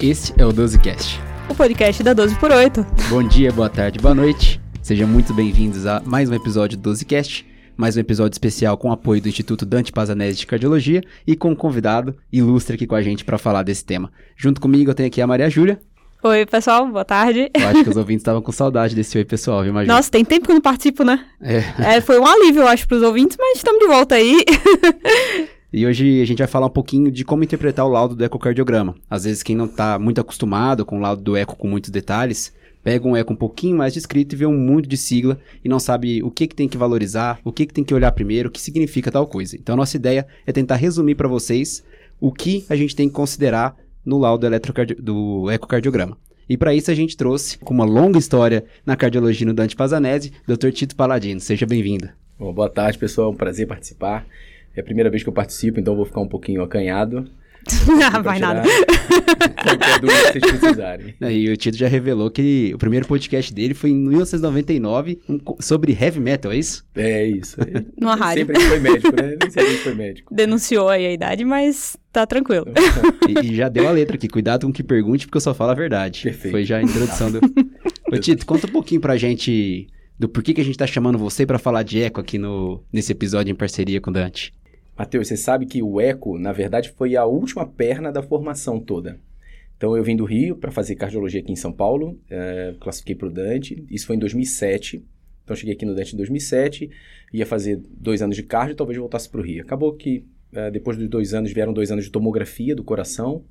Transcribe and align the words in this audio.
Este 0.00 0.32
é 0.38 0.46
o 0.46 0.52
12Cast. 0.52 1.18
O 1.48 1.54
podcast 1.56 2.04
da 2.04 2.12
12 2.12 2.36
por 2.36 2.52
8. 2.52 2.86
Bom 3.10 3.20
dia, 3.20 3.50
boa 3.50 3.68
tarde, 3.68 3.98
boa 3.98 4.14
noite. 4.14 4.60
Sejam 4.80 5.08
muito 5.08 5.34
bem-vindos 5.34 5.86
a 5.86 6.00
mais 6.06 6.30
um 6.30 6.34
episódio 6.34 6.78
do 6.78 6.90
12Cast. 6.92 7.44
Mais 7.76 7.96
um 7.96 8.00
episódio 8.00 8.32
especial 8.32 8.76
com 8.78 8.92
apoio 8.92 9.20
do 9.20 9.28
Instituto 9.28 9.66
Dante 9.66 9.90
Pazanese 9.90 10.38
de 10.38 10.46
Cardiologia 10.46 11.02
e 11.26 11.34
com 11.34 11.50
um 11.50 11.54
convidado 11.56 12.16
ilustre 12.32 12.76
aqui 12.76 12.86
com 12.86 12.94
a 12.94 13.02
gente 13.02 13.24
para 13.24 13.38
falar 13.38 13.64
desse 13.64 13.84
tema. 13.84 14.12
Junto 14.36 14.60
comigo 14.60 14.88
eu 14.88 14.94
tenho 14.94 15.08
aqui 15.08 15.20
a 15.20 15.26
Maria 15.26 15.50
Júlia. 15.50 15.80
Oi, 16.22 16.46
pessoal, 16.46 16.86
boa 16.86 17.04
tarde. 17.04 17.50
Eu 17.52 17.66
acho 17.66 17.82
que 17.82 17.90
os 17.90 17.96
ouvintes 17.96 18.20
estavam 18.20 18.40
com 18.40 18.52
saudade 18.52 18.94
desse 18.94 19.18
oi, 19.18 19.24
pessoal, 19.24 19.64
viu, 19.64 19.72
Maria? 19.72 19.92
Nossa, 19.92 20.08
tem 20.08 20.24
tempo 20.24 20.46
que 20.46 20.52
eu 20.52 20.54
não 20.54 20.62
participo, 20.62 21.02
né? 21.02 21.24
É. 21.40 21.96
É, 21.96 22.00
foi 22.00 22.20
um 22.20 22.26
alívio, 22.26 22.62
eu 22.62 22.68
acho, 22.68 22.86
pros 22.86 23.02
ouvintes, 23.02 23.36
mas 23.36 23.56
estamos 23.56 23.80
de 23.80 23.86
volta 23.88 24.14
aí. 24.14 24.44
E 25.70 25.84
hoje 25.84 26.22
a 26.22 26.24
gente 26.24 26.38
vai 26.38 26.46
falar 26.46 26.66
um 26.66 26.70
pouquinho 26.70 27.10
de 27.10 27.26
como 27.26 27.44
interpretar 27.44 27.84
o 27.84 27.90
laudo 27.90 28.16
do 28.16 28.24
ecocardiograma. 28.24 28.94
Às 29.08 29.24
vezes 29.24 29.42
quem 29.42 29.54
não 29.54 29.66
está 29.66 29.98
muito 29.98 30.18
acostumado 30.18 30.84
com 30.84 30.96
o 30.96 31.00
laudo 31.00 31.22
do 31.22 31.36
eco 31.36 31.56
com 31.56 31.68
muitos 31.68 31.90
detalhes, 31.90 32.54
pega 32.82 33.06
um 33.06 33.14
eco 33.14 33.34
um 33.34 33.36
pouquinho 33.36 33.76
mais 33.76 33.92
descrito 33.92 34.34
e 34.34 34.38
vê 34.38 34.46
um 34.46 34.56
monte 34.56 34.88
de 34.88 34.96
sigla 34.96 35.38
e 35.62 35.68
não 35.68 35.78
sabe 35.78 36.22
o 36.22 36.30
que, 36.30 36.46
que 36.46 36.54
tem 36.54 36.66
que 36.66 36.78
valorizar, 36.78 37.38
o 37.44 37.52
que, 37.52 37.66
que 37.66 37.74
tem 37.74 37.84
que 37.84 37.92
olhar 37.92 38.10
primeiro, 38.12 38.48
o 38.48 38.52
que 38.52 38.62
significa 38.62 39.12
tal 39.12 39.26
coisa. 39.26 39.56
Então 39.56 39.74
a 39.74 39.76
nossa 39.76 39.96
ideia 39.96 40.26
é 40.46 40.52
tentar 40.52 40.76
resumir 40.76 41.16
para 41.16 41.28
vocês 41.28 41.84
o 42.18 42.32
que 42.32 42.64
a 42.70 42.74
gente 42.74 42.96
tem 42.96 43.06
que 43.06 43.14
considerar 43.14 43.76
no 44.06 44.16
laudo 44.16 44.46
do 44.98 45.50
ecocardiograma. 45.50 46.16
E 46.48 46.56
para 46.56 46.74
isso 46.74 46.90
a 46.90 46.94
gente 46.94 47.14
trouxe, 47.14 47.58
com 47.58 47.74
uma 47.74 47.84
longa 47.84 48.18
história 48.18 48.64
na 48.86 48.96
cardiologia 48.96 49.46
no 49.46 49.52
Dante 49.52 49.76
Pazanese, 49.76 50.32
Dr. 50.46 50.70
Tito 50.70 50.96
Paladino. 50.96 51.40
Seja 51.40 51.66
bem-vindo. 51.66 52.08
Boa 52.38 52.70
tarde, 52.70 52.96
pessoal. 52.96 53.28
É 53.28 53.34
um 53.34 53.36
prazer 53.36 53.66
participar. 53.66 54.26
É 54.78 54.80
a 54.80 54.84
primeira 54.84 55.10
vez 55.10 55.24
que 55.24 55.28
eu 55.28 55.32
participo, 55.32 55.80
então 55.80 55.92
eu 55.92 55.96
vou 55.96 56.06
ficar 56.06 56.20
um 56.20 56.28
pouquinho 56.28 56.62
acanhado. 56.62 57.28
ah, 58.14 58.22
vai 58.22 58.38
nada. 58.38 58.62
Qualquer 59.60 59.98
dúvida 59.98 60.32
que 60.32 60.38
vocês 60.38 60.56
precisarem. 60.56 61.14
E 61.20 61.50
o 61.50 61.56
Tito 61.56 61.76
já 61.76 61.88
revelou 61.88 62.30
que 62.30 62.70
o 62.72 62.78
primeiro 62.78 63.04
podcast 63.04 63.52
dele 63.52 63.74
foi 63.74 63.90
em 63.90 63.96
1999 63.96 65.18
um, 65.28 65.40
sobre 65.58 65.98
heavy 66.00 66.20
metal, 66.20 66.52
é 66.52 66.58
isso? 66.58 66.86
É 66.94 67.26
isso. 67.26 67.56
Numa 68.00 68.14
rádio. 68.14 68.46
Sempre 68.46 68.60
foi 68.60 68.78
médico, 68.78 69.16
né? 69.16 69.36
Nem 69.42 69.50
sempre 69.50 69.76
foi 69.78 69.94
médico. 69.94 70.32
Denunciou 70.32 70.88
aí 70.88 71.06
a 71.06 71.12
idade, 71.12 71.44
mas 71.44 71.96
tá 72.12 72.24
tranquilo. 72.24 72.66
E, 73.28 73.48
e 73.48 73.56
já 73.56 73.68
deu 73.68 73.88
a 73.88 73.90
letra 73.90 74.14
aqui, 74.14 74.28
cuidado 74.28 74.64
com 74.64 74.70
o 74.70 74.72
que 74.72 74.84
pergunte, 74.84 75.26
porque 75.26 75.38
eu 75.38 75.42
só 75.42 75.52
falo 75.52 75.72
a 75.72 75.74
verdade. 75.74 76.22
Perfeito. 76.22 76.52
Foi 76.52 76.64
já 76.64 76.76
a 76.76 76.82
introdução 76.84 77.32
do... 77.32 77.40
Ô 78.12 78.16
Tito, 78.16 78.46
conta 78.46 78.68
um 78.68 78.70
pouquinho 78.70 79.00
pra 79.00 79.16
gente 79.16 79.88
do 80.18 80.28
porquê 80.28 80.52
que 80.52 80.60
a 80.60 80.64
gente 80.64 80.76
tá 80.76 80.86
chamando 80.86 81.16
você 81.16 81.46
pra 81.46 81.58
falar 81.58 81.82
de 81.84 82.02
eco 82.02 82.20
aqui 82.20 82.38
no, 82.38 82.82
nesse 82.92 83.12
episódio 83.12 83.52
em 83.52 83.54
parceria 83.54 84.00
com 84.00 84.10
o 84.10 84.12
Dante. 84.12 84.52
Matheus, 84.98 85.28
você 85.28 85.36
sabe 85.36 85.64
que 85.64 85.80
o 85.80 86.00
eco, 86.00 86.36
na 86.36 86.52
verdade, 86.52 86.90
foi 86.90 87.14
a 87.14 87.24
última 87.24 87.64
perna 87.64 88.10
da 88.10 88.20
formação 88.20 88.80
toda. 88.80 89.20
Então, 89.76 89.96
eu 89.96 90.02
vim 90.02 90.16
do 90.16 90.24
Rio 90.24 90.56
para 90.56 90.72
fazer 90.72 90.96
cardiologia 90.96 91.40
aqui 91.40 91.52
em 91.52 91.56
São 91.56 91.72
Paulo, 91.72 92.18
eh, 92.28 92.74
classifiquei 92.80 93.14
para 93.14 93.28
o 93.28 93.30
Dante, 93.30 93.86
isso 93.88 94.08
foi 94.08 94.16
em 94.16 94.18
2007. 94.18 95.04
Então, 95.44 95.54
cheguei 95.54 95.72
aqui 95.72 95.86
no 95.86 95.94
Dante 95.94 96.14
em 96.14 96.16
2007, 96.16 96.90
ia 97.32 97.46
fazer 97.46 97.80
dois 97.88 98.20
anos 98.22 98.34
de 98.34 98.42
cardio 98.42 98.72
e 98.72 98.76
talvez 98.76 98.98
voltasse 98.98 99.28
para 99.28 99.40
o 99.40 99.44
Rio. 99.44 99.62
Acabou 99.62 99.92
que, 99.92 100.24
eh, 100.52 100.68
depois 100.72 100.96
dos 100.96 101.08
dois 101.08 101.32
anos, 101.32 101.52
vieram 101.52 101.72
dois 101.72 101.92
anos 101.92 102.06
de 102.06 102.10
tomografia 102.10 102.74
do 102.74 102.82
coração. 102.82 103.44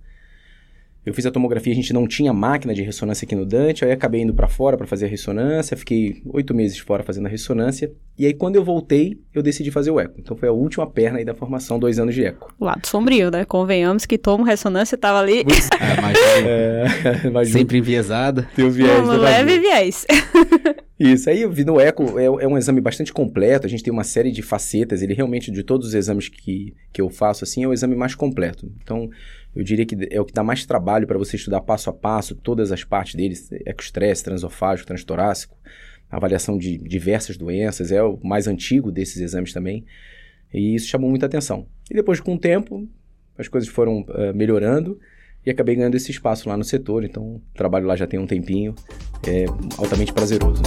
Eu 1.06 1.14
fiz 1.14 1.26
a 1.26 1.32
tomografia, 1.32 1.72
a 1.72 1.76
gente 1.76 1.94
não 1.94 2.06
tinha 2.06 2.34
máquina 2.34 2.74
de 2.74 2.82
ressonância 2.82 3.24
aqui 3.26 3.34
no 3.34 3.46
Dante, 3.46 3.86
aí 3.86 3.92
acabei 3.94 4.22
indo 4.22 4.34
para 4.34 4.48
fora 4.50 4.76
para 4.76 4.86
fazer 4.86 5.06
a 5.06 5.08
ressonância, 5.10 5.78
fiquei 5.78 6.22
oito 6.26 6.54
meses 6.54 6.78
fora 6.80 7.02
fazendo 7.02 7.28
a 7.28 7.30
ressonância, 7.30 7.90
e 8.20 8.26
aí 8.26 8.34
quando 8.34 8.58
eu 8.58 8.64
voltei, 8.64 9.18
eu 9.34 9.42
decidi 9.42 9.72
fazer 9.72 9.90
o 9.90 10.00
eco. 10.02 10.16
Então 10.20 10.36
foi 10.36 10.50
a 10.50 10.52
última 10.52 10.86
perna 10.86 11.20
aí 11.20 11.24
da 11.26 11.34
formação, 11.34 11.80
dois 11.80 11.98
anos 11.98 12.14
de 12.14 12.26
eco. 12.26 12.54
Lado 12.60 12.86
sombrio, 12.86 13.32
né? 13.32 13.46
Convenhamos 13.46 14.06
que 14.06 14.18
tomo 14.18 14.44
ressonância 14.44 14.98
tava 14.98 15.20
ali. 15.20 15.46
Ah, 15.80 16.02
mas 16.02 16.18
É, 16.46 17.30
mas 17.32 17.50
sempre 17.52 17.78
enviesada. 17.78 18.48
tem 18.54 18.66
o 18.66 18.72
viés 18.72 19.00
Um 19.00 19.12
leve 19.12 19.46
vazio. 19.58 19.62
viés. 19.62 20.06
Isso, 21.00 21.30
aí 21.30 21.44
eu 21.44 21.52
vi 21.52 21.64
no 21.64 21.80
eco, 21.80 22.18
é, 22.20 22.26
é 22.26 22.48
um 22.48 22.58
exame 22.58 22.82
bastante 22.82 23.14
completo, 23.14 23.68
a 23.68 23.70
gente 23.70 23.84
tem 23.84 23.94
uma 23.94 24.04
série 24.04 24.32
de 24.32 24.42
facetas, 24.42 25.04
ele 25.04 25.14
realmente, 25.14 25.52
de 25.52 25.62
todos 25.62 25.90
os 25.90 25.94
exames 25.94 26.28
que, 26.28 26.74
que 26.92 27.00
eu 27.00 27.08
faço, 27.08 27.44
assim, 27.44 27.64
é 27.64 27.68
o 27.68 27.74
exame 27.74 27.96
mais 27.96 28.16
completo. 28.16 28.68
Então, 28.82 29.08
eu 29.58 29.64
diria 29.64 29.88
que 29.88 29.98
é 30.12 30.22
o 30.22 30.26
que 30.26 30.32
dá 30.34 30.44
mais 30.44 30.68
trabalho 30.68 31.08
para 31.08 31.18
você 31.18 31.36
estudar 31.36 31.62
passo 31.62 31.90
a 31.90 31.94
passo 31.94 32.36
todas 32.36 32.72
as 32.72 32.84
partes 32.84 33.16
dele, 33.16 33.34
ecostresse, 33.66 34.24
transofágico, 34.24 34.86
transtorácico, 34.86 35.58
avaliação 36.12 36.60
de 36.60 36.78
diversas 36.78 37.38
doenças, 37.38 37.92
é 37.92 38.04
o 38.04 38.20
mais 38.24 38.48
antigo 38.48 38.92
desses 38.92 39.18
exames 39.18 39.52
também, 39.52 39.84
e 40.54 40.76
isso 40.76 40.88
chamou 40.88 41.10
muita 41.10 41.26
atenção. 41.26 41.66
E 41.90 41.96
depois, 41.96 42.20
com 42.20 42.36
o 42.36 42.40
tempo, 42.40 42.88
as 43.36 43.48
coisas 43.48 43.68
foram 43.68 44.06
eh, 44.10 44.32
melhorando, 44.32 45.00
e 45.44 45.50
acabei 45.50 45.76
ganhando 45.76 45.96
esse 45.96 46.12
espaço 46.12 46.48
lá 46.48 46.56
no 46.56 46.64
setor, 46.64 47.04
então 47.04 47.42
trabalho 47.56 47.88
lá 47.88 47.96
já 47.96 48.06
tem 48.06 48.20
um 48.20 48.28
tempinho, 48.28 48.76
é 49.28 49.46
altamente 49.80 50.14
prazeroso. 50.14 50.62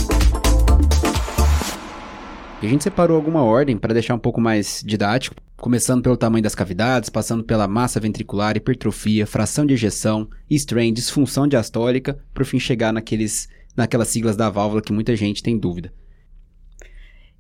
E 2.63 2.67
a 2.67 2.69
gente 2.69 2.85
separou 2.85 3.17
alguma 3.17 3.43
ordem 3.43 3.79
para 3.79 3.95
deixar 3.95 4.15
um 4.15 4.19
pouco 4.19 4.39
mais 4.39 4.83
didático, 4.85 5.35
começando 5.57 6.03
pelo 6.03 6.17
tamanho 6.17 6.43
das 6.43 6.55
cavidades, 6.55 7.09
passando 7.09 7.43
pela 7.43 7.67
massa 7.67 7.99
ventricular, 7.99 8.55
hipertrofia, 8.55 9.27
fração 9.27 9.65
de 9.65 9.73
ejeção, 9.73 10.29
strain, 10.51 10.93
disfunção 10.93 11.49
diastólica, 11.49 12.19
por 12.35 12.45
fim 12.45 12.59
chegar 12.59 12.93
naqueles, 12.93 13.49
naquelas 13.75 14.09
siglas 14.09 14.37
da 14.37 14.51
válvula 14.51 14.83
que 14.83 14.93
muita 14.93 15.17
gente 15.17 15.43
tem 15.43 15.59
dúvida. 15.59 15.91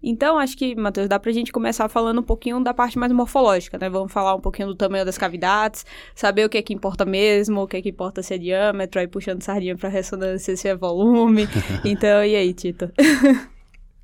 Então, 0.03 0.39
acho 0.39 0.57
que, 0.57 0.75
Matheus, 0.75 1.07
dá 1.07 1.19
pra 1.19 1.31
gente 1.31 1.53
começar 1.53 1.87
falando 1.91 2.21
um 2.21 2.25
pouquinho 2.25 2.59
da 2.65 2.73
parte 2.73 2.99
mais 2.99 3.13
morfológica, 3.13 3.77
né? 3.77 3.91
Vamos 3.91 4.11
falar 4.11 4.35
um 4.35 4.41
pouquinho 4.41 4.69
do 4.69 4.75
tamanho 4.75 5.05
das 5.05 5.19
cavidades, 5.19 5.85
saber 6.15 6.47
o 6.47 6.49
que 6.49 6.57
é 6.57 6.63
que 6.63 6.73
importa 6.73 7.05
mesmo, 7.05 7.61
o 7.61 7.67
que 7.67 7.77
é 7.77 7.83
que 7.83 7.91
importa 7.91 8.23
se 8.23 8.33
é 8.33 8.39
diâmetro, 8.39 8.99
aí 8.99 9.07
puxando 9.07 9.43
sardinha 9.43 9.77
pra 9.77 9.91
ressonância 9.91 10.57
se 10.57 10.67
é 10.67 10.75
volume. 10.75 11.47
Então, 11.85 12.25
e 12.25 12.35
aí, 12.35 12.55
Tito? 12.55 12.91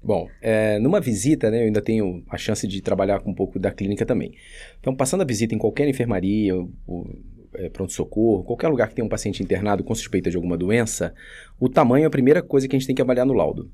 Bom, 0.07 0.29
é, 0.41 0.79
numa 0.79 1.01
visita, 1.01 1.51
né, 1.51 1.63
eu 1.63 1.67
ainda 1.67 1.83
tenho 1.83 2.23
a 2.29 2.39
chance 2.39 2.65
de 2.69 2.81
trabalhar 2.81 3.19
com 3.19 3.33
um 3.33 3.35
pouco 3.35 3.59
da 3.59 3.73
clínica 3.73 4.07
também. 4.07 4.31
Então, 4.79 4.95
passando 4.95 5.23
a 5.23 5.25
visita 5.25 5.53
em 5.53 5.59
qualquer 5.59 5.89
enfermaria, 5.89 6.55
é, 7.55 7.69
pronto-socorro, 7.71 8.45
qualquer 8.45 8.69
lugar 8.69 8.89
que 8.89 8.95
tenha 8.95 9.05
um 9.05 9.09
paciente 9.09 9.43
internado 9.43 9.83
com 9.83 9.93
suspeita 9.97 10.31
de 10.31 10.37
alguma 10.37 10.57
doença, 10.57 11.13
o 11.59 11.69
tamanho 11.69 12.05
é 12.05 12.07
a 12.07 12.11
primeira 12.11 12.41
coisa 12.41 12.69
que 12.69 12.77
a 12.77 12.79
gente 12.79 12.87
tem 12.87 12.95
que 12.95 13.03
avaliar 13.03 13.27
no 13.27 13.33
laudo. 13.33 13.69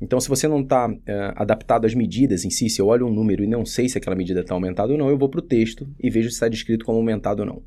Então, 0.00 0.20
se 0.20 0.28
você 0.28 0.48
não 0.48 0.62
está 0.62 0.92
adaptado 1.36 1.84
às 1.84 1.94
medidas 1.94 2.44
em 2.44 2.50
si, 2.50 2.68
se 2.68 2.80
eu 2.80 2.88
olho 2.88 3.06
um 3.06 3.14
número 3.14 3.44
e 3.44 3.46
não 3.46 3.64
sei 3.64 3.88
se 3.88 3.96
aquela 3.96 4.16
medida 4.16 4.40
está 4.40 4.54
aumentada 4.54 4.90
ou 4.90 4.98
não, 4.98 5.08
eu 5.08 5.16
vou 5.16 5.28
para 5.28 5.38
o 5.38 5.42
texto 5.42 5.88
e 6.00 6.10
vejo 6.10 6.28
se 6.28 6.34
está 6.34 6.48
descrito 6.48 6.84
como 6.84 6.98
aumentado 6.98 7.38
ou 7.38 7.46
não. 7.46 7.62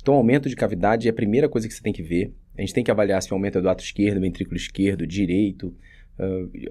Então, 0.00 0.14
aumento 0.14 0.48
de 0.48 0.54
cavidade 0.54 1.08
é 1.08 1.10
a 1.10 1.14
primeira 1.14 1.48
coisa 1.48 1.66
que 1.66 1.74
você 1.74 1.82
tem 1.82 1.92
que 1.92 2.02
ver. 2.02 2.32
A 2.56 2.60
gente 2.60 2.74
tem 2.74 2.84
que 2.84 2.92
avaliar 2.92 3.20
se 3.20 3.32
o 3.32 3.34
aumento 3.34 3.58
é 3.58 3.60
do 3.60 3.68
ato 3.68 3.82
esquerdo, 3.82 4.20
ventrículo 4.20 4.56
esquerdo, 4.56 5.04
direito, 5.04 5.74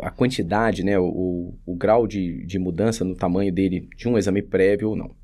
a 0.01 0.11
quantidade, 0.11 0.83
né, 0.83 0.99
o, 0.99 1.53
o 1.65 1.75
grau 1.75 2.05
de, 2.05 2.45
de 2.45 2.59
mudança 2.59 3.03
no 3.03 3.15
tamanho 3.15 3.51
dele 3.51 3.87
de 3.95 4.07
um 4.07 4.17
exame 4.17 4.41
prévio 4.41 4.89
ou 4.89 4.95
não. 4.95 5.15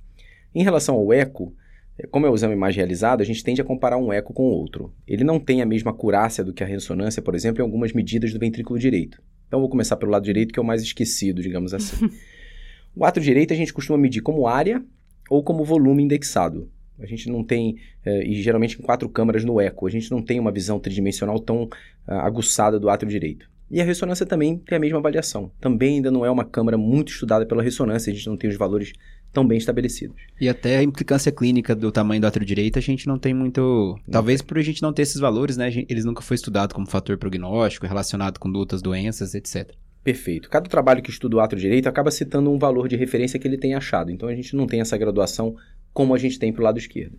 Em 0.53 0.63
relação 0.63 0.95
ao 0.95 1.13
eco, 1.13 1.53
eh, 1.97 2.07
como 2.07 2.25
é 2.25 2.29
o 2.29 2.35
exame 2.35 2.55
mais 2.55 2.75
realizado, 2.75 3.21
a 3.21 3.25
gente 3.25 3.43
tende 3.43 3.61
a 3.61 3.63
comparar 3.63 3.97
um 3.97 4.11
eco 4.11 4.33
com 4.33 4.43
o 4.43 4.51
outro. 4.51 4.93
Ele 5.07 5.23
não 5.23 5.39
tem 5.39 5.61
a 5.61 5.65
mesma 5.65 5.91
acurácia 5.91 6.43
do 6.43 6.53
que 6.53 6.63
a 6.63 6.67
ressonância, 6.67 7.21
por 7.21 7.35
exemplo, 7.35 7.61
em 7.61 7.65
algumas 7.65 7.93
medidas 7.93 8.33
do 8.33 8.39
ventrículo 8.39 8.79
direito. 8.79 9.21
Então, 9.47 9.59
vou 9.59 9.69
começar 9.69 9.95
pelo 9.97 10.11
lado 10.11 10.23
direito, 10.23 10.53
que 10.53 10.59
é 10.59 10.61
o 10.61 10.65
mais 10.65 10.81
esquecido, 10.81 11.41
digamos 11.41 11.73
assim. 11.73 12.09
o 12.95 13.05
ato 13.05 13.19
direito 13.19 13.53
a 13.53 13.55
gente 13.55 13.73
costuma 13.73 13.97
medir 13.97 14.21
como 14.21 14.47
área 14.47 14.83
ou 15.29 15.43
como 15.43 15.63
volume 15.63 16.03
indexado. 16.03 16.69
A 16.97 17.05
gente 17.05 17.29
não 17.29 17.43
tem, 17.43 17.75
eh, 18.05 18.23
e 18.25 18.41
geralmente 18.41 18.79
em 18.79 18.81
quatro 18.81 19.09
câmaras 19.09 19.43
no 19.43 19.59
eco, 19.59 19.85
a 19.85 19.89
gente 19.89 20.09
não 20.09 20.21
tem 20.21 20.39
uma 20.39 20.51
visão 20.51 20.79
tridimensional 20.79 21.37
tão 21.39 21.69
ah, 22.07 22.25
aguçada 22.25 22.79
do 22.79 22.89
átrio 22.89 23.11
direito. 23.11 23.49
E 23.69 23.81
a 23.81 23.83
ressonância 23.83 24.25
também 24.25 24.57
tem 24.57 24.77
a 24.77 24.79
mesma 24.79 24.99
avaliação. 24.99 25.51
Também 25.59 25.95
ainda 25.95 26.11
não 26.11 26.25
é 26.25 26.29
uma 26.29 26.45
câmara 26.45 26.77
muito 26.77 27.11
estudada 27.11 27.45
pela 27.45 27.63
ressonância, 27.63 28.11
a 28.11 28.15
gente 28.15 28.27
não 28.27 28.37
tem 28.37 28.49
os 28.49 28.57
valores 28.57 28.93
tão 29.33 29.45
bem 29.45 29.57
estabelecidos. 29.57 30.15
E 30.39 30.47
até 30.47 30.77
a 30.77 30.83
implicância 30.83 31.31
clínica 31.31 31.75
do 31.75 31.91
tamanho 31.91 32.21
do 32.21 32.27
átrio 32.27 32.45
direito 32.45 32.79
a 32.79 32.81
gente 32.81 33.05
não 33.05 33.19
tem 33.19 33.33
muito. 33.33 33.99
Talvez 34.09 34.41
por 34.41 34.57
a 34.57 34.61
gente 34.61 34.81
não 34.81 34.93
ter 34.93 35.01
esses 35.01 35.19
valores, 35.19 35.57
né? 35.57 35.69
Eles 35.89 36.05
nunca 36.05 36.21
foi 36.21 36.35
estudado 36.35 36.73
como 36.73 36.87
fator 36.87 37.17
prognóstico, 37.17 37.85
relacionado 37.85 38.39
com 38.39 38.49
outras 38.53 38.81
doenças, 38.81 39.35
etc. 39.35 39.75
Perfeito. 40.03 40.49
Cada 40.49 40.69
trabalho 40.69 41.01
que 41.01 41.09
estuda 41.09 41.35
o 41.35 41.39
ato 41.39 41.55
direito 41.55 41.89
acaba 41.89 42.11
citando 42.11 42.49
um 42.51 42.57
valor 42.57 42.87
de 42.87 42.95
referência 42.95 43.37
que 43.37 43.47
ele 43.47 43.57
tem 43.57 43.73
achado. 43.75 44.09
Então 44.09 44.29
a 44.29 44.35
gente 44.35 44.55
não 44.55 44.67
tem 44.67 44.79
essa 44.79 44.97
graduação 44.97 45.55
como 45.93 46.13
a 46.13 46.17
gente 46.17 46.39
tem 46.39 46.53
para 46.53 46.61
o 46.61 46.63
lado 46.63 46.77
esquerdo. 46.77 47.17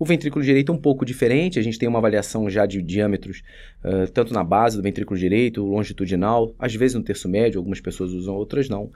O 0.00 0.04
ventrículo 0.06 0.42
direito 0.42 0.72
é 0.72 0.74
um 0.74 0.78
pouco 0.78 1.04
diferente, 1.04 1.58
a 1.58 1.62
gente 1.62 1.78
tem 1.78 1.86
uma 1.86 1.98
avaliação 1.98 2.48
já 2.48 2.64
de 2.64 2.80
diâmetros, 2.80 3.42
ah, 3.84 4.06
tanto 4.14 4.32
na 4.32 4.42
base 4.42 4.78
do 4.78 4.82
ventrículo 4.82 5.20
direito, 5.20 5.62
longitudinal, 5.62 6.54
às 6.58 6.74
vezes 6.74 6.94
no 6.94 7.02
terço 7.02 7.28
médio, 7.28 7.58
algumas 7.58 7.82
pessoas 7.82 8.10
usam, 8.12 8.34
outras 8.34 8.66
não. 8.66 8.90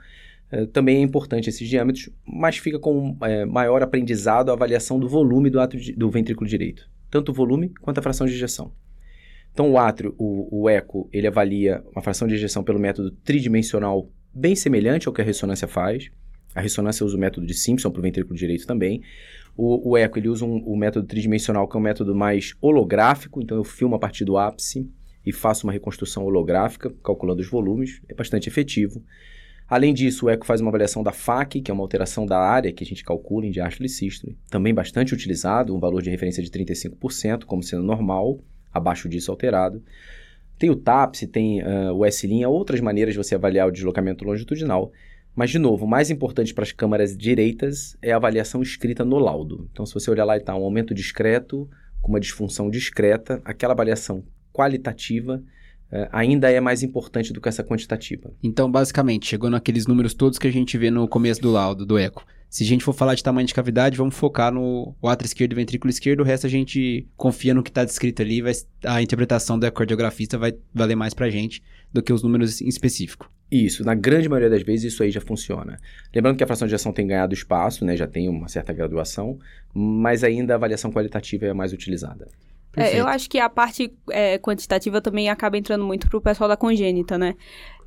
Ah, 0.51 0.65
também 0.73 0.97
é 0.97 1.01
importante 1.01 1.47
esses 1.47 1.69
diâmetros, 1.69 2.09
mas 2.25 2.57
fica 2.57 2.79
com 2.79 3.15
maior 3.47 3.83
aprendizado 3.83 4.49
a 4.49 4.53
avaliação 4.53 4.99
do 4.99 5.07
volume 5.07 5.51
do, 5.51 5.59
átrio 5.59 5.95
do 5.95 6.09
ventrículo 6.09 6.49
direito, 6.49 6.89
tanto 7.11 7.29
o 7.29 7.35
volume 7.35 7.69
quanto 7.81 7.99
a 7.99 8.01
fração 8.01 8.25
de 8.25 8.33
ejeção. 8.33 8.71
Então, 9.53 9.69
o 9.71 9.77
átrio, 9.77 10.15
o, 10.17 10.63
o 10.63 10.67
eco, 10.67 11.07
ele 11.13 11.27
avalia 11.27 11.83
uma 11.95 12.01
fração 12.01 12.27
de 12.27 12.33
ejeção 12.33 12.63
pelo 12.63 12.79
método 12.79 13.11
tridimensional 13.23 14.09
bem 14.33 14.55
semelhante 14.55 15.07
ao 15.07 15.13
que 15.13 15.21
a 15.21 15.23
ressonância 15.23 15.67
faz. 15.67 16.09
A 16.55 16.61
ressonância 16.61 17.05
usa 17.05 17.15
o 17.15 17.19
método 17.19 17.45
de 17.45 17.53
Simpson 17.53 17.91
para 17.91 17.99
o 17.99 18.01
ventrículo 18.01 18.35
direito 18.35 18.65
também. 18.65 19.03
O, 19.57 19.91
o 19.91 19.97
eco 19.97 20.19
ele 20.19 20.27
usa 20.27 20.45
um, 20.45 20.57
o 20.65 20.75
método 20.75 21.07
tridimensional, 21.07 21.67
que 21.67 21.77
é 21.77 21.79
um 21.79 21.83
método 21.83 22.13
mais 22.13 22.53
holográfico, 22.61 23.41
então 23.41 23.57
eu 23.57 23.63
filmo 23.63 23.95
a 23.95 23.99
partir 23.99 24.25
do 24.25 24.37
ápice 24.37 24.89
e 25.25 25.31
faço 25.31 25.65
uma 25.65 25.73
reconstrução 25.73 26.23
holográfica, 26.25 26.93
calculando 27.03 27.41
os 27.41 27.49
volumes, 27.49 28.01
é 28.07 28.13
bastante 28.13 28.49
efetivo. 28.49 29.01
Além 29.67 29.93
disso, 29.93 30.27
o 30.27 30.29
eco 30.29 30.45
faz 30.45 30.61
uma 30.61 30.69
avaliação 30.69 31.01
da 31.01 31.11
FAC, 31.11 31.59
que 31.61 31.71
é 31.71 31.73
uma 31.73 31.83
alteração 31.83 32.25
da 32.25 32.37
área 32.37 32.71
que 32.71 32.83
a 32.83 32.87
gente 32.87 33.03
calcula 33.03 33.47
em 33.47 33.51
diástole 33.51 33.87
e 33.87 33.89
sístole, 33.89 34.37
também 34.49 34.73
bastante 34.73 35.13
utilizado, 35.13 35.75
um 35.75 35.79
valor 35.79 36.03
de 36.03 36.09
referência 36.09 36.43
de 36.43 36.51
35%, 36.51 37.45
como 37.45 37.63
sendo 37.63 37.81
normal, 37.81 38.39
abaixo 38.71 39.09
disso 39.09 39.31
alterado. 39.31 39.81
Tem 40.59 40.69
o 40.69 40.75
TAPS, 40.75 41.27
tem 41.31 41.63
uh, 41.63 41.93
o 41.93 42.05
S-linha, 42.05 42.47
outras 42.47 42.79
maneiras 42.79 43.13
de 43.13 43.17
você 43.17 43.33
avaliar 43.33 43.67
o 43.67 43.71
deslocamento 43.71 44.23
longitudinal, 44.23 44.91
mas, 45.35 45.49
de 45.49 45.59
novo, 45.59 45.85
o 45.85 45.87
mais 45.87 46.09
importante 46.09 46.53
para 46.53 46.63
as 46.63 46.71
câmaras 46.71 47.15
direitas 47.15 47.97
é 48.01 48.13
a 48.13 48.15
avaliação 48.15 48.61
escrita 48.61 49.03
no 49.03 49.19
laudo. 49.19 49.67
Então, 49.71 49.85
se 49.85 49.93
você 49.93 50.09
olhar 50.09 50.23
lá 50.23 50.37
e 50.37 50.39
está 50.39 50.55
um 50.55 50.63
aumento 50.63 50.93
discreto, 50.93 51.69
com 52.01 52.09
uma 52.09 52.19
disfunção 52.19 52.69
discreta, 52.69 53.41
aquela 53.43 53.73
avaliação 53.73 54.23
qualitativa 54.53 55.43
uh, 55.91 56.07
ainda 56.11 56.49
é 56.49 56.61
mais 56.61 56.83
importante 56.83 57.33
do 57.33 57.41
que 57.41 57.49
essa 57.49 57.63
quantitativa. 57.63 58.31
Então, 58.41 58.71
basicamente, 58.71 59.27
chegou 59.27 59.49
naqueles 59.49 59.85
números 59.87 60.13
todos 60.13 60.39
que 60.39 60.47
a 60.47 60.51
gente 60.51 60.77
vê 60.77 60.89
no 60.89 61.07
começo 61.07 61.41
do 61.41 61.51
laudo, 61.51 61.85
do 61.85 61.97
eco. 61.97 62.25
Se 62.49 62.63
a 62.63 62.67
gente 62.67 62.85
for 62.85 62.93
falar 62.93 63.15
de 63.15 63.23
tamanho 63.23 63.45
de 63.45 63.53
cavidade, 63.53 63.97
vamos 63.97 64.15
focar 64.15 64.53
no 64.53 64.95
átrio 65.03 65.27
esquerdo 65.27 65.51
e 65.51 65.55
ventrículo 65.55 65.89
esquerdo, 65.89 66.21
o 66.21 66.23
resto 66.23 66.47
a 66.47 66.49
gente 66.49 67.05
confia 67.17 67.53
no 67.53 67.61
que 67.61 67.69
está 67.69 67.83
descrito 67.83 68.21
ali, 68.21 68.41
vai, 68.41 68.53
a 68.85 69.01
interpretação 69.01 69.59
do 69.59 69.65
ecocardiografista 69.65 70.37
vai 70.37 70.55
valer 70.73 70.95
mais 70.95 71.13
para 71.13 71.25
a 71.25 71.29
gente 71.29 71.61
do 71.91 72.01
que 72.01 72.13
os 72.13 72.23
números 72.23 72.61
em 72.61 72.69
específico. 72.69 73.29
Isso, 73.51 73.83
na 73.83 73.93
grande 73.93 74.27
maioria 74.27 74.49
das 74.49 74.63
vezes 74.63 74.93
isso 74.93 75.03
aí 75.03 75.11
já 75.11 75.21
funciona. 75.21 75.79
Lembrando 76.13 76.37
que 76.37 76.43
a 76.43 76.47
fração 76.47 76.67
de 76.67 76.73
ação 76.73 76.91
tem 76.91 77.05
ganhado 77.05 77.33
espaço, 77.33 77.85
né, 77.85 77.95
já 77.95 78.07
tem 78.07 78.27
uma 78.27 78.47
certa 78.47 78.73
graduação, 78.73 79.37
mas 79.73 80.23
ainda 80.23 80.53
a 80.53 80.55
avaliação 80.55 80.91
qualitativa 80.91 81.45
é 81.45 81.49
a 81.51 81.53
mais 81.53 81.71
utilizada. 81.71 82.27
É, 82.77 82.99
eu 82.99 83.07
acho 83.07 83.29
que 83.29 83.39
a 83.39 83.49
parte 83.49 83.93
é, 84.09 84.37
quantitativa 84.37 84.99
também 84.99 85.29
acaba 85.29 85.57
entrando 85.57 85.85
muito 85.85 86.09
pro 86.09 86.19
pessoal 86.19 86.49
da 86.49 86.57
congênita, 86.57 87.17
né? 87.17 87.35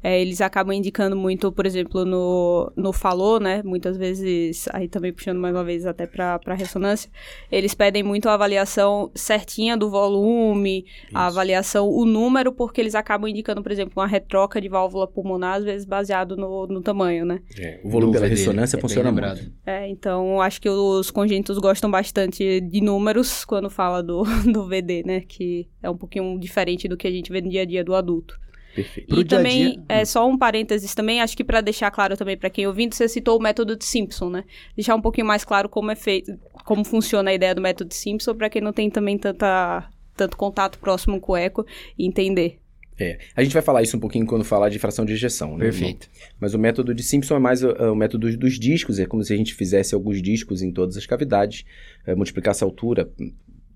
É, 0.03 0.21
eles 0.21 0.41
acabam 0.41 0.73
indicando 0.73 1.17
muito, 1.17 1.50
por 1.50 1.67
exemplo, 1.67 2.05
no, 2.05 2.73
no 2.77 2.93
falou, 2.93 3.41
né? 3.41 3.62
Muitas 3.65 3.97
vezes, 3.97 4.69
aí 4.73 4.89
também 4.89 5.12
puxando 5.12 5.39
mais 5.39 5.55
uma 5.55 5.65
vez 5.65 5.87
até 5.87 6.06
para 6.06 6.55
ressonância, 6.55 7.11
eles 7.50 7.75
pedem 7.75 8.03
muito 8.03 8.29
a 8.29 8.35
avaliação 8.35 9.11
certinha 9.15 9.77
do 9.77 9.91
volume, 9.91 10.85
Isso. 11.06 11.17
a 11.17 11.27
avaliação, 11.27 11.89
o 11.89 12.05
número, 12.05 12.53
porque 12.53 12.81
eles 12.81 12.95
acabam 12.95 13.29
indicando, 13.29 13.62
por 13.62 13.73
exemplo, 13.73 13.95
uma 13.97 14.06
retroca 14.06 14.61
de 14.61 14.69
válvula 14.69 15.06
pulmonar, 15.06 15.56
às 15.56 15.65
vezes 15.65 15.87
baseado 15.87 16.37
no, 16.37 16.67
no 16.67 16.81
tamanho, 16.81 17.25
né? 17.25 17.41
É, 17.59 17.81
o 17.85 17.91
volume 17.91 18.12
pela 18.12 18.27
ressonância 18.27 18.77
é 18.77 18.81
funciona 18.81 19.11
muito. 19.11 19.53
É, 19.67 19.89
então 19.89 20.41
acho 20.41 20.61
que 20.61 20.69
os 20.69 21.11
congênitos 21.11 21.59
gostam 21.59 21.91
bastante 21.91 22.61
de 22.61 22.81
números 22.81 23.44
quando 23.44 23.69
fala 23.69 24.03
do, 24.03 24.23
do 24.53 24.67
VD, 24.67 25.03
né? 25.05 25.21
Que 25.21 25.69
é 25.83 25.91
um 25.91 25.97
pouquinho 25.97 26.39
diferente 26.39 26.89
do 26.89 26.97
que 26.97 27.06
a 27.06 27.11
gente 27.11 27.33
vê 27.33 27.41
no 27.41 27.49
dia 27.49 27.62
a 27.62 27.65
dia 27.65 27.85
do 27.85 27.94
adulto. 27.94 28.39
Perfeito. 28.75 29.09
Pro 29.09 29.20
e 29.20 29.25
também, 29.25 29.73
dia... 29.73 29.85
é, 29.88 30.05
só 30.05 30.29
um 30.29 30.38
parênteses 30.38 30.94
também, 30.94 31.20
acho 31.20 31.37
que 31.37 31.44
para 31.44 31.61
deixar 31.61 31.91
claro 31.91 32.17
também 32.17 32.37
para 32.37 32.50
quem 32.50 32.67
ouvindo, 32.67 32.94
você 32.94 33.09
citou 33.09 33.38
o 33.38 33.43
método 33.43 33.76
de 33.76 33.85
Simpson, 33.85 34.31
né? 34.31 34.44
Deixar 34.76 34.94
um 34.94 35.00
pouquinho 35.00 35.26
mais 35.26 35.44
claro 35.44 35.69
como 35.69 35.91
é 35.91 35.97
feito, 35.97 36.38
como 36.65 36.85
funciona 36.85 37.31
a 37.31 37.35
ideia 37.35 37.55
do 37.55 37.61
método 37.61 37.88
de 37.88 37.97
Simpson, 37.97 38.35
para 38.35 38.49
quem 38.49 38.62
não 38.62 38.73
tem 38.73 38.91
também 38.91 39.19
tanta, 39.19 39.88
tanto 40.17 40.37
contato 40.37 40.79
próximo 40.79 41.20
com 41.20 41.32
o 41.32 41.37
eco 41.37 41.67
e 41.99 42.06
entender. 42.06 42.59
É, 43.00 43.19
a 43.37 43.43
gente 43.44 43.53
vai 43.53 43.62
falar 43.62 43.82
isso 43.82 43.97
um 43.97 44.00
pouquinho 44.00 44.26
quando 44.26 44.44
falar 44.44 44.69
de 44.69 44.79
fração 44.79 45.05
de 45.05 45.12
ejeção, 45.12 45.56
né? 45.56 45.67
Perfeito. 45.67 46.09
Mas 46.41 46.53
o 46.53 46.59
método 46.59 46.93
de 46.93 47.03
Simpson 47.03 47.37
é 47.37 47.38
mais 47.38 47.62
o, 47.62 47.70
o, 47.70 47.94
método 47.94 48.37
dos 48.37 48.59
discos, 48.59 48.99
é 48.99 49.06
como 49.06 49.23
se 49.23 49.32
a 49.32 49.37
gente 49.37 49.55
fizesse 49.55 49.94
alguns 49.94 50.20
discos 50.20 50.62
em 50.62 50.73
todas 50.73 50.97
as 50.97 51.06
cavidades, 51.06 51.65
é, 52.05 52.15
multiplicasse 52.17 52.65
a 52.65 52.67
altura 52.67 53.09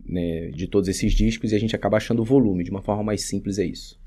né, 0.05 0.51
de 0.51 0.67
todos 0.67 0.89
esses 0.89 1.15
discos 1.15 1.53
e 1.53 1.55
a 1.55 1.59
gente 1.59 1.77
acaba 1.77 1.99
achando 1.99 2.21
o 2.21 2.25
volume, 2.25 2.65
de 2.65 2.71
uma 2.71 2.83
forma 2.83 3.05
mais 3.05 3.23
simples 3.23 3.59
é 3.59 3.65
isso. 3.65 4.02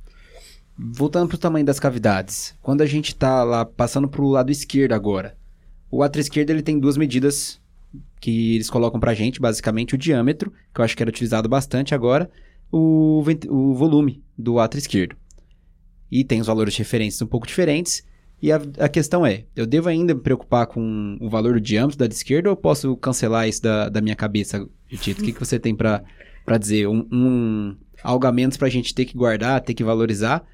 Voltando 0.77 1.29
para 1.29 1.35
o 1.35 1.39
tamanho 1.39 1.65
das 1.65 1.79
cavidades, 1.79 2.53
quando 2.61 2.81
a 2.81 2.85
gente 2.85 3.09
está 3.09 3.43
lá 3.43 3.63
passando 3.63 4.09
para 4.09 4.21
o 4.21 4.29
lado 4.29 4.51
esquerdo 4.51 4.91
agora, 4.91 5.37
o 5.89 6.03
átrio 6.03 6.21
esquerdo 6.21 6.49
ele 6.49 6.61
tem 6.61 6.77
duas 6.77 6.97
medidas 6.97 7.61
que 8.19 8.55
eles 8.55 8.69
colocam 8.69 8.99
para 8.99 9.11
a 9.11 9.15
gente, 9.15 9.39
basicamente 9.39 9.95
o 9.95 9.97
diâmetro, 9.97 10.51
que 10.73 10.81
eu 10.81 10.83
acho 10.83 10.95
que 10.95 11.01
era 11.01 11.09
utilizado 11.09 11.47
bastante 11.47 11.95
agora, 11.95 12.29
o, 12.71 13.23
o 13.47 13.73
volume 13.73 14.21
do 14.37 14.59
átrio 14.59 14.79
esquerdo. 14.79 15.15
E 16.11 16.23
tem 16.23 16.41
os 16.41 16.47
valores 16.47 16.73
de 16.73 16.79
referência 16.79 17.23
um 17.23 17.27
pouco 17.27 17.47
diferentes. 17.47 18.03
E 18.41 18.51
a, 18.51 18.61
a, 18.79 18.89
questão 18.89 19.25
é, 19.25 19.45
eu 19.55 19.65
devo 19.65 19.87
ainda 19.87 20.13
me 20.13 20.19
preocupar 20.19 20.67
com 20.67 21.17
o 21.21 21.29
valor 21.29 21.53
do 21.53 21.61
diâmetro 21.61 21.97
da 21.97 22.05
esquerda 22.05 22.49
ou 22.49 22.55
posso 22.55 22.95
cancelar 22.97 23.47
isso 23.47 23.61
da, 23.61 23.87
da 23.87 24.01
minha 24.01 24.15
cabeça, 24.15 24.67
Tito? 24.89 25.21
O 25.21 25.25
que, 25.25 25.31
que 25.31 25.39
você 25.39 25.57
tem 25.57 25.73
para 25.73 26.03
dizer? 26.59 26.87
Um, 26.87 27.07
um, 27.11 27.75
algo 28.03 28.27
a 28.27 28.31
menos 28.31 28.57
para 28.57 28.67
a 28.67 28.71
gente 28.71 28.93
ter 28.93 29.05
que 29.05 29.17
guardar, 29.17 29.61
ter 29.61 29.73
que 29.73 29.83
valorizar? 29.83 30.45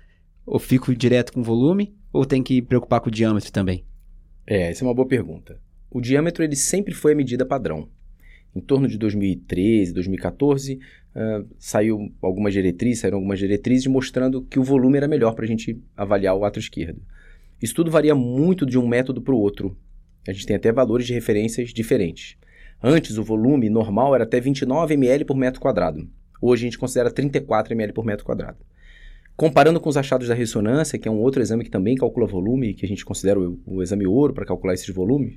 Ou 0.46 0.60
fico 0.60 0.96
direto 0.96 1.34
com 1.34 1.44
volume? 1.44 1.96
Ou 2.12 2.26
tem 2.26 2.44
que 2.44 2.62
preocupar 2.62 3.00
com 3.00 3.10
o 3.10 3.12
diâmetro 3.12 3.52
também? 3.52 3.86
É, 4.46 4.70
essa 4.70 4.84
é 4.84 4.88
uma 4.88 4.94
boa 4.94 5.08
pergunta. 5.08 5.60
O 5.90 6.02
diâmetro 6.02 6.44
ele 6.44 6.56
sempre 6.56 6.94
foi 6.94 7.14
a 7.14 7.16
medida 7.16 7.46
padrão. 7.46 7.88
Em 8.54 8.60
torno 8.60 8.88
de 8.88 8.98
2013, 8.98 9.94
2014, 9.94 10.76
uh, 10.76 11.48
saiu 11.58 12.12
algumas 12.22 12.54
diretrizes, 12.54 13.00
saíram 13.00 13.18
algumas 13.18 13.40
diretrizes 13.40 13.88
mostrando 13.88 14.42
que 14.42 14.60
o 14.60 14.64
volume 14.64 14.98
era 14.98 15.08
melhor 15.08 15.36
para 15.36 15.46
a 15.46 15.48
gente 15.48 15.80
avaliar 15.96 16.36
o 16.36 16.44
ato 16.44 16.60
esquerdo. 16.60 17.02
Isso 17.62 17.76
tudo 17.76 17.92
varia 17.92 18.16
muito 18.16 18.66
de 18.66 18.78
um 18.78 18.88
método 18.88 19.22
para 19.22 19.34
o 19.34 19.38
outro. 19.38 19.78
A 20.28 20.34
gente 20.34 20.46
tem 20.46 20.56
até 20.56 20.72
valores 20.72 21.08
de 21.08 21.14
referências 21.14 21.70
diferentes. 21.70 22.36
Antes, 22.84 23.18
o 23.18 23.24
volume 23.24 23.70
normal 23.70 24.16
era 24.16 24.24
até 24.24 24.40
29 24.40 24.96
ml 24.96 25.24
por 25.24 25.38
metro 25.38 25.62
quadrado. 25.62 26.10
Hoje, 26.42 26.64
a 26.64 26.68
gente 26.68 26.80
considera 26.80 27.12
34 27.12 27.74
ml 27.74 27.94
por 27.94 28.04
metro 28.04 28.26
quadrado. 28.26 28.58
Comparando 29.36 29.80
com 29.80 29.90
os 29.90 29.98
achados 29.98 30.28
da 30.28 30.34
ressonância, 30.34 31.00
que 31.00 31.08
é 31.08 31.12
um 31.12 31.20
outro 31.20 31.42
exame 31.42 31.64
que 31.64 31.70
também 31.70 31.96
calcula 31.96 32.28
volume, 32.28 32.74
que 32.74 32.86
a 32.86 32.88
gente 32.88 33.04
considera 33.04 33.40
o, 33.40 33.60
o 33.66 33.82
exame 33.82 34.06
ouro 34.06 34.34
para 34.34 34.46
calcular 34.46 34.74
esses 34.74 34.94
volumes, 34.94 35.36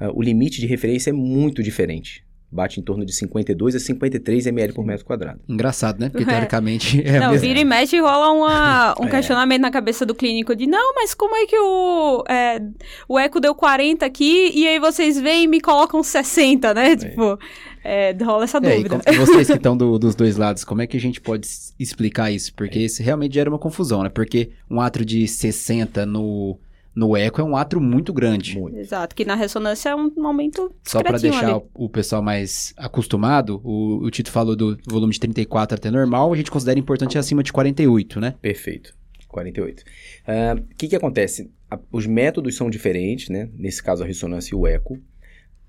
uh, 0.00 0.10
o 0.14 0.22
limite 0.22 0.60
de 0.60 0.66
referência 0.66 1.10
é 1.10 1.12
muito 1.12 1.62
diferente. 1.62 2.24
Bate 2.52 2.78
em 2.78 2.82
torno 2.82 3.04
de 3.06 3.14
52 3.14 3.74
a 3.74 3.80
53 3.80 4.46
ml 4.46 4.74
por 4.74 4.84
metro 4.84 5.06
quadrado. 5.06 5.40
Engraçado, 5.48 5.98
né? 5.98 6.10
Porque 6.10 6.24
é. 6.24 6.26
teoricamente 6.26 7.02
é 7.02 7.18
Não, 7.18 7.38
vira 7.38 7.58
e 7.58 7.64
mexe 7.64 7.96
e 7.96 8.00
rola 8.00 8.30
uma, 8.30 8.94
um 9.00 9.06
é. 9.06 9.10
questionamento 9.10 9.62
na 9.62 9.70
cabeça 9.70 10.04
do 10.04 10.14
clínico 10.14 10.54
de 10.54 10.66
não, 10.66 10.94
mas 10.94 11.14
como 11.14 11.34
é 11.34 11.46
que 11.46 11.58
o, 11.58 12.24
é, 12.28 12.60
o 13.08 13.18
eco 13.18 13.40
deu 13.40 13.54
40 13.54 14.04
aqui 14.04 14.52
e 14.54 14.68
aí 14.68 14.78
vocês 14.78 15.18
vêm 15.18 15.44
e 15.44 15.46
me 15.46 15.60
colocam 15.60 16.02
60, 16.02 16.74
né? 16.74 16.92
É. 16.92 16.96
Tipo, 16.96 17.38
é, 17.82 18.14
rola 18.22 18.44
essa 18.44 18.58
é, 18.58 18.60
dúvida. 18.60 19.00
E 19.10 19.16
vocês 19.16 19.46
que 19.46 19.54
estão 19.56 19.76
do, 19.76 19.98
dos 19.98 20.14
dois 20.14 20.36
lados, 20.36 20.62
como 20.62 20.82
é 20.82 20.86
que 20.86 20.96
a 20.96 21.00
gente 21.00 21.20
pode 21.20 21.48
explicar 21.78 22.30
isso? 22.30 22.52
Porque 22.54 22.78
é. 22.78 22.82
isso 22.82 23.02
realmente 23.02 23.34
gera 23.34 23.48
uma 23.48 23.58
confusão, 23.58 24.02
né? 24.02 24.08
Porque 24.08 24.50
um 24.70 24.80
atro 24.80 25.04
de 25.04 25.26
60 25.26 26.04
no, 26.06 26.58
no 26.94 27.16
eco 27.16 27.40
é 27.40 27.44
um 27.44 27.56
atro 27.56 27.80
muito 27.80 28.12
grande. 28.12 28.58
Muito. 28.58 28.76
Exato, 28.76 29.14
que 29.14 29.24
na 29.24 29.34
ressonância 29.34 29.90
é 29.90 29.96
um 29.96 30.10
momento 30.16 30.74
Só 30.82 31.02
para 31.02 31.18
deixar 31.18 31.54
ali. 31.54 31.64
o 31.74 31.88
pessoal 31.88 32.22
mais 32.22 32.74
acostumado, 32.76 33.60
o, 33.64 34.04
o 34.04 34.10
Tito 34.10 34.30
falou 34.30 34.54
do 34.54 34.78
volume 34.86 35.12
de 35.12 35.20
34 35.20 35.76
até 35.76 35.90
normal, 35.90 36.32
a 36.32 36.36
gente 36.36 36.50
considera 36.50 36.78
importante 36.78 37.16
acima 37.16 37.42
de 37.42 37.52
48, 37.52 38.20
né? 38.20 38.34
Perfeito. 38.40 38.94
48. 39.28 39.82
O 39.82 39.82
uh, 39.82 40.64
que 40.76 40.88
que 40.88 40.96
acontece? 40.96 41.50
A, 41.70 41.78
os 41.90 42.06
métodos 42.06 42.54
são 42.54 42.68
diferentes, 42.68 43.30
né? 43.30 43.48
Nesse 43.54 43.82
caso, 43.82 44.02
a 44.02 44.06
ressonância 44.06 44.54
e 44.54 44.58
o 44.58 44.66
eco. 44.66 45.00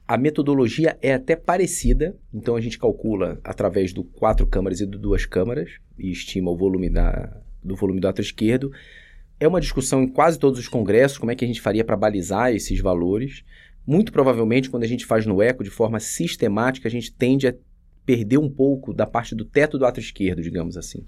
A 0.05 0.17
metodologia 0.17 0.97
é 1.01 1.13
até 1.13 1.33
parecida, 1.33 2.15
então 2.33 2.57
a 2.57 2.61
gente 2.61 2.77
calcula 2.77 3.39
através 3.41 3.93
do 3.93 4.03
quatro 4.03 4.45
câmaras 4.45 4.81
e 4.81 4.85
do 4.85 4.99
duas 4.99 5.25
câmaras 5.25 5.71
e 5.97 6.11
estima 6.11 6.51
o 6.51 6.57
volume 6.57 6.89
da, 6.89 7.41
do 7.63 7.73
volume 7.75 8.01
do 8.01 8.07
ato 8.07 8.21
esquerdo. 8.21 8.69
É 9.39 9.47
uma 9.47 9.59
discussão 9.59 10.03
em 10.03 10.07
quase 10.07 10.39
todos 10.39 10.59
os 10.59 10.67
congressos, 10.67 11.17
como 11.17 11.31
é 11.31 11.35
que 11.35 11.43
a 11.43 11.47
gente 11.47 11.61
faria 11.61 11.83
para 11.83 11.97
balizar 11.97 12.53
esses 12.53 12.79
valores. 12.79 13.43
Muito 13.85 14.11
provavelmente, 14.11 14.69
quando 14.69 14.83
a 14.83 14.87
gente 14.87 15.05
faz 15.05 15.25
no 15.25 15.41
eco 15.41 15.63
de 15.63 15.69
forma 15.69 15.99
sistemática, 15.99 16.87
a 16.87 16.91
gente 16.91 17.11
tende 17.11 17.47
a 17.47 17.55
perder 18.05 18.37
um 18.37 18.49
pouco 18.49 18.93
da 18.93 19.05
parte 19.05 19.35
do 19.35 19.45
teto 19.45 19.77
do 19.77 19.85
ato 19.85 19.99
esquerdo, 19.99 20.41
digamos 20.41 20.77
assim. 20.77 21.05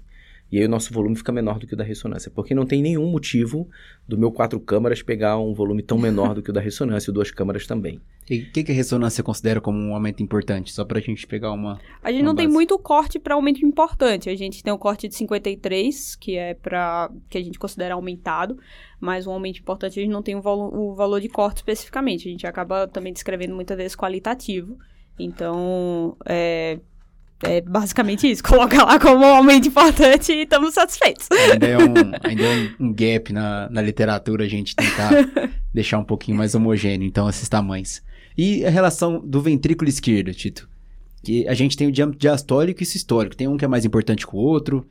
E 0.50 0.58
aí 0.58 0.64
o 0.64 0.68
nosso 0.68 0.92
volume 0.92 1.16
fica 1.16 1.32
menor 1.32 1.58
do 1.58 1.66
que 1.66 1.74
o 1.74 1.76
da 1.76 1.82
ressonância, 1.82 2.30
porque 2.30 2.54
não 2.54 2.64
tem 2.64 2.80
nenhum 2.80 3.10
motivo 3.10 3.68
do 4.06 4.16
meu 4.16 4.30
quatro 4.30 4.60
câmaras 4.60 5.02
pegar 5.02 5.38
um 5.38 5.52
volume 5.52 5.82
tão 5.82 5.98
menor 5.98 6.34
do 6.34 6.42
que 6.42 6.50
o 6.50 6.52
da 6.52 6.60
ressonância 6.60 7.10
e 7.10 7.14
duas 7.14 7.30
câmaras 7.30 7.66
também. 7.66 8.00
E 8.28 8.40
o 8.40 8.52
que, 8.52 8.64
que 8.64 8.72
a 8.72 8.74
ressonância 8.74 9.22
considera 9.22 9.60
como 9.60 9.78
um 9.78 9.94
aumento 9.94 10.22
importante? 10.22 10.72
Só 10.72 10.84
para 10.84 10.98
a 10.98 11.02
gente 11.02 11.26
pegar 11.26 11.52
uma. 11.52 11.80
A 12.02 12.10
gente 12.10 12.22
uma 12.22 12.26
não 12.26 12.34
base. 12.34 12.46
tem 12.46 12.52
muito 12.52 12.78
corte 12.78 13.18
para 13.18 13.34
aumento 13.34 13.64
importante. 13.64 14.28
A 14.28 14.36
gente 14.36 14.62
tem 14.62 14.72
o 14.72 14.78
corte 14.78 15.08
de 15.08 15.14
53, 15.14 16.16
que 16.16 16.36
é 16.36 16.54
para 16.54 17.10
que 17.28 17.38
a 17.38 17.42
gente 17.42 17.58
considera 17.58 17.94
aumentado, 17.94 18.58
mas 19.00 19.26
um 19.26 19.32
aumento 19.32 19.60
importante 19.60 19.98
a 19.98 20.02
gente 20.02 20.12
não 20.12 20.22
tem 20.22 20.34
o, 20.34 20.42
valo, 20.42 20.72
o 20.74 20.94
valor 20.94 21.20
de 21.20 21.28
corte 21.28 21.58
especificamente. 21.58 22.28
A 22.28 22.30
gente 22.30 22.46
acaba 22.46 22.88
também 22.88 23.12
descrevendo 23.12 23.54
muitas 23.54 23.76
vezes 23.76 23.96
qualitativo. 23.96 24.76
Então, 25.18 26.16
é, 26.26 26.80
é 27.42 27.60
basicamente 27.60 28.30
isso. 28.30 28.42
Coloca 28.42 28.82
lá 28.82 28.98
como 28.98 29.24
um 29.24 29.34
aumento 29.36 29.68
importante 29.68 30.32
e 30.32 30.42
estamos 30.42 30.74
satisfeitos. 30.74 31.28
Ainda 31.30 31.66
é 31.66 31.78
um, 31.78 31.94
ainda 32.22 32.42
é 32.42 32.56
um, 32.80 32.86
um 32.86 32.92
gap 32.92 33.32
na, 33.32 33.68
na 33.70 33.82
literatura 33.82 34.44
a 34.44 34.48
gente 34.48 34.74
tentar 34.74 35.10
deixar 35.72 35.98
um 35.98 36.04
pouquinho 36.04 36.36
mais 36.36 36.54
homogêneo, 36.54 37.06
então, 37.06 37.28
esses 37.28 37.48
tamanhos. 37.48 38.02
E 38.36 38.64
a 38.64 38.70
relação 38.70 39.20
do 39.20 39.40
ventrículo 39.40 39.88
esquerdo, 39.88 40.32
Tito? 40.32 40.68
Que 41.22 41.46
a 41.48 41.54
gente 41.54 41.76
tem 41.76 41.88
o 41.88 41.92
diâmetro 41.92 42.20
diastólico 42.20 42.82
e 42.82 42.86
sistólico. 42.86 43.36
Tem 43.36 43.48
um 43.48 43.56
que 43.56 43.64
é 43.64 43.68
mais 43.68 43.84
importante 43.84 44.26
que 44.26 44.34
o 44.34 44.38
outro. 44.38 44.86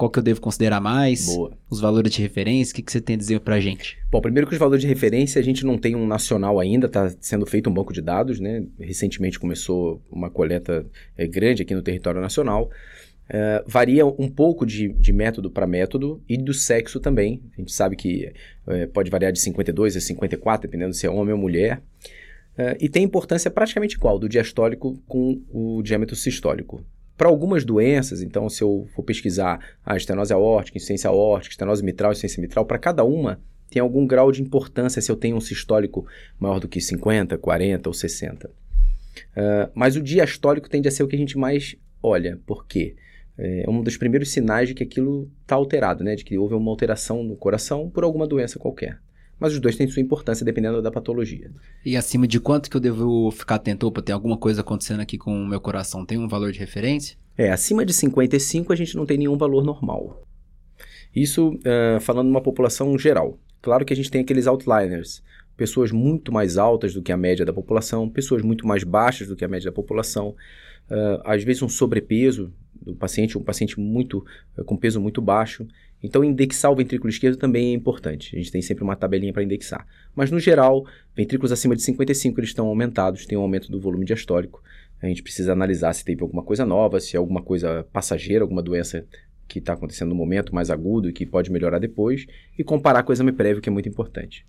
Qual 0.00 0.08
que 0.08 0.18
eu 0.18 0.22
devo 0.22 0.40
considerar 0.40 0.80
mais? 0.80 1.26
Boa. 1.26 1.52
Os 1.68 1.78
valores 1.78 2.10
de 2.10 2.22
referência, 2.22 2.72
o 2.72 2.76
que, 2.76 2.82
que 2.82 2.90
você 2.90 3.02
tem 3.02 3.16
a 3.16 3.18
dizer 3.18 3.40
pra 3.40 3.60
gente? 3.60 3.98
Bom, 4.10 4.18
primeiro 4.18 4.46
que 4.46 4.54
os 4.54 4.58
valores 4.58 4.80
de 4.80 4.88
referência 4.88 5.38
a 5.38 5.44
gente 5.44 5.62
não 5.62 5.76
tem 5.76 5.94
um 5.94 6.06
nacional 6.06 6.58
ainda, 6.58 6.86
está 6.86 7.12
sendo 7.20 7.44
feito 7.44 7.68
um 7.68 7.74
banco 7.74 7.92
de 7.92 8.00
dados, 8.00 8.40
né? 8.40 8.64
Recentemente 8.78 9.38
começou 9.38 10.00
uma 10.10 10.30
coleta 10.30 10.86
é, 11.18 11.26
grande 11.26 11.60
aqui 11.60 11.74
no 11.74 11.82
território 11.82 12.18
nacional. 12.18 12.70
Uh, 13.28 13.62
varia 13.66 14.06
um 14.06 14.26
pouco 14.26 14.64
de, 14.64 14.88
de 14.88 15.12
método 15.12 15.50
para 15.50 15.66
método 15.66 16.22
e 16.26 16.38
do 16.38 16.54
sexo 16.54 16.98
também. 16.98 17.42
A 17.52 17.60
gente 17.60 17.70
sabe 17.70 17.94
que 17.94 18.32
uh, 18.66 18.88
pode 18.94 19.10
variar 19.10 19.32
de 19.32 19.40
52 19.40 19.98
a 19.98 20.00
54, 20.00 20.66
dependendo 20.66 20.94
se 20.94 21.06
é 21.06 21.10
homem 21.10 21.34
ou 21.34 21.38
mulher. 21.38 21.82
Uh, 22.58 22.74
e 22.80 22.88
tem 22.88 23.04
importância 23.04 23.50
praticamente 23.50 23.96
igual 23.96 24.18
do 24.18 24.30
diastólico 24.30 24.98
com 25.06 25.42
o 25.52 25.82
diâmetro 25.82 26.16
sistólico. 26.16 26.82
Para 27.20 27.28
algumas 27.28 27.66
doenças, 27.66 28.22
então, 28.22 28.48
se 28.48 28.62
eu 28.62 28.88
for 28.94 29.02
pesquisar 29.02 29.60
a 29.84 29.94
estenose 29.94 30.32
aórtica, 30.32 30.78
insuficiência 30.78 31.10
aórtica, 31.10 31.52
estenose 31.52 31.84
mitral, 31.84 32.12
insuficiência 32.12 32.40
mitral, 32.40 32.64
para 32.64 32.78
cada 32.78 33.04
uma 33.04 33.38
tem 33.68 33.82
algum 33.82 34.06
grau 34.06 34.32
de 34.32 34.40
importância 34.40 35.02
se 35.02 35.12
eu 35.12 35.16
tenho 35.16 35.36
um 35.36 35.40
sistólico 35.40 36.06
maior 36.38 36.58
do 36.58 36.66
que 36.66 36.80
50, 36.80 37.36
40 37.36 37.90
ou 37.90 37.92
60. 37.92 38.48
Uh, 38.48 38.50
mas 39.74 39.96
o 39.96 40.02
diastólico 40.02 40.70
tende 40.70 40.88
a 40.88 40.90
ser 40.90 41.02
o 41.02 41.08
que 41.08 41.14
a 41.14 41.18
gente 41.18 41.36
mais 41.36 41.76
olha. 42.02 42.40
Por 42.46 42.66
quê? 42.66 42.96
É 43.36 43.68
um 43.68 43.82
dos 43.82 43.98
primeiros 43.98 44.30
sinais 44.30 44.70
de 44.70 44.74
que 44.74 44.82
aquilo 44.82 45.30
está 45.42 45.56
alterado, 45.56 46.02
né? 46.02 46.14
de 46.14 46.24
que 46.24 46.38
houve 46.38 46.54
uma 46.54 46.70
alteração 46.70 47.22
no 47.22 47.36
coração 47.36 47.90
por 47.90 48.02
alguma 48.02 48.26
doença 48.26 48.58
qualquer 48.58 48.98
mas 49.40 49.54
os 49.54 49.58
dois 49.58 49.74
têm 49.74 49.88
sua 49.88 50.02
importância 50.02 50.44
dependendo 50.44 50.82
da 50.82 50.90
patologia. 50.90 51.50
E 51.84 51.96
acima 51.96 52.28
de 52.28 52.38
quanto 52.38 52.70
que 52.70 52.76
eu 52.76 52.80
devo 52.80 53.30
ficar 53.30 53.54
atento? 53.54 53.86
Opa, 53.86 54.02
tem 54.02 54.14
alguma 54.14 54.36
coisa 54.36 54.60
acontecendo 54.60 55.00
aqui 55.00 55.16
com 55.16 55.32
o 55.32 55.46
meu 55.46 55.60
coração? 55.60 56.04
Tem 56.04 56.18
um 56.18 56.28
valor 56.28 56.52
de 56.52 56.58
referência? 56.58 57.16
É, 57.36 57.50
acima 57.50 57.86
de 57.86 57.94
55 57.94 58.70
a 58.72 58.76
gente 58.76 58.94
não 58.94 59.06
tem 59.06 59.16
nenhum 59.16 59.38
valor 59.38 59.64
normal. 59.64 60.22
Isso 61.16 61.54
uh, 61.54 62.00
falando 62.00 62.26
numa 62.26 62.42
população 62.42 62.96
geral. 62.98 63.38
Claro 63.62 63.84
que 63.84 63.92
a 63.92 63.96
gente 63.96 64.10
tem 64.10 64.20
aqueles 64.20 64.46
outliners, 64.46 65.22
pessoas 65.56 65.90
muito 65.90 66.32
mais 66.32 66.58
altas 66.58 66.94
do 66.94 67.02
que 67.02 67.10
a 67.10 67.16
média 67.16 67.44
da 67.44 67.52
população, 67.52 68.08
pessoas 68.08 68.42
muito 68.42 68.66
mais 68.66 68.84
baixas 68.84 69.26
do 69.26 69.36
que 69.36 69.44
a 69.44 69.48
média 69.48 69.70
da 69.70 69.74
população, 69.74 70.34
uh, 70.90 71.20
às 71.24 71.42
vezes 71.42 71.62
um 71.62 71.68
sobrepeso 71.68 72.52
do 72.80 72.94
paciente, 72.94 73.36
um 73.36 73.42
paciente 73.42 73.78
muito 73.78 74.24
uh, 74.56 74.64
com 74.64 74.76
peso 74.76 75.00
muito 75.00 75.20
baixo. 75.20 75.66
Então, 76.02 76.24
indexar 76.24 76.72
o 76.72 76.76
ventrículo 76.76 77.10
esquerdo 77.10 77.36
também 77.36 77.70
é 77.70 77.74
importante. 77.74 78.34
A 78.34 78.38
gente 78.38 78.50
tem 78.50 78.62
sempre 78.62 78.82
uma 78.82 78.96
tabelinha 78.96 79.32
para 79.32 79.42
indexar. 79.42 79.86
Mas, 80.14 80.30
no 80.30 80.40
geral, 80.40 80.86
ventrículos 81.14 81.52
acima 81.52 81.76
de 81.76 81.82
55 81.82 82.40
eles 82.40 82.50
estão 82.50 82.66
aumentados, 82.66 83.26
tem 83.26 83.36
um 83.36 83.42
aumento 83.42 83.70
do 83.70 83.80
volume 83.80 84.04
diastólico. 84.04 84.62
A 85.02 85.06
gente 85.06 85.22
precisa 85.22 85.52
analisar 85.52 85.92
se 85.94 86.04
teve 86.04 86.22
alguma 86.22 86.42
coisa 86.42 86.64
nova, 86.64 87.00
se 87.00 87.16
é 87.16 87.18
alguma 87.18 87.42
coisa 87.42 87.86
passageira, 87.92 88.44
alguma 88.44 88.62
doença 88.62 89.06
que 89.48 89.58
está 89.58 89.72
acontecendo 89.72 90.10
no 90.10 90.14
momento 90.14 90.54
mais 90.54 90.70
agudo 90.70 91.08
e 91.08 91.12
que 91.12 91.26
pode 91.26 91.50
melhorar 91.50 91.78
depois, 91.78 92.24
e 92.56 92.62
comparar 92.62 93.02
com 93.02 93.10
o 93.10 93.12
exame 93.12 93.32
prévio, 93.32 93.60
que 93.60 93.68
é 93.68 93.72
muito 93.72 93.88
importante. 93.88 94.46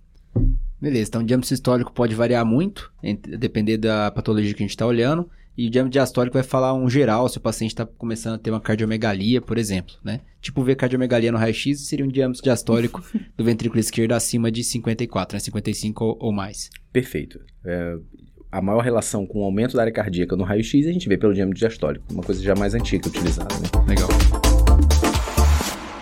Beleza, 0.79 1.09
então 1.09 1.21
o 1.21 1.23
diâmetro 1.23 1.47
sistólico 1.47 1.91
pode 1.91 2.15
variar 2.15 2.45
muito, 2.45 2.91
depender 3.37 3.77
da 3.77 4.09
patologia 4.11 4.53
que 4.53 4.63
a 4.63 4.65
gente 4.65 4.71
está 4.71 4.85
olhando. 4.85 5.29
E 5.57 5.67
o 5.67 5.69
diâmetro 5.69 5.91
diastólico 5.91 6.33
vai 6.33 6.43
falar 6.43 6.73
um 6.73 6.89
geral 6.89 7.27
se 7.27 7.37
o 7.37 7.41
paciente 7.41 7.71
está 7.71 7.85
começando 7.85 8.35
a 8.35 8.37
ter 8.37 8.49
uma 8.51 8.61
cardiomegalia, 8.61 9.41
por 9.41 9.57
exemplo, 9.57 9.95
né? 10.03 10.21
Tipo, 10.41 10.63
ver 10.63 10.75
cardiomegalia 10.75 11.31
no 11.31 11.37
raio-x 11.37 11.87
seria 11.87 12.05
um 12.05 12.07
diâmetro 12.07 12.41
diastólico 12.41 13.03
do 13.37 13.43
ventrículo 13.43 13.79
esquerdo 13.79 14.13
acima 14.13 14.51
de 14.51 14.63
54, 14.63 15.35
né? 15.35 15.39
55 15.39 16.03
ou, 16.03 16.17
ou 16.19 16.31
mais. 16.31 16.69
Perfeito. 16.91 17.39
É, 17.65 17.97
a 18.51 18.61
maior 18.61 18.81
relação 18.81 19.25
com 19.25 19.41
o 19.41 19.43
aumento 19.43 19.75
da 19.75 19.81
área 19.81 19.93
cardíaca 19.93 20.35
no 20.35 20.43
raio-x 20.43 20.87
a 20.87 20.91
gente 20.91 21.07
vê 21.07 21.17
pelo 21.17 21.33
diâmetro 21.33 21.59
diastólico, 21.59 22.05
uma 22.11 22.23
coisa 22.23 22.41
já 22.41 22.55
mais 22.55 22.73
antiga 22.73 23.07
utilizada, 23.07 23.53
né? 23.55 23.85
Legal. 23.87 24.40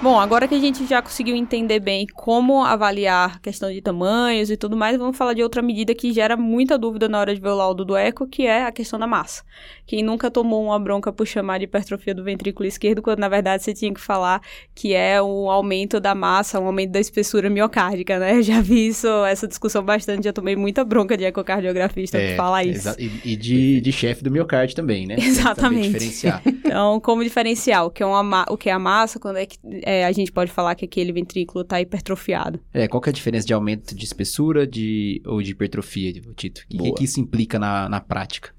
Bom, 0.01 0.18
agora 0.18 0.48
que 0.48 0.56
a 0.56 0.60
gente 0.60 0.86
já 0.86 1.01
conseguiu 1.01 1.36
entender 1.36 1.82
bem 1.82 2.08
como 2.13 2.63
avaliar 2.63 3.41
questão 3.41 3.70
de 3.70 3.82
tamanhos 3.82 4.50
e 4.50 4.56
tudo 4.56 4.77
mais, 4.77 4.98
vamos 4.98 5.18
falar 5.18 5.34
de 5.34 5.44
outra 5.44 5.62
medida 5.62 5.94
que 5.94 6.13
gera 6.13 6.38
muita 6.38 6.77
dúvida 6.77 7.10
na 7.10 7.20
hora 7.20 7.36
de 7.36 7.41
ver 7.41 7.50
o 7.50 7.56
laudo 7.56 7.84
do 7.84 7.98
eco, 7.98 8.25
que 8.25 8.44
é 8.44 8.63
a 8.63 8.72
questão 8.72 8.98
da 8.98 9.06
massa. 9.06 9.44
Quem 9.86 10.01
nunca 10.01 10.32
tomou 10.32 10.63
uma 10.63 10.79
bronca 10.79 11.12
por 11.12 11.27
chamar 11.27 11.58
de 11.58 11.65
hipertrofia 11.65 12.15
do 12.15 12.24
ventrículo 12.24 12.65
esquerdo, 12.65 13.01
quando 13.01 13.20
na 13.20 13.27
verdade 13.27 13.62
você 13.62 13.74
tinha 13.74 13.94
que 13.94 14.00
falar 14.00 14.41
que 14.74 14.94
é 14.94 15.22
um 15.22 15.50
aumento 15.50 16.00
da 16.00 16.15
massa, 16.15 16.62
um 16.62 16.68
aumento 16.68 16.91
da 16.91 17.00
espessura 17.01 17.50
miocárdica, 17.50 18.18
né? 18.20 18.38
Eu 18.38 18.41
já 18.41 18.62
vi 18.62 18.88
isso, 18.88 19.08
essa 19.25 19.50
discussão 19.50 19.84
bastante, 19.84 20.24
já 20.24 20.32
tomei 20.32 20.56
muita 20.56 20.86
bronca 20.86 21.18
de 21.18 21.25
ecocardiografista 21.25 22.18
é, 22.18 22.29
por 22.29 22.38
falar 22.38 22.63
isso. 22.63 22.96
E, 22.98 23.34
e 23.34 23.36
de, 23.36 23.82
de 23.82 23.91
chefe 23.91 24.24
do 24.24 24.32
miocárdio 24.32 24.77
também, 24.77 25.06
né? 25.06 25.15
Exatamente. 25.20 25.88
Diferenciar. 25.89 26.41
então, 26.46 27.01
como 27.01 27.22
diferenciar 27.22 27.86
o 27.86 27.91
que 27.91 28.01
é, 28.01 28.06
uma, 28.06 28.46
o 28.50 28.56
que 28.56 28.70
é 28.70 28.72
a 28.72 28.79
massa, 28.79 29.20
quando 29.20 29.36
é 29.36 29.46
que 29.46 29.58
é, 29.89 30.05
a 30.05 30.12
gente 30.12 30.31
pode 30.31 30.51
falar 30.51 30.75
que 30.75 30.86
aquele 30.86 31.12
ventrículo 31.12 31.63
está 31.63 31.81
hipertrofiado. 31.81 32.60
É, 32.72 32.88
qual 32.88 33.01
que 33.01 33.10
é 33.10 33.12
a 33.12 33.13
diferença 33.13 33.48
de 33.48 33.53
aumento 33.53 33.96
de 33.96 34.05
espessura 34.05 34.67
de, 34.67 35.19
ou 35.25 35.41
de 35.41 35.50
hipertrofia, 35.50 36.13
Tito? 36.36 36.63
O 36.72 36.84
que, 36.84 36.91
que, 36.91 37.03
isso 37.05 37.19
implica 37.19 37.58
na, 37.58 37.89
na 37.89 38.00
prática? 38.00 38.53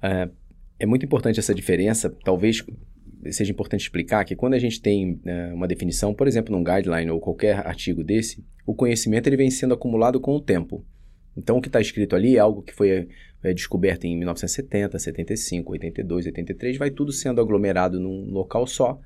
É, 0.00 0.30
é 0.78 0.86
muito 0.86 1.04
importante 1.04 1.38
essa 1.38 1.54
diferença, 1.54 2.08
talvez 2.24 2.64
seja 3.30 3.52
importante 3.52 3.82
explicar 3.82 4.24
que 4.24 4.34
quando 4.34 4.54
a 4.54 4.58
gente 4.58 4.80
tem 4.80 5.20
é, 5.26 5.52
uma 5.52 5.68
definição, 5.68 6.14
por 6.14 6.26
exemplo, 6.26 6.56
num 6.56 6.64
guideline 6.64 7.10
ou 7.10 7.20
qualquer 7.20 7.66
artigo 7.66 8.02
desse, 8.02 8.42
o 8.66 8.74
conhecimento 8.74 9.26
ele 9.26 9.36
vem 9.36 9.50
sendo 9.50 9.74
acumulado 9.74 10.18
com 10.18 10.34
o 10.34 10.40
tempo. 10.40 10.82
Então, 11.36 11.58
o 11.58 11.60
que 11.60 11.68
está 11.68 11.78
escrito 11.78 12.16
ali 12.16 12.38
é 12.38 12.40
algo 12.40 12.62
que 12.62 12.72
foi 12.72 13.06
é, 13.42 13.52
descoberto 13.52 14.06
em 14.06 14.16
1970, 14.16 14.98
75, 14.98 15.72
82, 15.72 16.24
83, 16.24 16.78
vai 16.78 16.90
tudo 16.90 17.12
sendo 17.12 17.38
aglomerado 17.38 18.00
num 18.00 18.30
local 18.30 18.66
só 18.66 18.98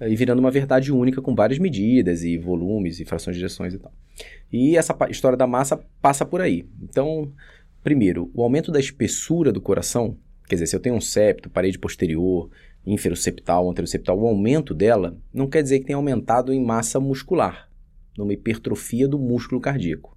e 0.00 0.16
virando 0.16 0.40
uma 0.40 0.50
verdade 0.50 0.92
única 0.92 1.22
com 1.22 1.34
várias 1.34 1.58
medidas 1.58 2.22
e 2.24 2.36
volumes 2.36 3.00
e 3.00 3.04
frações 3.04 3.36
de 3.36 3.40
direções 3.40 3.74
e 3.74 3.78
tal. 3.78 3.92
E 4.52 4.76
essa 4.76 4.96
história 5.10 5.36
da 5.36 5.46
massa 5.46 5.80
passa 6.00 6.24
por 6.24 6.40
aí. 6.40 6.66
Então, 6.82 7.32
primeiro, 7.82 8.30
o 8.34 8.42
aumento 8.42 8.72
da 8.72 8.80
espessura 8.80 9.52
do 9.52 9.60
coração, 9.60 10.16
quer 10.48 10.56
dizer, 10.56 10.66
se 10.66 10.76
eu 10.76 10.80
tenho 10.80 10.94
um 10.94 11.00
septo, 11.00 11.50
parede 11.50 11.78
posterior, 11.78 12.50
inferoceptal, 12.86 13.70
anteroseptal, 13.70 14.18
o 14.18 14.26
aumento 14.26 14.74
dela 14.74 15.16
não 15.32 15.48
quer 15.48 15.62
dizer 15.62 15.80
que 15.80 15.86
tenha 15.86 15.96
aumentado 15.96 16.52
em 16.52 16.62
massa 16.62 17.00
muscular, 17.00 17.68
numa 18.16 18.32
hipertrofia 18.32 19.08
do 19.08 19.18
músculo 19.18 19.60
cardíaco. 19.60 20.13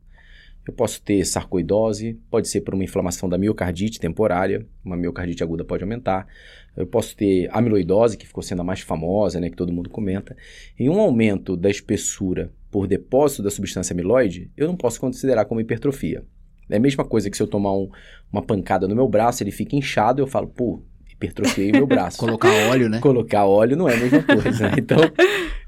Eu 0.68 0.74
posso 0.74 1.02
ter 1.02 1.24
sarcoidose, 1.26 2.20
pode 2.30 2.50
ser 2.50 2.62
por 2.62 2.74
uma 2.74 2.84
inflamação 2.84 3.30
da 3.30 3.38
miocardite 3.38 4.00
temporária, 4.00 4.68
uma 4.84 4.98
miocardite 4.98 5.42
aguda 5.42 5.64
pode 5.64 5.84
aumentar. 5.84 6.28
Eu 6.76 6.86
posso 6.86 7.16
ter 7.16 7.50
amiloidose, 7.52 8.18
que 8.18 8.28
ficou 8.28 8.44
sendo 8.44 8.62
a 8.62 8.66
mais 8.66 8.82
famosa, 8.82 9.40
né, 9.40 9.50
que 9.50 9.56
todo 9.56 9.72
mundo 9.72 9.90
comenta. 9.90 10.36
E 10.78 10.90
um 10.90 11.00
aumento 11.00 11.56
da 11.56 11.70
espessura 11.70 12.52
por 12.70 12.86
depósito 12.86 13.42
da 13.42 13.50
substância 13.50 13.94
amiloide, 13.94 14.52
eu 14.58 14.68
não 14.68 14.76
posso 14.76 15.00
considerar 15.00 15.46
como 15.46 15.62
hipertrofia. 15.62 16.24
É 16.70 16.76
a 16.76 16.80
mesma 16.80 17.06
coisa 17.06 17.30
que 17.30 17.38
se 17.38 17.42
eu 17.42 17.48
tomar 17.48 17.74
um, 17.74 17.90
uma 18.32 18.42
pancada 18.42 18.90
no 18.90 18.96
meu 18.96 19.08
braço, 19.08 19.42
ele 19.42 19.52
fica 19.52 19.76
inchado, 19.76 20.22
eu 20.22 20.28
falo, 20.28 20.48
pô, 20.48 20.84
hipertrofiei 21.10 21.72
meu 21.72 21.88
braço. 21.88 22.18
Colocar 22.20 22.52
óleo, 22.70 22.90
né? 22.90 23.00
Colocar 23.00 23.46
óleo 23.46 23.78
não 23.78 23.88
é 23.88 23.96
a 23.96 23.98
mesma 23.98 24.24
coisa. 24.24 24.70
Né? 24.70 24.76
Então, 24.78 24.98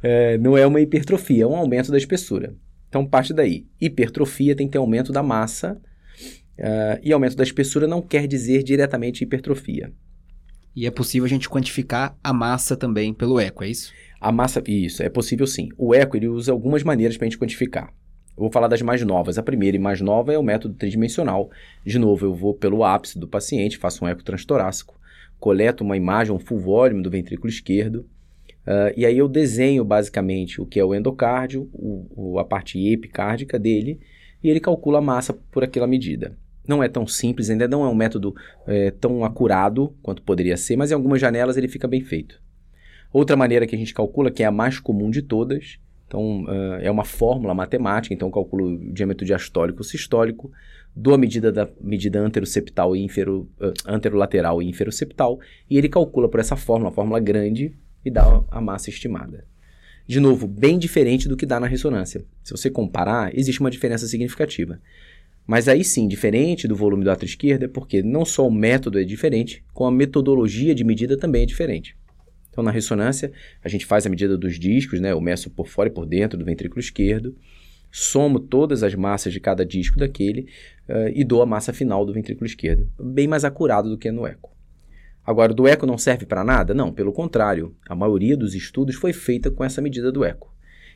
é, 0.03 0.38
não 0.38 0.58
é 0.58 0.68
uma 0.68 0.82
hipertrofia, 0.82 1.44
é 1.44 1.48
um 1.48 1.56
aumento 1.56 1.89
da 1.89 1.98
espessura. 1.98 2.53
Então, 2.89 3.05
parte 3.05 3.34
daí. 3.34 3.65
Hipertrofia 3.79 4.55
tem 4.55 4.67
que 4.67 4.74
ter 4.74 4.79
aumento 4.79 5.13
da 5.13 5.24
massa, 5.24 5.79
uh, 6.60 7.00
e 7.01 7.13
aumento 7.13 7.36
da 7.36 7.43
espessura 7.43 7.88
não 7.88 8.01
quer 8.01 8.27
dizer 8.27 8.63
diretamente 8.63 9.24
hipertrofia. 9.24 9.93
E 10.75 10.86
é 10.86 10.91
possível 10.91 11.25
a 11.25 11.29
gente 11.29 11.50
quantificar 11.50 12.17
a 12.24 12.34
massa 12.34 12.75
também 12.75 13.13
pelo 13.13 13.39
eco, 13.39 13.63
é 13.63 13.69
isso? 13.69 13.91
A 14.19 14.31
massa, 14.31 14.62
isso, 14.67 15.01
é 15.01 15.10
possível 15.10 15.48
sim. 15.48 15.69
O 15.77 15.96
eco, 15.96 16.17
ele 16.17 16.27
usa 16.27 16.51
algumas 16.51 16.84
maneiras 16.84 17.17
para 17.17 17.25
a 17.25 17.29
gente 17.29 17.39
quantificar. 17.39 17.93
Eu 18.38 18.43
vou 18.43 18.51
falar 18.51 18.67
das 18.67 18.81
mais 18.81 19.03
novas. 19.03 19.38
A 19.38 19.43
primeira 19.43 19.75
e 19.75 19.79
mais 19.79 20.00
nova 20.00 20.34
é 20.34 20.38
o 20.38 20.43
método 20.43 20.75
tridimensional. 20.75 21.50
De 21.86 22.00
novo, 22.00 22.25
eu 22.25 22.34
vou 22.34 22.53
pelo 22.53 22.84
ápice 22.84 23.19
do 23.19 23.27
paciente, 23.27 23.77
faço 23.77 24.05
um 24.05 24.08
eco 24.08 24.24
transtorácico, 24.24 24.98
coleto 25.39 25.84
uma 25.84 25.98
imagem, 25.98 26.34
um 26.34 26.39
full 26.39 26.60
volume 26.60 27.01
do 27.01 27.10
ventrículo 27.10 27.50
esquerdo, 27.50 28.08
Uh, 28.68 28.94
e 28.96 29.06
aí 29.06 29.18
eu 29.18 29.28
desenho 29.28 29.84
basicamente 29.84 30.62
o 30.62 30.66
que 30.66 30.80
é 30.80 30.86
o 30.86 30.94
endocárdio, 30.94 31.70
o, 31.74 32.06
o, 32.16 32.39
a 32.39 32.46
parte 32.46 32.80
epicárdica 32.88 33.58
dele, 33.58 34.00
e 34.44 34.50
ele 34.50 34.60
calcula 34.60 35.00
a 35.00 35.01
massa 35.01 35.34
por 35.34 35.63
aquela 35.63 35.88
medida. 35.88 36.38
Não 36.68 36.84
é 36.84 36.88
tão 36.88 37.08
simples, 37.08 37.50
ainda 37.50 37.68
não 37.68 37.84
é 37.84 37.89
um 37.89 37.96
método 37.96 38.36
é, 38.68 38.92
tão 38.92 39.25
acurado 39.25 39.96
quanto 40.04 40.22
poderia 40.22 40.56
ser, 40.56 40.75
mas 40.75 40.92
em 40.92 40.94
algumas 40.94 41.20
janelas 41.20 41.58
ele 41.58 41.68
fica 41.68 41.88
bem 41.88 42.01
feito. 42.01 42.39
Outra 43.12 43.36
maneira 43.36 43.66
que 43.66 43.75
a 43.75 43.78
gente 43.78 43.94
calcula, 43.94 44.30
que 44.30 44.44
é 44.44 44.46
a 44.46 44.51
mais 44.51 44.80
comum 44.80 45.10
de 45.10 45.24
todas, 45.24 45.80
então 46.08 46.44
uh, 46.44 46.80
é 46.82 46.89
uma 46.92 47.04
fórmula 47.04 47.54
matemática, 47.54 48.13
então 48.13 48.30
calculo 48.30 48.66
o 48.66 48.94
diâmetro 48.94 49.25
diastólico 49.25 49.84
sistólico, 49.84 50.51
dou 50.96 51.13
a 51.13 51.18
medida 51.18 51.51
da 51.51 51.68
medida 51.82 52.20
anteroseptal 52.20 52.96
e 52.96 53.04
infero, 53.04 53.48
uh, 53.60 53.74
anterolateral 53.88 54.62
e 54.62 54.68
inferoseptal, 54.68 55.39
e 55.70 55.78
ele 55.78 55.89
calcula 55.89 56.30
por 56.30 56.39
essa 56.39 56.56
fórmula, 56.56 56.89
uma 56.89 56.96
fórmula 56.96 57.20
grande, 57.20 57.75
e 58.03 58.12
dá 58.12 58.44
a 58.50 58.62
massa 58.62 58.89
estimada. 58.89 59.46
De 60.08 60.20
novo, 60.20 60.48
bem 60.48 60.79
diferente 60.79 61.27
do 61.27 61.38
que 61.38 61.46
dá 61.46 61.60
na 61.60 61.68
ressonância. 61.68 62.25
Se 62.44 62.51
você 62.51 62.70
comparar, 62.70 63.38
existe 63.38 63.60
uma 63.62 63.70
diferença 63.70 64.08
significativa. 64.08 64.82
Mas 65.46 65.68
aí 65.68 65.84
sim, 65.84 66.08
diferente 66.08 66.68
do 66.68 66.75
volume 66.75 67.03
do 67.03 67.12
ato 67.12 67.25
esquerdo, 67.25 67.63
é 67.63 67.68
porque 67.68 68.01
não 68.01 68.25
só 68.25 68.48
o 68.48 68.51
método 68.51 69.00
é 69.00 69.03
diferente, 69.03 69.63
como 69.74 69.89
a 69.89 69.91
metodologia 69.91 70.74
de 70.74 70.84
medida 70.84 71.18
também 71.18 71.44
é 71.44 71.46
diferente. 71.46 71.96
Então, 72.50 72.63
na 72.63 72.72
ressonância, 72.72 73.32
a 73.63 73.70
gente 73.70 73.86
faz 73.86 74.06
a 74.06 74.10
medida 74.10 74.38
dos 74.38 74.60
discos, 74.60 75.00
né? 75.00 75.12
Eu 75.12 75.22
meço 75.22 75.50
por 75.50 75.68
fora 75.68 75.89
e 75.89 75.91
por 75.91 76.06
dentro 76.06 76.38
do 76.38 76.46
ventrículo 76.46 76.79
esquerdo, 76.79 77.36
somo 77.91 78.39
todas 78.39 78.84
as 78.84 78.94
massas 78.96 79.34
de 79.34 79.39
cada 79.39 79.65
disco 79.65 79.98
daquele 79.98 80.48
uh, 80.88 81.10
e 81.13 81.24
dou 81.24 81.41
a 81.41 81.46
massa 81.46 81.74
final 81.74 82.06
do 82.06 82.13
ventrículo 82.13 82.46
esquerdo. 82.46 82.89
Bem 83.00 83.27
mais 83.27 83.46
acurado 83.46 83.89
do 83.89 83.98
que 83.98 84.12
no 84.12 84.27
eco. 84.27 84.56
Agora, 85.29 85.53
do 85.53 85.67
eco 85.67 85.86
não 85.86 85.95
serve 85.95 86.25
para 86.25 86.43
nada? 86.43 86.74
Não, 86.74 86.91
pelo 86.91 87.13
contrário. 87.13 87.75
A 87.88 87.93
maioria 87.93 88.36
dos 88.36 88.55
estudos 88.55 88.95
foi 88.95 89.13
feita 89.13 89.51
com 89.51 89.63
essa 89.63 89.79
medida 89.79 90.12
do 90.12 90.24
eco. 90.24 90.51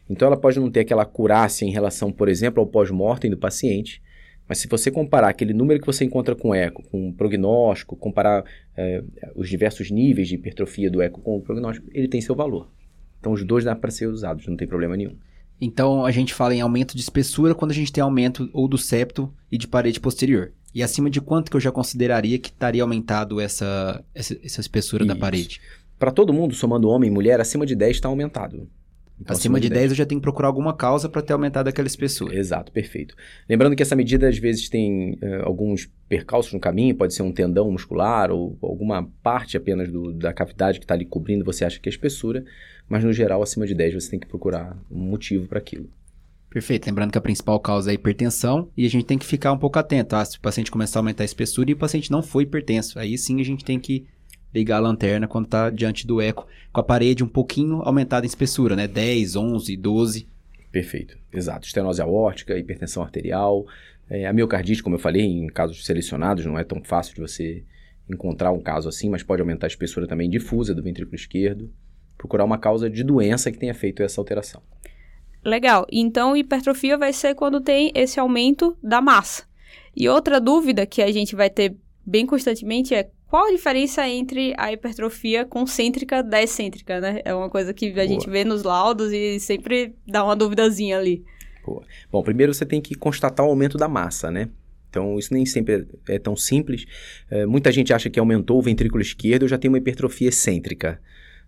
Então, 0.10 0.26
ela 0.26 0.36
pode 0.36 0.60
não 0.60 0.72
ter 0.72 0.80
aquela 0.80 1.04
acurácia 1.04 1.66
em 1.66 1.70
relação, 1.70 2.12
por 2.12 2.28
exemplo, 2.28 2.60
ao 2.60 2.66
pós-mortem 2.66 3.30
do 3.30 3.38
paciente, 3.38 4.02
mas 4.50 4.58
se 4.58 4.68
você 4.68 4.90
comparar 4.90 5.30
aquele 5.30 5.54
número 5.54 5.80
que 5.80 5.86
você 5.86 6.04
encontra 6.04 6.36
com 6.36 6.54
eco, 6.56 6.82
com 6.90 7.10
o 7.10 7.14
prognóstico, 7.14 7.96
comparar 7.96 8.44
é, 8.76 9.04
os 9.36 9.48
diversos 9.48 9.92
níveis 9.92 10.28
de 10.28 10.34
hipertrofia 10.34 10.90
do 10.90 11.00
eco 11.00 11.22
com 11.22 11.38
o 11.38 11.42
prognóstico, 11.42 11.88
ele 11.94 12.08
tem 12.08 12.20
seu 12.20 12.34
valor. 12.34 12.72
Então 13.20 13.34
os 13.34 13.46
dois 13.46 13.64
dá 13.64 13.76
para 13.76 13.92
ser 13.92 14.08
usados, 14.08 14.48
não 14.48 14.58
tem 14.58 14.68
problema 14.68 14.98
nenhum. 14.98 15.16
Então 15.62 16.04
a 16.04 16.10
gente 16.10 16.34
fala 16.34 16.56
em 16.56 16.62
aumento 16.62 16.96
de 16.96 17.02
espessura 17.04 17.54
quando 17.54 17.70
a 17.70 17.76
gente 17.76 17.94
tem 17.94 18.02
aumento 18.04 18.50
ou 18.52 18.68
do 18.68 18.80
septo 18.80 19.32
e 19.52 19.60
de 19.60 19.68
parede 19.68 20.00
posterior. 20.00 20.54
E 20.74 20.82
acima 20.82 21.10
de 21.10 21.22
quanto 21.22 21.52
que 21.52 21.58
eu 21.58 21.62
já 21.62 21.72
consideraria 21.72 22.40
que 22.40 22.50
estaria 22.50 22.82
aumentado 22.82 23.40
essa, 23.40 24.04
essa, 24.14 24.38
essa 24.44 24.62
espessura 24.62 25.04
Isso. 25.04 25.14
da 25.14 25.20
parede? 25.20 25.62
Para 26.00 26.12
todo 26.12 26.34
mundo, 26.34 26.56
somando 26.56 26.90
homem 26.90 27.10
e 27.10 27.14
mulher, 27.14 27.40
acima 27.40 27.66
de 27.66 27.76
10 27.76 27.98
está 27.98 28.08
aumentado. 28.08 28.68
Então, 29.22 29.36
acima, 29.36 29.60
de 29.60 29.70
10, 29.70 29.80
10 29.80 29.92
eu 29.92 29.98
já 29.98 30.06
tenho 30.06 30.20
que 30.20 30.24
procurar 30.24 30.48
alguma 30.48 30.74
causa 30.76 31.08
para 31.08 31.22
ter 31.22 31.34
aumentado 31.34 31.68
aquela 31.68 31.88
espessura. 31.88 32.36
Exato, 32.36 32.72
perfeito. 32.72 33.16
Lembrando 33.48 33.76
que 33.76 33.84
essa 33.84 33.96
medida 33.96 34.28
às 34.28 34.38
vezes 34.38 34.68
tem 34.68 35.14
uh, 35.14 35.44
alguns 35.46 35.90
percalços 36.10 36.52
no 36.52 36.60
caminho, 36.60 36.96
pode 36.96 37.14
ser 37.14 37.22
um 37.22 37.32
tendão 37.32 37.72
muscular 37.72 38.32
ou 38.32 38.58
alguma 38.62 39.08
parte 39.22 39.56
apenas 39.56 39.90
do, 39.92 40.12
da 40.12 40.34
cavidade 40.34 40.80
que 40.80 40.86
está 40.86 40.96
ali 40.96 41.06
cobrindo, 41.06 41.46
você 41.46 41.64
acha 41.64 41.80
que 41.80 41.88
é 41.88 41.92
espessura, 41.92 42.44
mas 42.90 43.04
no 43.04 43.14
geral 43.14 43.42
acima 43.42 43.66
de 43.66 43.74
10 43.74 43.94
você 43.94 44.10
tem 44.10 44.20
que 44.20 44.28
procurar 44.28 44.78
um 44.92 45.00
motivo 45.00 45.48
para 45.48 45.60
aquilo. 45.60 45.90
Perfeito. 46.54 46.86
Lembrando 46.86 47.12
que 47.12 47.18
a 47.18 47.22
principal 47.22 47.60
causa 47.60 47.90
é 47.90 47.94
a 47.94 47.96
hipertensão 47.96 48.70
e 48.78 48.86
a 48.86 48.90
gente 48.90 49.08
tem 49.08 49.18
que 49.18 49.26
ficar 49.26 49.52
um 49.52 49.58
pouco 49.58 49.80
atento. 49.80 50.16
Ah, 50.16 50.24
se 50.24 50.38
o 50.38 50.40
paciente 50.40 50.70
começar 50.70 51.00
a 51.00 51.02
aumentar 51.02 51.24
a 51.24 51.26
espessura 51.26 51.72
e 51.72 51.74
o 51.74 51.78
paciente 51.78 52.12
não 52.12 52.22
foi 52.22 52.44
hipertenso, 52.44 53.00
aí 53.00 53.18
sim 53.18 53.42
a 53.42 53.44
gente 53.44 53.66
tem 53.66 53.80
que 53.80 54.06
ligar 54.54 54.78
a 54.78 54.82
lanterna 54.82 55.28
quando 55.28 55.46
está 55.46 55.72
diante 55.72 56.06
do 56.06 56.22
eco, 56.22 56.46
com 56.72 56.80
a 56.80 56.84
parede 56.84 57.24
um 57.24 57.28
pouquinho 57.28 57.82
aumentada 57.82 58.24
em 58.24 58.30
espessura, 58.30 58.76
né? 58.76 58.88
10, 58.88 59.36
11, 59.36 59.76
12. 59.76 60.28
Perfeito, 60.72 61.18
exato. 61.34 61.66
Estenose 61.66 62.00
aórtica, 62.04 62.56
hipertensão 62.56 63.02
arterial, 63.02 63.66
é, 64.08 64.28
a 64.28 64.32
miocardite, 64.32 64.84
como 64.84 64.96
eu 64.96 65.00
falei, 65.00 65.24
em 65.24 65.48
casos 65.48 65.84
selecionados, 65.84 66.46
não 66.46 66.60
é 66.60 66.64
tão 66.64 66.84
fácil 66.84 67.16
de 67.16 67.22
você 67.22 67.64
encontrar 68.08 68.52
um 68.52 68.62
caso 68.62 68.88
assim, 68.88 69.10
mas 69.10 69.24
pode 69.24 69.42
aumentar 69.42 69.66
a 69.66 69.70
espessura 69.70 70.06
também 70.06 70.30
difusa 70.30 70.76
do 70.76 70.84
ventrículo 70.84 71.16
esquerdo. 71.16 71.74
Procurar 72.16 72.44
uma 72.44 72.60
causa 72.60 72.92
de 72.92 73.04
doença 73.04 73.52
que 73.52 73.58
tenha 73.58 73.74
feito 73.74 74.04
essa 74.04 74.22
alteração. 74.22 74.62
Legal. 75.44 75.86
Então, 75.92 76.36
hipertrofia 76.36 76.98
vai 76.98 77.12
ser 77.12 77.36
quando 77.36 77.60
tem 77.60 77.92
esse 77.94 78.20
aumento 78.20 78.78
da 78.82 79.02
massa. 79.02 79.44
E 79.96 80.08
outra 80.10 80.40
dúvida 80.40 80.86
que 80.86 81.02
a 81.02 81.12
gente 81.12 81.36
vai 81.36 81.50
ter 81.50 81.76
bem 82.06 82.26
constantemente 82.26 82.94
é 82.94 83.10
qual 83.28 83.48
a 83.48 83.52
diferença 83.52 84.08
entre 84.08 84.54
a 84.58 84.72
hipertrofia 84.72 85.44
concêntrica 85.44 86.22
da 86.22 86.42
excêntrica, 86.42 87.00
né? 87.02 87.22
É 87.26 87.34
uma 87.34 87.50
coisa 87.50 87.74
que 87.74 87.90
a 87.90 87.94
Boa. 87.94 88.08
gente 88.08 88.30
vê 88.30 88.46
nos 88.46 88.64
laudos 88.64 89.12
e 89.12 89.40
sempre 89.40 89.96
dá 90.08 90.24
uma 90.24 90.36
duvidazinha 90.36 90.98
ali. 90.98 91.24
Boa. 91.66 91.84
Bom, 92.12 92.22
primeiro 92.22 92.54
você 92.54 92.66
tem 92.66 92.82
que 92.82 92.94
constatar 92.96 93.46
o 93.46 93.50
aumento 93.50 93.78
da 93.78 93.88
massa, 93.88 94.30
né? 94.30 94.50
Então, 94.90 95.18
isso 95.18 95.34
nem 95.34 95.44
sempre 95.48 95.88
é 96.08 96.20
tão 96.20 96.36
simples. 96.36 96.86
É, 97.32 97.48
muita 97.48 97.72
gente 97.72 97.92
acha 97.92 98.12
que 98.12 98.20
aumentou 98.20 98.60
o 98.60 98.62
ventrículo 98.62 99.02
esquerdo, 99.02 99.48
já 99.48 99.58
tem 99.58 99.68
uma 99.68 99.80
hipertrofia 99.80 100.30
excêntrica. 100.30 101.02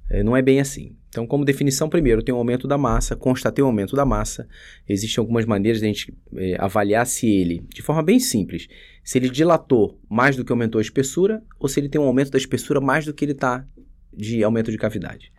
É, 0.09 0.23
não 0.23 0.35
é 0.35 0.41
bem 0.41 0.59
assim. 0.59 0.95
Então, 1.09 1.25
como 1.25 1.45
definição, 1.45 1.89
primeiro, 1.89 2.21
tem 2.21 2.35
um 2.35 2.37
aumento 2.37 2.67
da 2.67 2.77
massa, 2.77 3.15
constatei 3.15 3.63
o 3.63 3.65
um 3.65 3.69
aumento 3.69 3.95
da 3.95 4.05
massa. 4.05 4.47
Existem 4.87 5.21
algumas 5.21 5.45
maneiras 5.45 5.79
de 5.79 5.85
a 5.85 5.87
gente 5.87 6.13
é, 6.35 6.57
avaliar 6.59 7.07
se 7.07 7.27
ele, 7.27 7.65
de 7.73 7.81
forma 7.81 8.03
bem 8.03 8.19
simples, 8.19 8.67
se 9.03 9.17
ele 9.17 9.29
dilatou 9.29 9.99
mais 10.09 10.35
do 10.35 10.43
que 10.43 10.51
aumentou 10.51 10.79
a 10.79 10.81
espessura 10.81 11.41
ou 11.59 11.69
se 11.69 11.79
ele 11.79 11.89
tem 11.89 11.99
um 11.99 12.05
aumento 12.05 12.31
da 12.31 12.37
espessura 12.37 12.81
mais 12.81 13.05
do 13.05 13.13
que 13.13 13.23
ele 13.23 13.31
está 13.31 13.65
de 14.13 14.43
aumento 14.43 14.71
de 14.71 14.77
cavidade. 14.77 15.31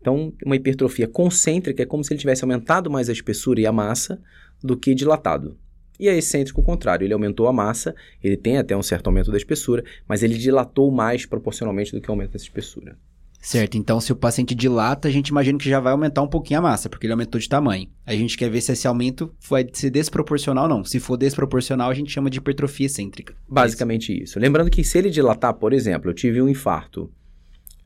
Então, 0.00 0.32
uma 0.44 0.56
hipertrofia 0.56 1.06
concêntrica 1.06 1.84
é 1.84 1.86
como 1.86 2.02
se 2.02 2.12
ele 2.12 2.20
tivesse 2.20 2.42
aumentado 2.42 2.90
mais 2.90 3.08
a 3.08 3.12
espessura 3.12 3.60
e 3.60 3.66
a 3.66 3.72
massa 3.72 4.20
do 4.62 4.76
que 4.76 4.94
dilatado. 4.94 5.56
E 6.00 6.08
a 6.08 6.14
excêntrico, 6.16 6.60
o 6.60 6.64
contrário, 6.64 7.04
ele 7.04 7.14
aumentou 7.14 7.46
a 7.46 7.52
massa, 7.52 7.94
ele 8.20 8.36
tem 8.36 8.58
até 8.58 8.76
um 8.76 8.82
certo 8.82 9.06
aumento 9.06 9.30
da 9.30 9.36
espessura, 9.36 9.84
mas 10.08 10.24
ele 10.24 10.36
dilatou 10.36 10.90
mais 10.90 11.24
proporcionalmente 11.24 11.92
do 11.92 12.00
que 12.00 12.08
o 12.08 12.12
aumento 12.12 12.32
dessa 12.32 12.44
espessura. 12.44 12.98
Certo, 13.44 13.76
então 13.76 14.00
se 14.00 14.12
o 14.12 14.16
paciente 14.16 14.54
dilata, 14.54 15.08
a 15.08 15.10
gente 15.10 15.28
imagina 15.28 15.58
que 15.58 15.68
já 15.68 15.80
vai 15.80 15.90
aumentar 15.90 16.22
um 16.22 16.28
pouquinho 16.28 16.60
a 16.60 16.62
massa, 16.62 16.88
porque 16.88 17.06
ele 17.06 17.12
aumentou 17.12 17.40
de 17.40 17.48
tamanho. 17.48 17.88
A 18.06 18.14
gente 18.14 18.38
quer 18.38 18.48
ver 18.48 18.60
se 18.60 18.70
esse 18.70 18.86
aumento 18.86 19.34
vai 19.50 19.66
ser 19.72 19.90
desproporcional 19.90 20.64
ou 20.64 20.70
não. 20.70 20.84
Se 20.84 21.00
for 21.00 21.16
desproporcional, 21.16 21.90
a 21.90 21.94
gente 21.94 22.12
chama 22.12 22.30
de 22.30 22.38
hipertrofia 22.38 22.86
excêntrica. 22.86 23.34
Basicamente 23.48 24.12
isso. 24.12 24.22
isso. 24.22 24.38
Lembrando 24.38 24.70
que 24.70 24.84
se 24.84 24.96
ele 24.96 25.10
dilatar, 25.10 25.54
por 25.54 25.72
exemplo, 25.72 26.08
eu 26.08 26.14
tive 26.14 26.40
um 26.40 26.48
infarto, 26.48 27.10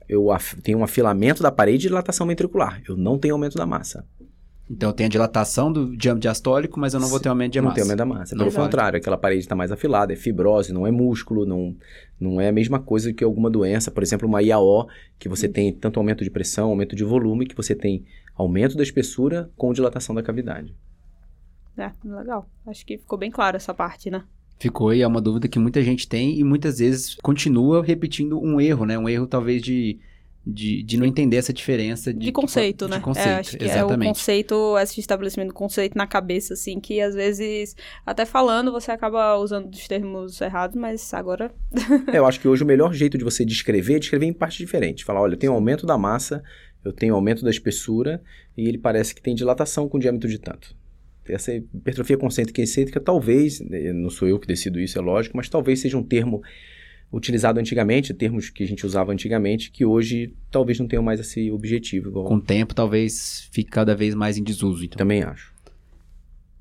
eu 0.07 0.29
tenho 0.63 0.79
um 0.79 0.85
afilamento 0.85 1.43
da 1.43 1.51
parede 1.51 1.79
de 1.79 1.89
dilatação 1.89 2.27
ventricular, 2.27 2.83
eu 2.87 2.95
não 2.95 3.19
tenho 3.19 3.33
aumento 3.33 3.57
da 3.57 3.65
massa. 3.65 4.07
Então 4.69 4.93
tem 4.93 5.07
a 5.07 5.09
dilatação 5.09 5.73
do 5.73 5.97
diâmetro 5.97 6.23
diastólico, 6.23 6.81
mas 6.81 6.93
eu 6.93 6.99
não 6.99 7.09
vou 7.09 7.21
ter 7.21 7.29
aumento 7.29 7.53
de 7.53 7.61
não 7.61 7.67
massa. 7.67 7.79
Não 7.79 7.85
tem 7.87 7.93
aumento 7.93 7.99
da 7.99 8.05
massa. 8.05 8.37
Pelo 8.37 8.53
contrário, 8.53 8.97
aquela 8.97 9.17
parede 9.17 9.41
está 9.41 9.55
mais 9.55 9.71
afilada, 9.71 10.13
é 10.13 10.17
fibrose, 10.17 10.73
não 10.73 10.87
é 10.87 10.91
músculo, 10.91 11.47
não, 11.47 11.77
não 12.21 12.41
é 12.41 12.49
a 12.49 12.53
mesma 12.53 12.81
coisa 12.81 13.13
que 13.13 13.23
alguma 13.23 13.49
doença. 13.49 13.93
Por 13.93 14.03
exemplo, 14.03 14.27
uma 14.27 14.43
IAO, 14.43 14.89
que 15.19 15.29
você 15.29 15.49
tem 15.49 15.73
tanto 15.73 16.01
aumento 16.01 16.25
de 16.25 16.31
pressão, 16.31 16.69
aumento 16.71 16.97
de 16.97 17.05
volume, 17.05 17.47
que 17.47 17.57
você 17.57 17.77
tem 17.77 18.05
aumento 18.35 18.77
da 18.77 18.83
espessura 18.83 19.49
com 19.57 19.73
dilatação 19.73 20.15
da 20.15 20.23
cavidade. 20.23 20.75
É, 21.79 21.93
legal. 22.05 22.49
Acho 22.67 22.85
que 22.85 22.99
ficou 22.99 23.19
bem 23.19 23.31
claro 23.31 23.57
essa 23.57 23.73
parte, 23.73 24.11
né? 24.11 24.25
Ficou 24.59 24.93
e 24.93 25.03
é 25.03 25.07
uma 25.07 25.21
dúvida 25.21 25.47
que 25.47 25.59
muita 25.59 25.83
gente 25.83 26.09
tem 26.09 26.39
e 26.39 26.43
muitas 26.43 26.79
vezes 26.79 27.15
continua 27.17 27.85
repetindo 27.85 28.41
um 28.41 28.61
erro, 28.61 28.87
né? 28.87 28.99
Um 28.99 29.09
erro 29.09 29.27
talvez 29.27 29.63
de 29.63 29.99
de, 30.47 30.85
de 30.85 30.97
não 30.97 31.05
entender 31.05 31.39
essa 31.39 31.53
diferença 31.53 32.15
de, 32.15 32.27
de 32.27 32.33
conceito, 32.33 32.85
de, 32.85 32.93
né? 32.93 32.99
De 32.99 33.03
conceito, 33.03 33.29
é, 33.29 33.35
acho 33.35 33.59
que 33.59 33.65
exatamente. 33.65 34.07
é 34.07 34.11
o 34.11 34.15
conceito, 34.15 34.79
esse 34.79 35.01
estabelecimento 35.01 35.49
do 35.49 35.55
conceito 35.55 35.99
na 35.99 36.07
cabeça, 36.07 36.55
assim, 36.55 36.79
que 36.79 37.01
às 37.01 37.17
vezes, 37.17 37.75
até 38.05 38.25
falando, 38.25 38.71
você 38.71 38.93
acaba 38.93 39.37
usando 39.39 39.75
os 39.75 39.89
termos 39.89 40.41
errados, 40.41 40.77
mas 40.77 41.13
agora. 41.13 41.53
é, 42.13 42.19
eu 42.19 42.27
acho 42.27 42.39
que 42.39 42.47
hoje 42.47 42.63
o 42.63 42.67
melhor 42.67 42.95
jeito 42.95 43.19
de 43.19 43.25
você 43.25 43.45
descrever 43.45 43.97
é 43.97 43.99
descrever 43.99 44.27
em 44.27 44.33
partes 44.33 44.59
diferentes. 44.59 45.05
Falar, 45.05 45.21
olha, 45.21 45.35
eu 45.35 45.39
tenho 45.39 45.53
aumento 45.53 45.85
da 45.85 45.99
massa, 45.99 46.45
eu 46.85 46.93
tenho 46.93 47.17
aumento 47.17 47.43
da 47.43 47.51
espessura, 47.51 48.23
e 48.57 48.69
ele 48.69 48.79
parece 48.79 49.17
que 49.17 49.21
tem 49.21 49.35
dilatação 49.35 49.89
com 49.89 49.99
diâmetro 49.99 50.29
de 50.29 50.39
tanto. 50.39 50.77
Essa 51.29 51.53
hipertrofia 51.53 52.17
concêntrica 52.17 52.61
e 52.61 52.65
excêntrica, 52.65 53.01
talvez, 53.01 53.59
né, 53.61 53.93
não 53.93 54.11
sou 54.11 54.29
eu 54.29 54.39
que 54.39 54.47
decido 54.47 54.79
isso, 54.79 54.97
é 54.97 55.03
lógico, 55.03 55.37
mas 55.37 55.49
talvez 55.49 55.81
seja 55.81 55.99
um 55.99 56.05
termo 56.05 56.41
utilizado 57.17 57.59
antigamente, 57.59 58.13
termos 58.13 58.51
que 58.51 58.63
a 58.63 58.67
gente 58.67 58.85
usava 58.85 59.11
antigamente, 59.11 59.71
que 59.71 59.85
hoje 59.85 60.35
talvez 60.51 60.79
não 60.79 60.87
tenham 60.87 61.03
mais 61.03 61.19
esse 61.19 61.51
objetivo. 61.51 62.11
Igual... 62.11 62.27
Com 62.27 62.37
o 62.37 62.41
tempo, 62.41 62.75
talvez 62.75 63.49
fique 63.51 63.71
cada 63.71 63.95
vez 63.95 64.15
mais 64.15 64.37
em 64.37 64.43
desuso. 64.43 64.85
Então. 64.85 64.99
Também 64.99 65.23
acho. 65.23 65.53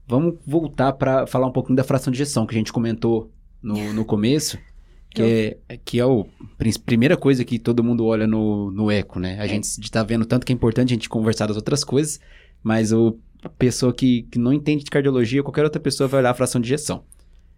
Vamos 0.08 0.36
voltar 0.46 0.94
para 0.94 1.28
falar 1.28 1.48
um 1.48 1.52
pouquinho 1.52 1.76
da 1.76 1.84
fração 1.84 2.12
de 2.12 2.18
injeção 2.18 2.46
que 2.46 2.56
a 2.56 2.58
gente 2.58 2.72
comentou 2.72 3.32
no, 3.62 3.94
no 3.94 4.06
começo. 4.06 4.58
Que 5.16 5.58
é, 5.70 5.78
que 5.78 5.98
é 6.02 6.04
a 6.04 6.80
primeira 6.86 7.16
coisa 7.16 7.46
que 7.46 7.58
todo 7.58 7.82
mundo 7.82 8.06
olha 8.06 8.28
no, 8.28 8.70
no 8.70 8.92
eco, 8.92 9.18
né? 9.18 9.40
A 9.40 9.46
é. 9.46 9.48
gente 9.48 9.64
está 9.64 10.04
vendo 10.04 10.26
tanto 10.26 10.46
que 10.46 10.52
é 10.52 10.54
importante 10.54 10.92
a 10.92 10.94
gente 10.94 11.08
conversar 11.08 11.48
das 11.48 11.56
outras 11.56 11.86
coisas, 11.86 12.20
mas 12.62 12.92
o, 12.92 13.18
a 13.42 13.48
pessoa 13.48 13.94
que, 13.94 14.24
que 14.24 14.38
não 14.38 14.52
entende 14.52 14.84
de 14.84 14.92
cardiologia, 14.92 15.42
qualquer 15.42 15.64
outra 15.64 15.80
pessoa 15.80 16.06
vai 16.06 16.20
olhar 16.20 16.32
a 16.32 16.34
fração 16.34 16.60
de 16.60 16.68
injeção. 16.68 17.06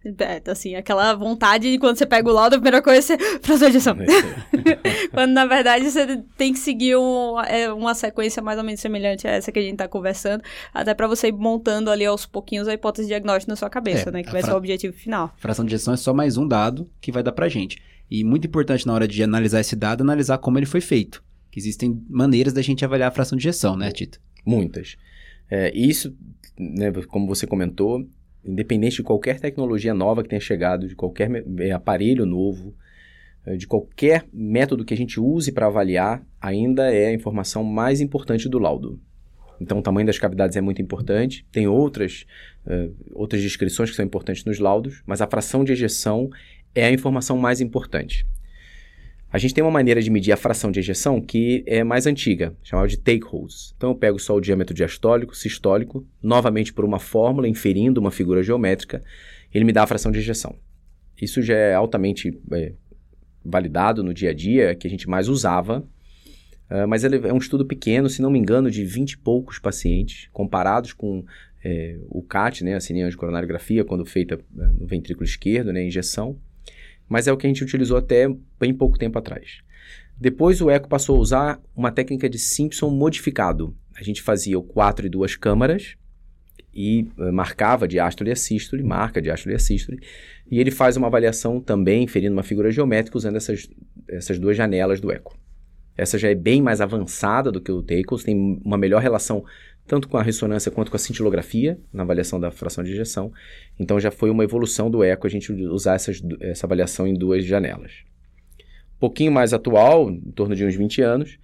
É, 0.04 0.50
assim, 0.50 0.76
aquela 0.76 1.12
vontade 1.14 1.70
de 1.70 1.78
quando 1.78 1.98
você 1.98 2.06
pega 2.06 2.28
o 2.28 2.32
laudo, 2.32 2.54
a 2.54 2.58
primeira 2.58 2.80
coisa 2.80 3.14
é 3.14 3.18
você 3.18 3.38
fazer 3.42 3.68
injeção. 3.68 3.96
quando 5.12 5.32
na 5.32 5.44
verdade 5.44 5.90
você 5.90 6.22
tem 6.36 6.52
que 6.52 6.58
seguir 6.58 6.96
um, 6.96 7.38
é, 7.40 7.72
uma 7.72 7.94
sequência 7.94 8.40
mais 8.40 8.58
ou 8.58 8.64
menos 8.64 8.80
semelhante 8.80 9.26
a 9.26 9.32
essa 9.32 9.50
que 9.50 9.58
a 9.58 9.62
gente 9.62 9.76
tá 9.76 9.88
conversando, 9.88 10.42
até 10.72 10.94
para 10.94 11.08
você 11.08 11.28
ir 11.28 11.32
montando 11.32 11.90
ali 11.90 12.06
aos 12.06 12.26
pouquinhos 12.26 12.68
a 12.68 12.74
hipótese 12.74 13.08
diagnóstica 13.08 13.50
na 13.50 13.56
sua 13.56 13.68
cabeça, 13.68 14.08
é, 14.08 14.12
né? 14.12 14.22
Que 14.22 14.30
vai 14.30 14.42
ser 14.42 14.52
o 14.52 14.56
objetivo 14.56 14.96
final. 14.96 15.34
Fração 15.36 15.64
de 15.64 15.74
injeção 15.74 15.94
é 15.94 15.96
só 15.96 16.14
mais 16.14 16.36
um 16.36 16.46
dado 16.46 16.88
que 17.00 17.10
vai 17.10 17.22
dar 17.22 17.32
pra 17.32 17.48
gente. 17.48 17.82
E 18.10 18.22
muito 18.22 18.46
importante 18.46 18.86
na 18.86 18.94
hora 18.94 19.06
de 19.06 19.22
analisar 19.22 19.60
esse 19.60 19.74
dado, 19.74 20.02
analisar 20.02 20.38
como 20.38 20.58
ele 20.58 20.66
foi 20.66 20.80
feito. 20.80 21.22
Que 21.50 21.58
existem 21.58 22.00
maneiras 22.08 22.52
da 22.52 22.62
gente 22.62 22.84
avaliar 22.84 23.08
a 23.08 23.12
fração 23.12 23.36
de 23.36 23.42
injeção, 23.42 23.76
né, 23.76 23.90
Tito? 23.90 24.20
Muitas. 24.46 24.96
É, 25.50 25.76
isso, 25.76 26.14
né, 26.58 26.92
como 27.08 27.26
você 27.26 27.46
comentou, 27.46 28.06
independente 28.44 28.96
de 28.96 29.02
qualquer 29.02 29.40
tecnologia 29.40 29.94
nova 29.94 30.22
que 30.22 30.28
tenha 30.28 30.40
chegado, 30.40 30.88
de 30.88 30.94
qualquer 30.94 31.30
é, 31.58 31.72
aparelho 31.72 32.24
novo, 32.24 32.74
é, 33.44 33.56
de 33.56 33.66
qualquer 33.66 34.26
método 34.32 34.84
que 34.84 34.94
a 34.94 34.96
gente 34.96 35.20
use 35.20 35.52
para 35.52 35.66
avaliar, 35.66 36.24
ainda 36.40 36.92
é 36.92 37.06
a 37.06 37.12
informação 37.12 37.64
mais 37.64 38.00
importante 38.00 38.48
do 38.48 38.58
laudo. 38.58 39.00
Então, 39.60 39.78
o 39.78 39.82
tamanho 39.82 40.06
das 40.06 40.18
cavidades 40.18 40.56
é 40.56 40.60
muito 40.60 40.80
importante. 40.80 41.44
Tem 41.50 41.66
outras, 41.66 42.24
uh, 42.64 42.94
outras 43.12 43.42
descrições 43.42 43.90
que 43.90 43.96
são 43.96 44.04
importantes 44.04 44.44
nos 44.44 44.58
laudos, 44.58 45.02
mas 45.04 45.20
a 45.20 45.26
fração 45.26 45.64
de 45.64 45.72
ejeção 45.72 46.30
é 46.74 46.84
a 46.84 46.92
informação 46.92 47.36
mais 47.36 47.60
importante. 47.60 48.24
A 49.30 49.36
gente 49.36 49.52
tem 49.52 49.62
uma 49.62 49.70
maneira 49.70 50.00
de 50.00 50.10
medir 50.10 50.32
a 50.32 50.36
fração 50.38 50.70
de 50.70 50.80
ejeção 50.80 51.20
que 51.20 51.62
é 51.66 51.84
mais 51.84 52.06
antiga, 52.06 52.56
chamada 52.62 52.88
de 52.88 52.96
take 52.96 53.24
holes. 53.30 53.74
Então 53.76 53.90
eu 53.90 53.94
pego 53.94 54.18
só 54.18 54.34
o 54.34 54.40
diâmetro 54.40 54.74
diastólico, 54.74 55.36
sistólico, 55.36 56.06
novamente 56.22 56.72
por 56.72 56.84
uma 56.84 56.98
fórmula, 56.98 57.46
inferindo 57.46 58.00
uma 58.00 58.10
figura 58.10 58.42
geométrica, 58.42 59.02
ele 59.52 59.64
me 59.64 59.72
dá 59.72 59.82
a 59.82 59.86
fração 59.86 60.10
de 60.10 60.18
ejeção. 60.18 60.56
Isso 61.20 61.42
já 61.42 61.54
é 61.54 61.74
altamente 61.74 62.38
é, 62.52 62.72
validado 63.44 64.02
no 64.02 64.14
dia 64.14 64.30
a 64.30 64.34
dia, 64.34 64.74
que 64.74 64.86
a 64.86 64.90
gente 64.90 65.08
mais 65.08 65.28
usava, 65.28 65.80
uh, 66.70 66.88
mas 66.88 67.04
ele 67.04 67.16
é 67.28 67.32
um 67.32 67.38
estudo 67.38 67.66
pequeno, 67.66 68.08
se 68.08 68.22
não 68.22 68.30
me 68.30 68.38
engano, 68.38 68.70
de 68.70 68.82
20 68.84 69.12
e 69.12 69.18
poucos 69.18 69.58
pacientes, 69.58 70.28
comparados 70.32 70.94
com 70.94 71.24
é, 71.62 71.98
o 72.08 72.22
CAT, 72.22 72.64
né, 72.64 72.76
a 72.76 72.80
cineangiocoronariografia, 72.80 73.84
quando 73.84 74.06
feita 74.06 74.36
uh, 74.36 74.80
no 74.80 74.86
ventrículo 74.86 75.24
esquerdo, 75.24 75.70
né, 75.70 75.84
injeção 75.84 76.38
mas 77.08 77.26
é 77.26 77.32
o 77.32 77.36
que 77.36 77.46
a 77.46 77.50
gente 77.50 77.64
utilizou 77.64 77.96
até 77.96 78.28
bem 78.58 78.74
pouco 78.74 78.98
tempo 78.98 79.18
atrás. 79.18 79.62
Depois 80.16 80.60
o 80.60 80.68
Eco 80.68 80.88
passou 80.88 81.16
a 81.16 81.20
usar 81.20 81.60
uma 81.74 81.92
técnica 81.92 82.28
de 82.28 82.38
Simpson 82.38 82.90
modificado. 82.90 83.74
A 83.96 84.02
gente 84.02 84.20
fazia 84.20 84.58
o 84.58 84.62
4 84.62 85.06
e 85.06 85.08
duas 85.08 85.36
câmaras 85.36 85.96
e 86.74 87.08
uh, 87.16 87.32
marcava 87.32 87.88
diástole 87.88 88.30
e 88.30 88.32
assístole, 88.32 88.82
marca 88.82 89.22
diástole 89.22 89.54
e 89.54 89.56
assístole, 89.56 90.00
e 90.50 90.60
ele 90.60 90.70
faz 90.70 90.96
uma 90.96 91.06
avaliação 91.06 91.60
também, 91.60 92.04
inferindo 92.04 92.32
uma 92.32 92.42
figura 92.42 92.70
geométrica 92.70 93.16
usando 93.16 93.36
essas, 93.36 93.68
essas 94.08 94.38
duas 94.38 94.56
janelas 94.56 95.00
do 95.00 95.10
Eco. 95.10 95.36
Essa 95.96 96.16
já 96.16 96.28
é 96.28 96.34
bem 96.34 96.62
mais 96.62 96.80
avançada 96.80 97.50
do 97.50 97.60
que 97.60 97.72
o 97.72 97.82
Takos, 97.82 98.22
tem 98.22 98.60
uma 98.64 98.78
melhor 98.78 99.02
relação 99.02 99.44
tanto 99.88 100.06
com 100.06 100.18
a 100.18 100.22
ressonância 100.22 100.70
quanto 100.70 100.90
com 100.90 100.96
a 100.96 101.00
cintilografia, 101.00 101.80
na 101.90 102.02
avaliação 102.02 102.38
da 102.38 102.50
fração 102.50 102.84
de 102.84 102.92
injeção. 102.92 103.32
Então 103.80 103.98
já 103.98 104.10
foi 104.10 104.28
uma 104.28 104.44
evolução 104.44 104.90
do 104.90 105.02
eco 105.02 105.26
a 105.26 105.30
gente 105.30 105.50
usar 105.52 105.94
essas, 105.94 106.22
essa 106.40 106.66
avaliação 106.66 107.06
em 107.06 107.14
duas 107.14 107.44
janelas. 107.44 108.04
Um 108.96 109.00
pouquinho 109.00 109.32
mais 109.32 109.54
atual, 109.54 110.10
em 110.10 110.30
torno 110.32 110.54
de 110.54 110.64
uns 110.64 110.74
20 110.74 111.00
anos, 111.00 111.38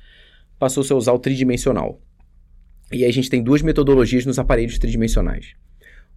passou-se 0.59 0.93
a 0.93 0.97
usar 0.97 1.13
o 1.13 1.19
tridimensional. 1.19 2.01
E 2.93 3.03
aí 3.03 3.09
a 3.09 3.13
gente 3.13 3.31
tem 3.31 3.43
duas 3.43 3.63
metodologias 3.63 4.27
nos 4.27 4.39
aparelhos 4.39 4.79
tridimensionais. 4.79 5.55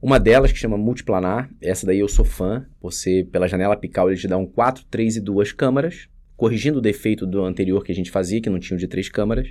Uma 0.02 0.20
delas 0.20 0.52
que 0.52 0.60
chama 0.60 0.78
multiplanar, 0.78 1.50
essa 1.62 1.86
daí 1.88 2.00
eu 2.00 2.10
sou 2.10 2.26
fã, 2.26 2.68
você 2.82 3.26
pela 3.32 3.48
janela 3.48 3.74
apical 3.74 4.10
ele 4.10 4.20
te 4.20 4.28
dá 4.28 4.38
um 4.38 4.46
4, 4.46 4.86
3 4.92 5.16
e 5.16 5.22
2 5.22 5.54
câmaras, 5.54 6.10
corrigindo 6.38 6.78
o 6.78 6.82
defeito 6.82 7.26
do 7.26 7.44
anterior 7.44 7.84
que 7.84 7.92
a 7.92 7.96
gente 7.96 8.12
fazia, 8.12 8.40
que 8.40 8.50
não 8.50 8.60
tinha 8.60 8.78
o 8.78 8.80
de 8.80 8.88
três 8.88 9.10
câmaras, 9.10 9.50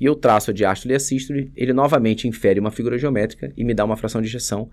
e 0.00 0.04
eu 0.06 0.16
traço 0.16 0.50
a 0.50 0.54
diástole 0.54 0.94
e 0.94 0.96
a 0.96 1.00
sístole, 1.00 1.52
ele 1.54 1.74
novamente 1.74 2.26
infere 2.26 2.58
uma 2.58 2.70
figura 2.70 2.98
geométrica 2.98 3.52
e 3.54 3.62
me 3.62 3.74
dá 3.74 3.84
uma 3.84 3.96
fração 3.96 4.20
de 4.22 4.28
injeção, 4.28 4.68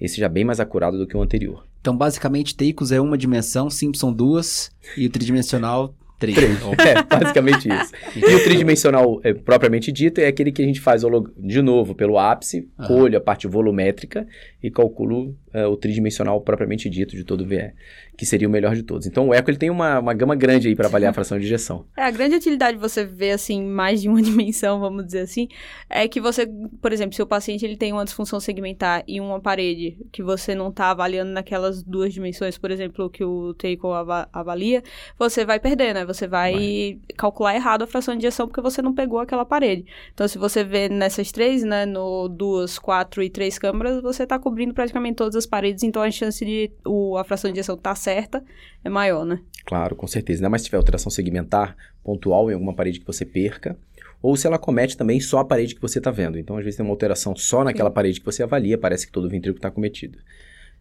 esse 0.00 0.18
já 0.18 0.28
bem 0.28 0.44
mais 0.44 0.60
acurado 0.60 0.96
do 0.96 1.06
que 1.06 1.16
o 1.16 1.20
anterior. 1.20 1.66
Então, 1.80 1.94
basicamente, 1.96 2.54
Teicos 2.54 2.92
é 2.92 3.00
uma 3.00 3.18
dimensão, 3.18 3.68
Simpson 3.68 4.12
duas, 4.12 4.70
e 4.96 5.06
o 5.06 5.10
tridimensional 5.10 5.94
Três. 6.20 6.36
Três. 6.36 6.60
é, 6.86 7.02
basicamente 7.02 7.66
isso. 7.66 7.92
e 8.14 8.34
o 8.34 8.44
tridimensional 8.44 9.20
é, 9.24 9.32
propriamente 9.32 9.90
dito 9.90 10.20
é 10.20 10.26
aquele 10.26 10.52
que 10.52 10.60
a 10.60 10.64
gente 10.66 10.78
faz 10.78 11.02
de 11.38 11.62
novo 11.62 11.94
pelo 11.94 12.18
ápice, 12.18 12.68
uhum. 12.78 12.86
colho 12.86 13.16
a 13.16 13.20
parte 13.22 13.48
volumétrica 13.48 14.26
e 14.62 14.70
calculo 14.70 15.34
é, 15.50 15.66
o 15.66 15.78
tridimensional 15.78 16.38
propriamente 16.42 16.90
dito 16.90 17.16
de 17.16 17.24
todo 17.24 17.40
o 17.40 17.46
VE 17.46 17.72
que 18.20 18.26
seria 18.26 18.46
o 18.46 18.50
melhor 18.50 18.74
de 18.74 18.82
todos. 18.82 19.06
Então 19.06 19.28
o 19.28 19.34
Eco 19.34 19.48
ele 19.48 19.56
tem 19.56 19.70
uma, 19.70 19.98
uma 19.98 20.12
gama 20.12 20.36
grande 20.36 20.68
aí 20.68 20.76
para 20.76 20.88
avaliar 20.88 21.10
a 21.10 21.14
fração 21.14 21.38
de 21.38 21.46
injeção. 21.46 21.86
É, 21.96 22.04
a 22.04 22.10
grande 22.10 22.34
utilidade 22.34 22.76
de 22.76 22.80
você 22.80 23.04
ver 23.04 23.32
assim 23.32 23.62
mais 23.62 24.00
de 24.00 24.08
uma 24.08 24.20
dimensão, 24.22 24.80
vamos 24.80 25.04
dizer 25.06 25.20
assim, 25.20 25.48
é 25.88 26.08
que 26.08 26.20
você, 26.20 26.46
por 26.80 26.92
exemplo, 26.92 27.14
se 27.14 27.22
o 27.22 27.26
paciente 27.26 27.64
ele 27.64 27.76
tem 27.76 27.92
uma 27.92 28.04
disfunção 28.04 28.40
segmentar 28.40 29.02
e 29.06 29.20
uma 29.20 29.40
parede 29.40 29.98
que 30.10 30.22
você 30.22 30.54
não 30.54 30.68
está 30.68 30.90
avaliando 30.90 31.30
naquelas 31.30 31.82
duas 31.82 32.12
dimensões, 32.12 32.56
por 32.58 32.70
exemplo, 32.70 33.10
que 33.10 33.22
o 33.24 33.54
Teiko 33.54 33.88
avalia, 34.32 34.82
você 35.18 35.44
vai 35.44 35.60
perder, 35.60 35.94
né? 35.94 36.04
Você 36.04 36.26
vai, 36.26 36.52
vai, 36.52 36.98
calcular 37.16 37.54
errado 37.54 37.82
a 37.82 37.86
fração 37.86 38.14
de 38.14 38.18
injeção 38.18 38.46
porque 38.46 38.60
você 38.60 38.80
não 38.80 38.94
pegou 38.94 39.18
aquela 39.18 39.44
parede. 39.44 39.84
Então 40.12 40.26
se 40.26 40.38
você 40.38 40.64
vê 40.64 40.88
nessas 40.88 41.30
três, 41.32 41.62
né, 41.62 41.84
no 41.84 42.28
duas, 42.28 42.78
quatro 42.78 43.22
e 43.22 43.30
três 43.30 43.58
câmeras, 43.58 44.02
você 44.02 44.22
está 44.22 44.38
cobrindo 44.38 44.74
praticamente 44.74 45.16
todas 45.16 45.36
as 45.36 45.46
paredes, 45.46 45.82
então 45.82 46.02
a 46.02 46.10
chance 46.10 46.44
de 46.44 46.70
o, 46.84 47.16
a 47.16 47.24
fração 47.24 47.50
de 47.50 47.58
injeção 47.58 47.74
estar 47.74 47.90
tá 47.90 47.96
certa 47.96 48.09
certa 48.10 48.42
é 48.84 48.88
maior, 48.88 49.24
né? 49.24 49.40
Claro, 49.64 49.94
com 49.94 50.06
certeza. 50.06 50.40
Ainda 50.40 50.50
mais 50.50 50.62
se 50.62 50.66
tiver 50.66 50.78
alteração 50.78 51.10
segmentar 51.10 51.76
pontual 52.02 52.50
em 52.50 52.54
alguma 52.54 52.74
parede 52.74 52.98
que 52.98 53.06
você 53.06 53.24
perca, 53.24 53.78
ou 54.20 54.36
se 54.36 54.46
ela 54.46 54.58
comete 54.58 54.96
também 54.96 55.20
só 55.20 55.38
a 55.38 55.44
parede 55.44 55.74
que 55.74 55.80
você 55.80 55.98
está 55.98 56.10
vendo. 56.10 56.38
Então, 56.38 56.56
às 56.56 56.64
vezes, 56.64 56.76
tem 56.76 56.84
uma 56.84 56.92
alteração 56.92 57.36
só 57.36 57.62
naquela 57.62 57.88
Sim. 57.88 57.94
parede 57.94 58.20
que 58.20 58.26
você 58.26 58.42
avalia, 58.42 58.76
parece 58.76 59.06
que 59.06 59.12
todo 59.12 59.26
o 59.26 59.30
ventrículo 59.30 59.58
está 59.58 59.70
cometido. 59.70 60.18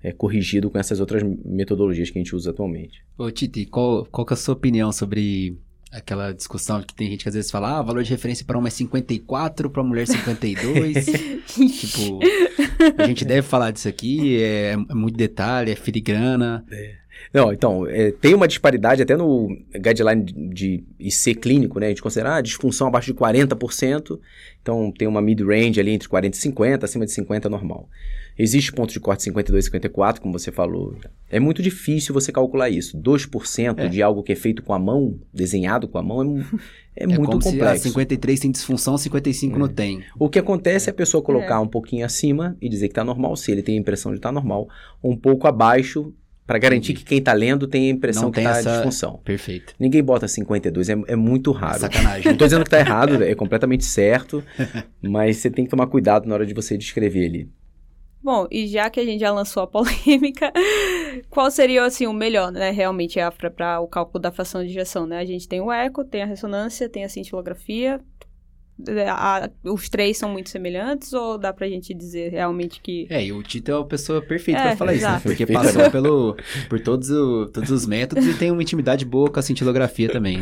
É 0.02 0.12
corrigido 0.12 0.70
com 0.70 0.80
essas 0.80 1.00
outras 1.00 1.22
metodologias 1.46 2.10
que 2.10 2.18
a 2.18 2.22
gente 2.22 2.36
usa 2.36 2.52
atualmente. 2.52 3.04
Ô, 3.18 3.30
Titi, 3.30 3.66
qual, 3.66 4.06
qual 4.06 4.26
é 4.30 4.34
a 4.34 4.38
sua 4.38 4.54
opinião 4.54 4.92
sobre 4.92 5.58
aquela 5.92 6.32
discussão 6.32 6.82
que 6.82 6.94
tem 6.94 7.10
gente 7.10 7.24
que 7.24 7.30
às 7.30 7.36
vezes 7.36 7.52
fala, 7.52 7.80
ah, 7.80 7.82
valor 7.82 8.04
de 8.04 8.10
referência 8.10 8.46
para 8.46 8.58
homem 8.58 8.68
é 8.68 8.72
54, 8.72 9.70
para 9.70 9.84
mulher 9.84 10.08
52. 10.08 11.06
tipo, 11.46 12.20
a 12.98 13.08
gente 13.08 13.26
deve 13.26 13.42
falar 13.42 13.72
disso 13.72 13.88
aqui, 13.88 14.42
é, 14.42 14.74
é 14.74 14.94
muito 14.94 15.18
detalhe, 15.18 15.72
é 15.72 15.76
filigrana. 15.76 16.66
É. 16.72 16.99
Não, 17.32 17.54
então, 17.54 17.86
é, 17.88 18.12
tem 18.12 18.34
uma 18.34 18.48
disparidade 18.48 19.02
até 19.04 19.16
no 19.16 19.56
guideline 19.72 20.24
de 20.24 20.84
IC 21.00 21.36
clínico, 21.36 21.80
né? 21.80 21.88
A 21.88 21.90
gente 21.90 22.02
considera 22.02 22.36
ah, 22.36 22.42
disfunção 22.42 22.88
abaixo 22.88 23.14
de 23.14 23.20
40%, 23.20 24.20
então 24.62 24.92
tem 24.92 25.08
uma 25.08 25.22
mid-range 25.22 25.80
ali 25.80 25.92
entre 25.92 26.10
40 26.10 26.36
e 26.36 26.40
50, 26.40 26.86
acima 26.86 27.06
de 27.06 27.12
50 27.12 27.48
é 27.48 27.52
normal. 27.52 27.88
Existe 28.38 28.72
ponto 28.72 28.92
de 28.92 29.00
corte 29.00 29.22
52 29.24 29.66
e 29.66 29.68
54, 29.68 30.22
como 30.22 30.40
você 30.40 30.52
falou. 30.52 30.96
É 31.30 31.40
muito 31.40 31.62
difícil 31.62 32.14
você 32.14 32.32
calcular 32.32 32.70
isso. 32.70 32.98
2% 32.98 33.78
é. 33.78 33.88
de 33.90 34.02
algo 34.02 34.24
que 34.24 34.32
é 34.32 34.36
feito 34.36 34.64
com 34.64 34.74
a 34.74 34.80
mão, 34.80 35.20
desenhado 35.34 35.88
com 35.88 35.98
a 35.98 36.02
mão, 36.02 36.40
é, 36.96 37.02
é, 37.02 37.04
é 37.04 37.08
muito 37.08 37.26
como 37.26 37.44
complexo. 37.44 37.84
Se, 37.84 37.88
ah, 37.90 37.92
53 37.92 38.40
tem 38.40 38.52
disfunção, 38.52 38.98
55 38.98 39.56
é. 39.56 39.60
não 39.60 39.68
tem. 39.68 40.04
O 40.18 40.30
que 40.30 40.40
acontece 40.40 40.90
é 40.90 40.92
a 40.92 40.96
pessoa 40.96 41.22
colocar 41.22 41.56
é. 41.56 41.60
um 41.60 41.68
pouquinho 41.68 42.06
acima 42.06 42.58
e 42.60 42.70
dizer 42.70 42.88
que 42.88 42.94
está 42.94 43.04
normal, 43.04 43.36
se 43.36 43.52
ele 43.52 43.62
tem 43.62 43.78
a 43.78 43.82
impressão 43.82 44.12
de 44.14 44.18
estar 44.18 44.30
tá 44.30 44.34
normal, 44.34 44.68
um 45.04 45.16
pouco 45.16 45.46
abaixo 45.46 46.14
para 46.50 46.58
garantir 46.58 46.96
que 46.96 47.06
quem 47.06 47.22
tá 47.22 47.32
lendo 47.32 47.68
tem 47.68 47.86
a 47.86 47.92
impressão 47.92 48.24
não 48.24 48.32
que 48.32 48.42
tá 48.42 48.58
essa... 48.58 48.72
disfunção. 48.72 49.20
Perfeito. 49.24 49.76
Ninguém 49.80 50.04
bota 50.04 50.28
52, 50.28 50.90
é, 50.90 50.96
é 51.10 51.16
muito 51.16 51.52
raro. 51.52 51.82
Sacanagem. 51.82 52.32
Não 52.32 52.36
tô 52.36 52.44
dizendo 52.46 52.64
que 52.64 52.72
tá 52.72 52.80
errado, 52.80 53.24
é 53.24 53.36
completamente 53.36 53.86
certo, 53.86 54.44
mas 55.00 55.38
você 55.38 55.52
tem 55.52 55.64
que 55.64 55.70
tomar 55.70 55.86
cuidado 55.86 56.28
na 56.28 56.34
hora 56.34 56.48
de 56.48 56.56
você 56.56 56.76
descrever 56.76 57.28
ali. 57.28 57.50
Bom, 58.24 58.48
e 58.50 58.66
já 58.66 58.90
que 58.90 59.00
a 59.00 59.06
gente 59.06 59.20
já 59.20 59.32
lançou 59.32 59.62
a 59.62 59.68
polêmica, 59.68 60.52
qual 61.30 61.52
seria 61.52 61.84
assim 61.86 62.08
o 62.08 62.14
melhor, 62.14 62.52
né, 62.52 62.72
realmente 62.72 63.20
para 63.56 63.80
o 63.80 63.88
cálculo 63.88 64.20
da 64.20 64.32
fração 64.32 64.64
de 64.64 64.72
injeção, 64.72 65.06
né? 65.06 65.20
A 65.20 65.26
gente 65.26 65.48
tem 65.48 65.62
o 65.62 65.72
eco, 65.72 66.04
tem 66.04 66.24
a 66.24 66.26
ressonância, 66.26 66.90
tem 66.90 67.04
a 67.04 67.10
cintilografia, 67.10 68.02
a, 69.10 69.50
os 69.64 69.90
três 69.90 70.18
são 70.18 70.30
muito 70.30 70.50
semelhantes 70.50 71.14
ou 71.14 71.38
dá 71.38 71.52
pra 71.52 71.68
gente 71.68 71.94
dizer 71.94 72.32
realmente 72.32 72.82
que. 72.82 73.08
É, 73.10 73.26
e 73.26 73.32
o 73.32 73.44
Tito 73.44 73.72
é 73.72 73.80
a 73.80 73.84
pessoa 73.84 74.22
perfeita 74.22 74.62
é, 74.62 74.64
pra 74.64 74.78
falar 74.78 74.94
exato. 74.94 75.18
isso, 75.18 75.28
né? 75.28 75.36
Porque 75.36 75.52
passou 75.52 75.92
pelo, 75.92 76.38
por 76.70 76.80
todos, 76.80 77.10
o, 77.10 77.48
todos 77.48 77.70
os 77.72 77.86
métodos 77.86 78.26
e 78.26 78.34
tem 78.34 78.52
uma 78.52 78.62
intimidade 78.62 79.06
boa 79.06 79.30
com 79.30 79.40
a 79.40 79.44
cintilografia 79.44 80.10
também. 80.10 80.42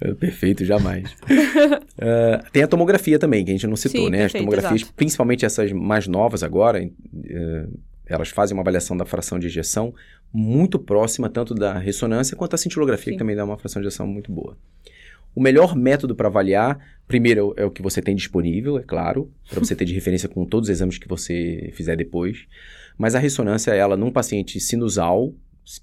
É, 0.00 0.12
perfeito, 0.14 0.64
jamais. 0.64 1.10
uh, 1.12 2.44
tem 2.52 2.62
a 2.62 2.68
tomografia 2.68 3.18
também, 3.18 3.44
que 3.44 3.50
a 3.50 3.54
gente 3.54 3.66
não 3.66 3.76
citou, 3.76 4.04
Sim, 4.04 4.10
né? 4.10 4.18
Perfeito, 4.18 4.36
As 4.36 4.40
tomografias, 4.42 4.80
exato. 4.82 4.94
principalmente 4.94 5.44
essas 5.44 5.72
mais 5.72 6.06
novas 6.06 6.42
agora, 6.42 6.84
uh, 6.84 7.78
elas 8.06 8.28
fazem 8.28 8.56
uma 8.56 8.62
avaliação 8.62 8.96
da 8.96 9.04
fração 9.04 9.38
de 9.38 9.46
ejeção 9.46 9.94
muito 10.32 10.78
próxima, 10.78 11.28
tanto 11.28 11.54
da 11.54 11.78
ressonância 11.78 12.36
quanto 12.36 12.52
da 12.52 12.58
cintilografia, 12.58 13.06
Sim. 13.06 13.12
que 13.12 13.18
também 13.18 13.34
dá 13.34 13.44
uma 13.44 13.58
fração 13.58 13.80
de 13.80 13.88
ejeção 13.88 14.06
muito 14.06 14.30
boa. 14.30 14.56
O 15.34 15.40
melhor 15.40 15.76
método 15.76 16.14
para 16.14 16.28
avaliar, 16.28 16.78
primeiro 17.06 17.54
é 17.56 17.64
o 17.64 17.70
que 17.70 17.82
você 17.82 18.02
tem 18.02 18.16
disponível, 18.16 18.78
é 18.78 18.82
claro, 18.82 19.32
para 19.48 19.60
você 19.60 19.74
ter 19.76 19.84
de 19.84 19.94
referência 19.94 20.28
com 20.28 20.44
todos 20.44 20.68
os 20.68 20.76
exames 20.76 20.98
que 20.98 21.08
você 21.08 21.70
fizer 21.74 21.96
depois. 21.96 22.46
Mas 22.96 23.14
a 23.14 23.18
ressonância, 23.18 23.72
ela 23.72 23.96
num 23.96 24.10
paciente 24.10 24.58
sinusal, 24.58 25.32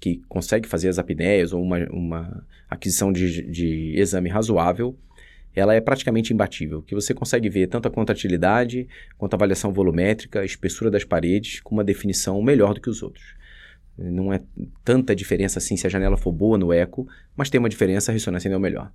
que 0.00 0.20
consegue 0.28 0.68
fazer 0.68 0.88
as 0.88 0.98
apneias 0.98 1.52
ou 1.52 1.62
uma, 1.62 1.78
uma 1.90 2.46
aquisição 2.68 3.12
de, 3.12 3.42
de 3.50 3.94
exame 3.96 4.28
razoável, 4.28 4.98
ela 5.54 5.74
é 5.74 5.80
praticamente 5.80 6.34
imbatível, 6.34 6.82
que 6.82 6.94
você 6.94 7.14
consegue 7.14 7.48
ver 7.48 7.68
tanto 7.68 7.88
a 7.88 7.90
contratilidade 7.90 8.86
quanto 9.16 9.32
a 9.32 9.36
avaliação 9.36 9.72
volumétrica, 9.72 10.40
a 10.40 10.44
espessura 10.44 10.90
das 10.90 11.02
paredes, 11.02 11.60
com 11.60 11.74
uma 11.74 11.84
definição 11.84 12.42
melhor 12.42 12.74
do 12.74 12.80
que 12.80 12.90
os 12.90 13.02
outros. 13.02 13.34
Não 13.96 14.30
é 14.30 14.42
tanta 14.84 15.16
diferença 15.16 15.58
assim 15.58 15.74
se 15.74 15.86
a 15.86 15.90
janela 15.90 16.18
for 16.18 16.30
boa 16.30 16.58
no 16.58 16.74
eco, 16.74 17.08
mas 17.34 17.48
tem 17.48 17.58
uma 17.58 17.70
diferença, 17.70 18.12
a 18.12 18.14
ressonância 18.14 18.48
ainda 18.48 18.56
é 18.56 18.58
o 18.58 18.60
melhor. 18.60 18.92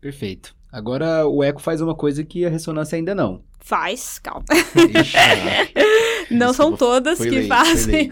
Perfeito. 0.00 0.54
Agora 0.70 1.26
o 1.26 1.42
eco 1.42 1.60
faz 1.62 1.80
uma 1.80 1.94
coisa 1.94 2.22
que 2.22 2.44
a 2.44 2.50
ressonância 2.50 2.96
ainda 2.96 3.14
não. 3.14 3.42
Faz, 3.60 4.18
calma. 4.18 4.44
Ixi, 5.00 5.16
Não 6.30 6.52
são 6.52 6.70
Desculpa, 6.70 6.76
todas 6.78 7.18
que 7.18 7.30
foi 7.30 7.46
fazem. 7.46 8.10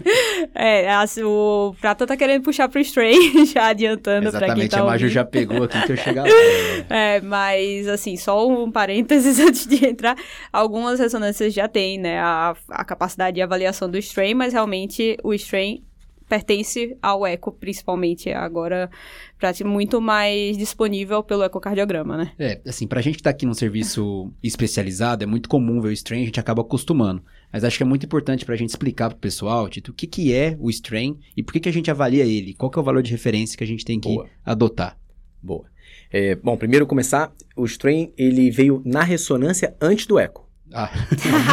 é, 0.54 0.90
a- 0.90 1.04
o 1.24 1.74
Prata 1.80 2.06
tá 2.06 2.16
querendo 2.16 2.42
puxar 2.42 2.68
pro 2.68 2.80
strain, 2.80 3.44
já 3.46 3.66
adiantando 3.68 4.30
pra 4.30 4.40
quem 4.40 4.46
Exatamente, 4.48 4.70
tá 4.70 4.80
a 4.80 4.84
Maju 4.84 5.08
já 5.08 5.24
pegou 5.24 5.64
aqui 5.64 5.80
que 5.86 5.92
eu 5.92 5.96
chegar 5.96 6.22
lá. 6.24 6.28
né? 6.28 6.86
É, 6.88 7.20
mas 7.20 7.86
assim, 7.88 8.16
só 8.16 8.46
um 8.48 8.70
parênteses 8.72 9.38
antes 9.38 9.66
de 9.66 9.84
entrar, 9.86 10.16
algumas 10.52 10.98
ressonâncias 10.98 11.52
já 11.52 11.68
têm, 11.68 11.98
né, 11.98 12.18
a, 12.20 12.56
a 12.70 12.84
capacidade 12.84 13.34
de 13.34 13.42
avaliação 13.42 13.88
do 13.90 13.98
strain, 13.98 14.34
mas 14.34 14.52
realmente 14.54 15.16
o 15.22 15.32
strain 15.34 15.84
pertence 16.28 16.96
ao 17.02 17.26
eco, 17.26 17.50
principalmente 17.50 18.30
agora, 18.30 18.90
pra 19.38 19.52
muito 19.64 20.00
mais 20.00 20.56
disponível 20.56 21.22
pelo 21.22 21.42
ecocardiograma, 21.42 22.16
né? 22.16 22.32
É, 22.38 22.60
assim, 22.66 22.86
pra 22.86 23.00
gente 23.00 23.16
que 23.16 23.22
tá 23.22 23.30
aqui 23.30 23.46
num 23.46 23.54
serviço 23.54 24.32
especializado, 24.42 25.24
é 25.24 25.26
muito 25.26 25.48
comum 25.48 25.80
ver 25.80 25.88
o 25.88 25.92
strain, 25.92 26.22
a 26.22 26.26
gente 26.26 26.40
acaba 26.40 26.62
acostumando. 26.62 27.22
Mas 27.52 27.64
acho 27.64 27.78
que 27.78 27.82
é 27.82 27.86
muito 27.86 28.04
importante 28.04 28.44
pra 28.44 28.56
gente 28.56 28.70
explicar 28.70 29.08
pro 29.08 29.18
pessoal, 29.18 29.68
Tito, 29.68 29.90
o 29.90 29.94
que, 29.94 30.06
que 30.06 30.34
é 30.34 30.56
o 30.60 30.68
strain 30.68 31.18
e 31.34 31.42
por 31.42 31.52
que, 31.52 31.60
que 31.60 31.68
a 31.68 31.72
gente 31.72 31.90
avalia 31.90 32.24
ele, 32.24 32.52
qual 32.52 32.70
que 32.70 32.78
é 32.78 32.82
o 32.82 32.84
valor 32.84 33.02
de 33.02 33.10
referência 33.10 33.56
que 33.56 33.64
a 33.64 33.66
gente 33.66 33.84
tem 33.84 33.98
que 33.98 34.08
Boa. 34.08 34.28
adotar. 34.44 34.98
Boa. 35.42 35.64
É, 36.12 36.34
bom, 36.36 36.56
primeiro 36.56 36.86
começar, 36.86 37.32
o 37.56 37.64
strain 37.64 38.12
ele 38.16 38.50
veio 38.50 38.82
na 38.84 39.02
ressonância 39.02 39.74
antes 39.80 40.06
do 40.06 40.18
eco. 40.18 40.46
Ah, 40.72 40.90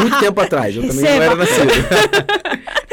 muito 0.02 0.20
tempo 0.20 0.42
atrás, 0.42 0.76
eu 0.76 0.82
também 0.88 1.04
não 1.04 1.10
era 1.10 1.36
nascido. 1.36 1.72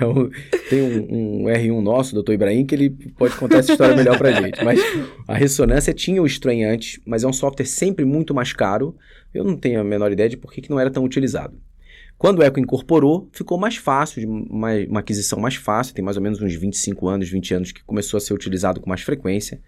Eu- 0.00 0.30
Tem 0.68 0.82
um, 0.82 1.42
um 1.42 1.44
R1 1.44 1.80
nosso, 1.82 2.14
doutor 2.14 2.32
Ibrahim, 2.32 2.64
que 2.64 2.74
ele 2.74 2.90
pode 2.90 3.34
contar 3.36 3.58
essa 3.58 3.72
história 3.72 3.96
melhor 3.96 4.16
pra 4.18 4.32
gente. 4.32 4.64
Mas 4.64 4.80
a 5.28 5.34
ressonância 5.34 5.92
tinha 5.92 6.22
o 6.22 6.26
strain 6.26 6.64
antes, 6.64 7.00
mas 7.06 7.24
é 7.24 7.26
um 7.28 7.32
software 7.32 7.66
sempre 7.66 8.04
muito 8.04 8.34
mais 8.34 8.52
caro. 8.52 8.96
Eu 9.34 9.44
não 9.44 9.56
tenho 9.56 9.80
a 9.80 9.84
menor 9.84 10.12
ideia 10.12 10.28
de 10.28 10.36
por 10.36 10.52
que, 10.52 10.60
que 10.62 10.70
não 10.70 10.80
era 10.80 10.90
tão 10.90 11.04
utilizado. 11.04 11.56
Quando 12.18 12.38
o 12.38 12.42
Eco 12.42 12.60
incorporou, 12.60 13.28
ficou 13.32 13.58
mais 13.58 13.76
fácil, 13.76 14.28
uma, 14.30 14.70
uma 14.88 15.00
aquisição 15.00 15.40
mais 15.40 15.56
fácil, 15.56 15.92
tem 15.94 16.04
mais 16.04 16.16
ou 16.16 16.22
menos 16.22 16.40
uns 16.40 16.54
25 16.54 17.08
anos, 17.08 17.28
20 17.28 17.54
anos 17.54 17.72
que 17.72 17.82
começou 17.82 18.16
a 18.16 18.20
ser 18.20 18.32
utilizado 18.32 18.80
com 18.80 18.88
mais 18.88 19.00
frequência. 19.00 19.60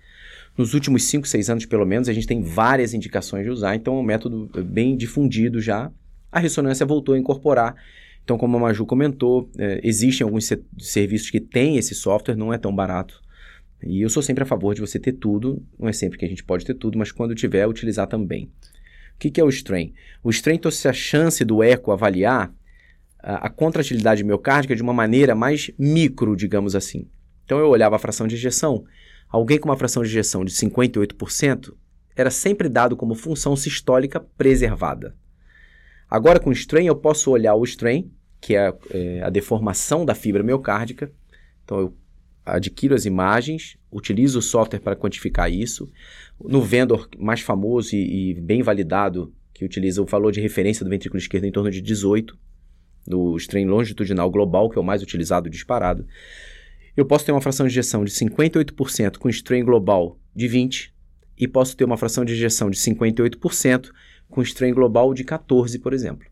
Nos 0.57 0.73
últimos 0.73 1.03
5, 1.05 1.27
6 1.27 1.51
anos, 1.51 1.67
pelo 1.67 1.85
menos, 1.85 2.09
a 2.09 2.13
gente 2.13 2.29
tem 2.29 2.41
várias 2.43 2.95
indicações 2.95 3.43
de 3.45 3.51
usar, 3.51 3.75
então 3.75 3.97
é 3.97 4.01
um 4.01 4.05
método 4.05 4.49
bem 4.65 4.97
difundido 4.97 5.61
já. 5.61 5.91
A 6.31 6.39
ressonância 6.39 6.87
voltou 6.87 7.17
a 7.17 7.19
incorporar. 7.19 7.75
Então, 8.25 8.39
como 8.39 8.57
a 8.57 8.61
Maju 8.61 8.87
comentou, 8.87 9.51
eh, 9.59 9.81
existem 9.85 10.25
alguns 10.25 10.47
se- 10.47 10.63
serviços 10.79 11.31
que 11.31 11.39
têm 11.41 11.77
esse 11.77 11.95
software, 11.95 12.37
não 12.37 12.53
é 12.53 12.59
tão 12.59 12.75
barato. 12.75 13.23
E 13.83 14.01
eu 14.01 14.09
sou 14.09 14.23
sempre 14.23 14.43
a 14.43 14.47
favor 14.47 14.75
de 14.75 14.81
você 14.81 14.99
ter 14.99 15.13
tudo, 15.13 15.63
não 15.79 15.89
é 15.89 15.93
sempre 15.93 16.19
que 16.19 16.25
a 16.25 16.29
gente 16.29 16.43
pode 16.43 16.65
ter 16.65 16.75
tudo, 16.75 16.99
mas 16.99 17.13
quando 17.13 17.35
tiver, 17.35 17.67
utilizar 17.67 18.07
também. 18.07 18.47
O 19.15 19.19
que, 19.19 19.31
que 19.31 19.41
é 19.41 19.45
o 19.45 19.49
strain? 19.51 19.93
O 20.23 20.31
strain 20.31 20.59
trouxe 20.59 20.89
a 20.89 20.93
chance 20.93 21.45
do 21.45 21.63
eco 21.63 21.93
avaliar 21.93 22.53
a, 23.23 23.47
a 23.47 23.51
contratilidade 23.51 24.25
miocárdica 24.25 24.75
de 24.75 24.83
uma 24.83 24.93
maneira 24.95 25.35
mais 25.35 25.71
micro, 25.79 26.35
digamos 26.35 26.75
assim. 26.75 27.07
Então 27.45 27.59
eu 27.59 27.69
olhava 27.69 27.97
a 27.97 27.99
fração 27.99 28.27
de 28.27 28.35
ejeção, 28.37 28.85
alguém 29.29 29.59
com 29.59 29.69
uma 29.69 29.77
fração 29.77 30.03
de 30.03 30.09
ejeção 30.09 30.45
de 30.45 30.53
58% 30.53 31.75
era 32.17 32.31
sempre 32.31 32.69
dado 32.69 32.97
como 32.97 33.15
função 33.15 33.55
sistólica 33.55 34.21
preservada. 34.21 35.15
Agora 36.15 36.39
com 36.39 36.51
o 36.51 36.53
strain 36.53 36.87
eu 36.87 36.95
posso 36.95 37.29
olhar 37.33 37.57
o 37.57 37.65
strain, 37.65 38.09
que 38.41 38.55
é, 38.55 38.73
é, 38.93 39.21
a 39.21 39.29
deformação 39.29 40.05
da 40.05 40.15
fibra 40.15 40.45
miocárdica. 40.45 41.11
Então 41.65 41.81
eu 41.81 41.97
adquiro 42.47 42.95
as 42.95 43.05
imagens, 43.05 43.77
utilizo 43.91 44.39
o 44.39 44.43
software 44.43 44.79
para 44.79 44.95
quantificar 44.95 45.51
isso. 45.51 45.91
No 46.41 46.63
vendor 46.63 47.09
mais 47.19 47.41
famoso 47.41 47.97
e, 47.97 48.31
e 48.31 48.41
bem 48.41 48.63
validado, 48.63 49.35
que 49.53 49.65
utiliza 49.65 50.01
o 50.01 50.05
valor 50.05 50.31
de 50.31 50.41
referência 50.41 50.85
do 50.85 50.89
ventrículo 50.89 51.19
esquerdo 51.19 51.47
em 51.47 51.51
torno 51.51 51.69
de 51.69 51.81
18, 51.81 52.39
do 53.09 53.37
strain 53.39 53.67
longitudinal 53.67 54.31
global, 54.31 54.71
que 54.71 54.79
é 54.79 54.81
o 54.81 54.85
mais 54.85 55.03
utilizado 55.03 55.51
disparado. 55.51 56.07
Eu 56.97 57.05
posso 57.05 57.27
ter 57.27 57.33
uma 57.33 57.41
fração 57.41 57.67
de 57.67 57.73
ejeção 57.73 58.05
de 58.05 58.13
58% 58.13 59.19
com 59.19 59.29
strain 59.31 59.65
global 59.65 60.17
de 60.33 60.47
20 60.47 60.95
e 61.37 61.49
posso 61.49 61.77
ter 61.77 61.85
uma 61.85 61.97
fração 61.97 62.25
de 62.25 62.35
ejeção 62.35 62.71
de 62.71 62.79
58% 62.79 63.91
com 64.29 64.43
strain 64.43 64.73
global 64.73 65.15
de 65.15 65.25
14, 65.25 65.79
por 65.79 65.93
exemplo. 65.93 66.27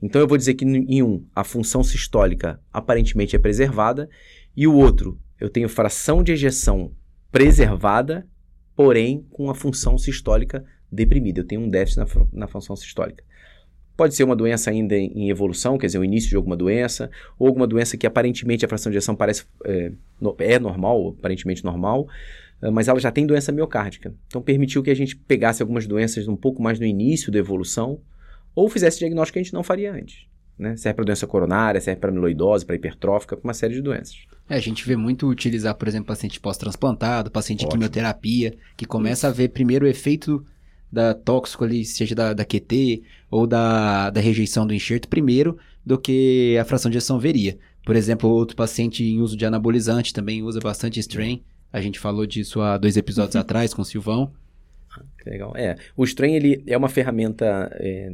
Então 0.00 0.20
eu 0.20 0.28
vou 0.28 0.38
dizer 0.38 0.54
que 0.54 0.64
em 0.64 1.02
um 1.02 1.24
a 1.34 1.42
função 1.42 1.82
sistólica 1.82 2.60
aparentemente 2.72 3.34
é 3.34 3.38
preservada 3.38 4.08
e 4.56 4.66
o 4.66 4.74
outro 4.74 5.18
eu 5.40 5.48
tenho 5.48 5.68
fração 5.68 6.22
de 6.22 6.32
ejeção 6.32 6.92
preservada, 7.30 8.26
porém 8.74 9.26
com 9.30 9.50
a 9.50 9.54
função 9.54 9.96
sistólica 9.98 10.64
deprimida. 10.90 11.40
Eu 11.40 11.44
tenho 11.44 11.60
um 11.60 11.68
déficit 11.68 11.98
na, 11.98 12.06
na 12.32 12.48
função 12.48 12.74
sistólica. 12.74 13.22
Pode 13.96 14.14
ser 14.14 14.22
uma 14.22 14.36
doença 14.36 14.70
ainda 14.70 14.96
em, 14.96 15.28
evolução, 15.28 15.76
quer 15.76 15.86
dizer, 15.86 15.98
o 15.98 16.04
início 16.04 16.30
de 16.30 16.36
alguma 16.36 16.56
doença, 16.56 17.10
ou 17.36 17.48
alguma 17.48 17.66
doença 17.66 17.96
que 17.96 18.06
aparentemente 18.06 18.64
a 18.64 18.68
fração 18.68 18.90
de 18.90 18.96
ejeção 18.96 19.16
parece 19.16 19.44
é, 19.64 19.92
é 20.38 20.58
normal, 20.58 21.16
aparentemente 21.18 21.64
normal, 21.64 22.06
mas 22.60 22.88
ela 22.88 22.98
já 22.98 23.10
tem 23.10 23.26
doença 23.26 23.52
miocárdica. 23.52 24.14
Então 24.26 24.42
permitiu 24.42 24.82
que 24.82 24.90
a 24.90 24.94
gente 24.94 25.16
pegasse 25.16 25.62
algumas 25.62 25.86
doenças 25.86 26.26
um 26.26 26.36
pouco 26.36 26.62
mais 26.62 26.78
no 26.78 26.86
início 26.86 27.30
da 27.30 27.38
evolução, 27.38 28.00
ou 28.54 28.68
fizesse 28.68 28.98
diagnóstico 28.98 29.34
que 29.34 29.38
a 29.38 29.42
gente 29.42 29.54
não 29.54 29.62
faria 29.62 29.92
antes. 29.92 30.26
Né? 30.58 30.76
Serve 30.76 30.96
para 30.96 31.04
doença 31.04 31.26
coronária, 31.26 31.80
serve 31.80 32.00
para 32.00 32.10
amiloidose, 32.10 32.66
para 32.66 32.74
hipertrófica, 32.74 33.36
para 33.36 33.46
uma 33.46 33.54
série 33.54 33.74
de 33.74 33.80
doenças. 33.80 34.16
É, 34.48 34.56
a 34.56 34.60
gente 34.60 34.84
vê 34.84 34.96
muito 34.96 35.28
utilizar, 35.28 35.74
por 35.76 35.86
exemplo, 35.86 36.08
paciente 36.08 36.40
pós-transplantado, 36.40 37.30
paciente 37.30 37.60
de 37.60 37.66
Ótimo. 37.66 37.82
quimioterapia, 37.82 38.54
que 38.76 38.84
começa 38.84 39.28
a 39.28 39.30
ver 39.30 39.50
primeiro 39.50 39.86
o 39.86 39.88
efeito 39.88 40.44
da 40.90 41.14
tóxico 41.14 41.64
ali, 41.64 41.84
seja 41.84 42.14
da, 42.14 42.32
da 42.32 42.44
QT 42.44 43.02
ou 43.30 43.46
da, 43.46 44.10
da 44.10 44.20
rejeição 44.20 44.66
do 44.66 44.74
enxerto 44.74 45.06
primeiro 45.06 45.58
do 45.84 45.98
que 45.98 46.56
a 46.60 46.64
fração 46.64 46.90
de 46.90 46.96
ejeção 46.96 47.20
veria. 47.20 47.58
Por 47.84 47.94
exemplo, 47.94 48.28
outro 48.28 48.56
paciente 48.56 49.04
em 49.04 49.20
uso 49.20 49.36
de 49.36 49.46
anabolizante 49.46 50.12
também 50.12 50.42
usa 50.42 50.60
bastante 50.60 50.98
strain. 50.98 51.42
A 51.72 51.80
gente 51.80 51.98
falou 51.98 52.26
disso 52.26 52.60
há 52.60 52.78
dois 52.78 52.96
episódios 52.96 53.36
atrás 53.36 53.74
com 53.74 53.82
o 53.82 53.84
Silvão. 53.84 54.32
Legal. 55.24 55.52
É, 55.56 55.76
o 55.96 56.04
strain 56.04 56.34
ele 56.34 56.62
é 56.66 56.76
uma 56.76 56.88
ferramenta 56.88 57.70
é, 57.74 58.12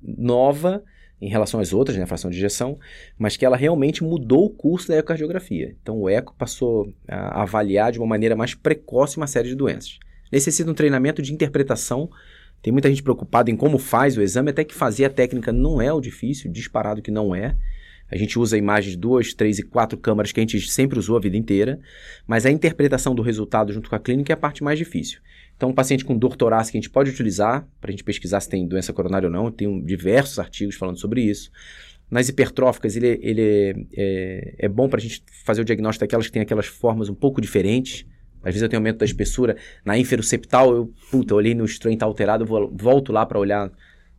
nova 0.00 0.82
em 1.20 1.28
relação 1.28 1.60
às 1.60 1.72
outras, 1.72 1.96
né, 1.96 2.02
a 2.02 2.06
fração 2.06 2.30
de 2.30 2.36
injeção, 2.36 2.78
mas 3.16 3.36
que 3.36 3.46
ela 3.46 3.56
realmente 3.56 4.02
mudou 4.02 4.46
o 4.46 4.50
curso 4.50 4.88
da 4.88 4.96
ecocardiografia. 4.96 5.76
Então 5.80 6.00
o 6.00 6.08
eco 6.08 6.34
passou 6.36 6.92
a 7.06 7.42
avaliar 7.42 7.92
de 7.92 7.98
uma 7.98 8.06
maneira 8.08 8.34
mais 8.34 8.54
precoce 8.54 9.16
uma 9.16 9.28
série 9.28 9.48
de 9.48 9.54
doenças. 9.54 10.00
Necessita 10.32 10.70
um 10.70 10.74
treinamento 10.74 11.22
de 11.22 11.32
interpretação. 11.32 12.10
Tem 12.60 12.72
muita 12.72 12.88
gente 12.88 13.04
preocupada 13.04 13.50
em 13.50 13.56
como 13.56 13.78
faz 13.78 14.16
o 14.16 14.22
exame, 14.22 14.50
até 14.50 14.64
que 14.64 14.74
fazer 14.74 15.04
a 15.04 15.10
técnica 15.10 15.52
não 15.52 15.80
é 15.80 15.92
o 15.92 16.00
difícil, 16.00 16.50
disparado 16.50 17.00
que 17.00 17.10
não 17.10 17.32
é. 17.34 17.56
A 18.12 18.16
gente 18.18 18.38
usa 18.38 18.58
imagens 18.58 18.92
de 18.92 18.98
duas, 18.98 19.32
três 19.32 19.58
e 19.58 19.62
quatro 19.62 19.96
câmaras 19.96 20.32
que 20.32 20.38
a 20.38 20.42
gente 20.42 20.60
sempre 20.68 20.98
usou 20.98 21.16
a 21.16 21.20
vida 21.20 21.34
inteira, 21.34 21.80
mas 22.26 22.44
a 22.44 22.50
interpretação 22.50 23.14
do 23.14 23.22
resultado 23.22 23.72
junto 23.72 23.88
com 23.88 23.96
a 23.96 23.98
clínica 23.98 24.30
é 24.30 24.34
a 24.34 24.36
parte 24.36 24.62
mais 24.62 24.78
difícil. 24.78 25.18
Então, 25.56 25.70
um 25.70 25.72
paciente 25.72 26.04
com 26.04 26.14
dor 26.14 26.36
torácica 26.36 26.76
a 26.76 26.80
gente 26.80 26.90
pode 26.90 27.08
utilizar 27.08 27.66
para 27.80 27.88
a 27.88 27.92
gente 27.92 28.04
pesquisar 28.04 28.40
se 28.40 28.50
tem 28.50 28.68
doença 28.68 28.92
coronária 28.92 29.28
ou 29.28 29.32
não. 29.32 29.50
Tem 29.50 29.82
diversos 29.82 30.38
artigos 30.38 30.74
falando 30.74 30.98
sobre 30.98 31.22
isso. 31.22 31.50
Nas 32.10 32.28
hipertróficas, 32.28 32.96
ele, 32.96 33.18
ele 33.22 33.86
é, 33.96 34.56
é 34.58 34.68
bom 34.68 34.90
para 34.90 34.98
a 34.98 35.02
gente 35.02 35.22
fazer 35.44 35.62
o 35.62 35.64
diagnóstico 35.64 36.04
daquelas 36.04 36.26
que 36.26 36.32
têm 36.32 36.42
aquelas 36.42 36.66
formas 36.66 37.08
um 37.08 37.14
pouco 37.14 37.40
diferentes. 37.40 38.04
Às 38.40 38.52
vezes 38.52 38.62
eu 38.62 38.68
tenho 38.68 38.80
aumento 38.80 38.98
da 38.98 39.06
espessura. 39.06 39.56
Na 39.82 39.96
ínferoceptal, 39.96 40.74
eu, 40.74 40.92
puta, 41.10 41.34
olhei 41.34 41.54
no 41.54 41.64
strain 41.64 41.96
tá 41.96 42.04
alterado, 42.04 42.44
eu 42.44 42.48
vou, 42.48 42.70
volto 42.76 43.10
lá 43.10 43.24
para 43.24 43.38
olhar 43.38 43.72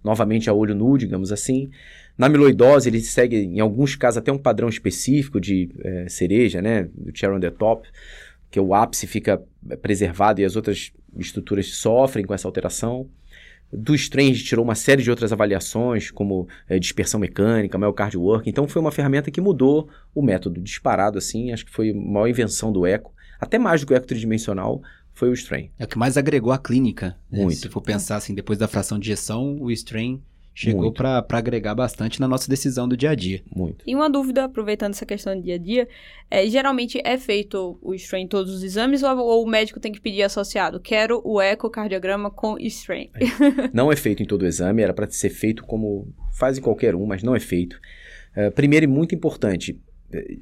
novamente 0.04 0.50
a 0.50 0.54
olho 0.54 0.74
nu, 0.74 0.98
digamos 0.98 1.32
assim. 1.32 1.70
Na 2.18 2.28
amiloidose, 2.28 2.90
ele 2.90 3.02
segue, 3.02 3.38
em 3.38 3.60
alguns 3.60 3.96
casos, 3.96 4.18
até 4.18 4.32
um 4.32 4.38
padrão 4.38 4.70
específico 4.70 5.40
de 5.42 5.70
eh, 5.80 6.06
cereja, 6.08 6.62
né? 6.62 6.88
Do 6.96 7.12
cherry 7.18 7.36
on 7.36 7.40
the 7.40 7.50
top, 7.50 7.88
que 8.52 8.60
o 8.60 8.74
ápice 8.76 9.08
fica 9.08 9.42
preservado 9.82 10.40
e 10.40 10.46
as 10.46 10.56
outras 10.56 10.92
estruturas 11.18 11.68
sofrem 11.74 12.26
com 12.26 12.34
essa 12.34 12.48
alteração. 12.48 13.08
Do 13.72 13.96
strain, 13.96 14.30
a 14.30 14.34
gente 14.34 14.46
tirou 14.46 14.64
uma 14.64 14.76
série 14.76 15.02
de 15.02 15.10
outras 15.10 15.34
avaliações, 15.34 16.12
como 16.12 16.48
eh, 16.70 16.78
dispersão 16.78 17.20
mecânica, 17.20 17.78
myocardio 17.78 18.22
work. 18.22 18.48
Então, 18.48 18.68
foi 18.68 18.80
uma 18.80 18.92
ferramenta 18.92 19.32
que 19.32 19.42
mudou 19.42 19.90
o 20.14 20.22
método 20.22 20.62
disparado, 20.62 21.18
assim. 21.18 21.52
Acho 21.52 21.66
que 21.66 21.72
foi 21.72 21.90
a 21.90 21.96
maior 21.96 22.28
invenção 22.28 22.72
do 22.72 22.86
eco. 22.86 23.12
Até 23.42 23.58
mais 23.58 23.82
do 23.82 23.88
que 23.88 23.94
o 23.94 23.96
eco 23.96 24.06
tridimensional, 24.06 24.84
foi 25.14 25.30
o 25.30 25.34
strain. 25.34 25.72
É 25.80 25.86
o 25.86 25.88
que 25.88 25.98
mais 25.98 26.18
agregou 26.18 26.52
à 26.52 26.60
clínica. 26.60 27.18
né? 27.32 27.42
Muito. 27.44 27.58
Se 27.58 27.70
for 27.70 27.82
pensar 27.82 28.18
assim, 28.18 28.36
depois 28.36 28.60
da 28.60 28.68
fração 28.68 29.00
de 29.00 29.10
injeção, 29.10 29.58
o 29.60 29.72
strain 29.72 30.22
chegou 30.54 30.92
para 30.92 31.26
agregar 31.32 31.74
bastante 31.74 32.20
na 32.20 32.28
nossa 32.28 32.50
decisão 32.50 32.88
do 32.88 32.96
dia 32.96 33.12
a 33.12 33.16
dia. 33.16 33.42
Muito. 33.54 33.84
E 33.88 33.96
uma 33.96 34.10
dúvida, 34.10 34.46
aproveitando 34.46 34.92
essa 34.92 35.06
questão 35.06 35.36
do 35.36 35.42
dia 35.42 35.56
a 35.56 35.58
dia, 35.58 35.88
é, 36.30 36.48
geralmente 36.48 37.02
é 37.04 37.18
feito 37.18 37.78
o 37.82 37.94
strain 37.94 38.24
em 38.24 38.28
todos 38.28 38.54
os 38.54 38.64
exames 38.64 39.04
ou, 39.04 39.18
ou 39.18 39.44
o 39.44 39.50
médico 39.50 39.80
tem 39.80 39.92
que 39.92 40.02
pedir 40.02 40.24
associado? 40.24 40.80
Quero 40.80 41.22
o 41.24 41.42
ecocardiograma 41.42 42.30
com 42.30 42.58
strain. 42.60 43.10
Não 43.74 43.92
é 43.92 43.96
feito 43.96 44.22
em 44.22 44.26
todo 44.26 44.44
o 44.44 44.48
exame, 44.48 44.82
era 44.84 44.94
para 44.94 45.10
ser 45.10 45.30
feito 45.30 45.64
como 45.64 46.08
faz 46.32 46.58
em 46.58 46.62
qualquer 46.62 46.96
um, 46.96 47.06
mas 47.06 47.24
não 47.24 47.36
é 47.36 47.40
feito. 47.40 47.80
Eh, 48.36 48.50
primeiro 48.50 48.86
e 48.86 48.88
muito 48.88 49.14
importante, 49.14 49.80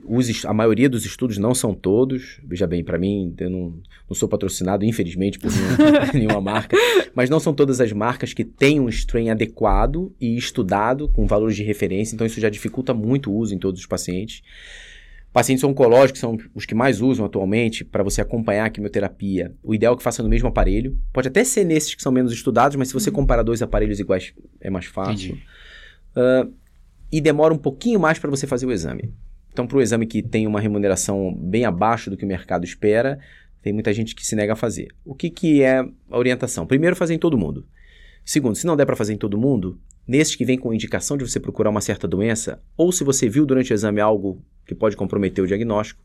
os, 0.05 0.45
a 0.45 0.53
maioria 0.53 0.89
dos 0.89 1.05
estudos 1.05 1.37
não 1.37 1.53
são 1.53 1.73
todos, 1.73 2.39
veja 2.43 2.67
bem, 2.67 2.83
para 2.83 2.97
mim, 2.97 3.33
eu 3.37 3.49
não, 3.49 3.73
não, 4.09 4.15
sou 4.15 4.27
patrocinado, 4.27 4.85
infelizmente, 4.85 5.39
por 5.39 5.51
nenhuma, 5.51 6.11
nenhuma, 6.13 6.41
marca, 6.41 6.77
mas 7.15 7.29
não 7.29 7.39
são 7.39 7.53
todas 7.53 7.79
as 7.79 7.91
marcas 7.91 8.33
que 8.33 8.43
têm 8.43 8.79
um 8.79 8.89
strain 8.89 9.29
adequado 9.29 10.13
e 10.19 10.35
estudado, 10.35 11.07
com 11.09 11.25
valores 11.25 11.55
de 11.55 11.63
referência, 11.63 12.15
então 12.15 12.27
isso 12.27 12.39
já 12.39 12.49
dificulta 12.49 12.93
muito 12.93 13.31
o 13.31 13.35
uso 13.35 13.53
em 13.55 13.59
todos 13.59 13.79
os 13.79 13.85
pacientes. 13.85 14.41
Pacientes 15.33 15.63
oncológicos 15.63 16.19
são 16.19 16.37
os 16.53 16.65
que 16.65 16.75
mais 16.75 16.99
usam 16.99 17.25
atualmente 17.25 17.85
para 17.85 18.03
você 18.03 18.19
acompanhar 18.19 18.65
a 18.65 18.69
quimioterapia. 18.69 19.53
O 19.63 19.73
ideal 19.73 19.93
é 19.93 19.97
que 19.97 20.03
faça 20.03 20.21
no 20.21 20.27
mesmo 20.27 20.49
aparelho. 20.49 20.97
Pode 21.13 21.29
até 21.29 21.41
ser 21.45 21.63
nesses 21.63 21.95
que 21.95 22.01
são 22.01 22.11
menos 22.11 22.33
estudados, 22.33 22.75
mas 22.75 22.89
se 22.89 22.93
você 22.93 23.09
uhum. 23.09 23.15
comparar 23.15 23.41
dois 23.41 23.61
aparelhos 23.61 23.97
iguais, 23.97 24.33
é 24.59 24.69
mais 24.69 24.87
fácil. 24.87 25.35
Uh, 26.13 26.53
e 27.09 27.21
demora 27.21 27.53
um 27.53 27.57
pouquinho 27.57 27.99
mais 27.99 28.19
para 28.19 28.29
você 28.29 28.45
fazer 28.45 28.65
o 28.65 28.73
exame. 28.73 29.13
Então, 29.51 29.67
para 29.67 29.77
o 29.77 29.81
exame 29.81 30.05
que 30.05 30.21
tem 30.21 30.47
uma 30.47 30.59
remuneração 30.59 31.33
bem 31.33 31.65
abaixo 31.65 32.09
do 32.09 32.17
que 32.17 32.23
o 32.23 32.27
mercado 32.27 32.63
espera, 32.63 33.19
tem 33.61 33.73
muita 33.73 33.93
gente 33.93 34.15
que 34.15 34.25
se 34.25 34.35
nega 34.35 34.53
a 34.53 34.55
fazer. 34.55 34.87
O 35.05 35.13
que, 35.13 35.29
que 35.29 35.61
é 35.61 35.79
a 35.79 36.17
orientação? 36.17 36.65
Primeiro, 36.65 36.95
fazer 36.95 37.13
em 37.13 37.19
todo 37.19 37.37
mundo. 37.37 37.65
Segundo, 38.23 38.55
se 38.55 38.65
não 38.65 38.75
der 38.75 38.85
para 38.85 38.95
fazer 38.95 39.13
em 39.13 39.17
todo 39.17 39.37
mundo, 39.37 39.79
nesses 40.07 40.35
que 40.35 40.45
vem 40.45 40.57
com 40.57 40.73
indicação 40.73 41.17
de 41.17 41.27
você 41.27 41.39
procurar 41.39 41.69
uma 41.69 41.81
certa 41.81 42.07
doença, 42.07 42.61
ou 42.77 42.91
se 42.91 43.03
você 43.03 43.27
viu 43.27 43.45
durante 43.45 43.71
o 43.71 43.75
exame 43.75 43.99
algo 43.99 44.41
que 44.65 44.73
pode 44.73 44.95
comprometer 44.95 45.43
o 45.43 45.47
diagnóstico, 45.47 46.01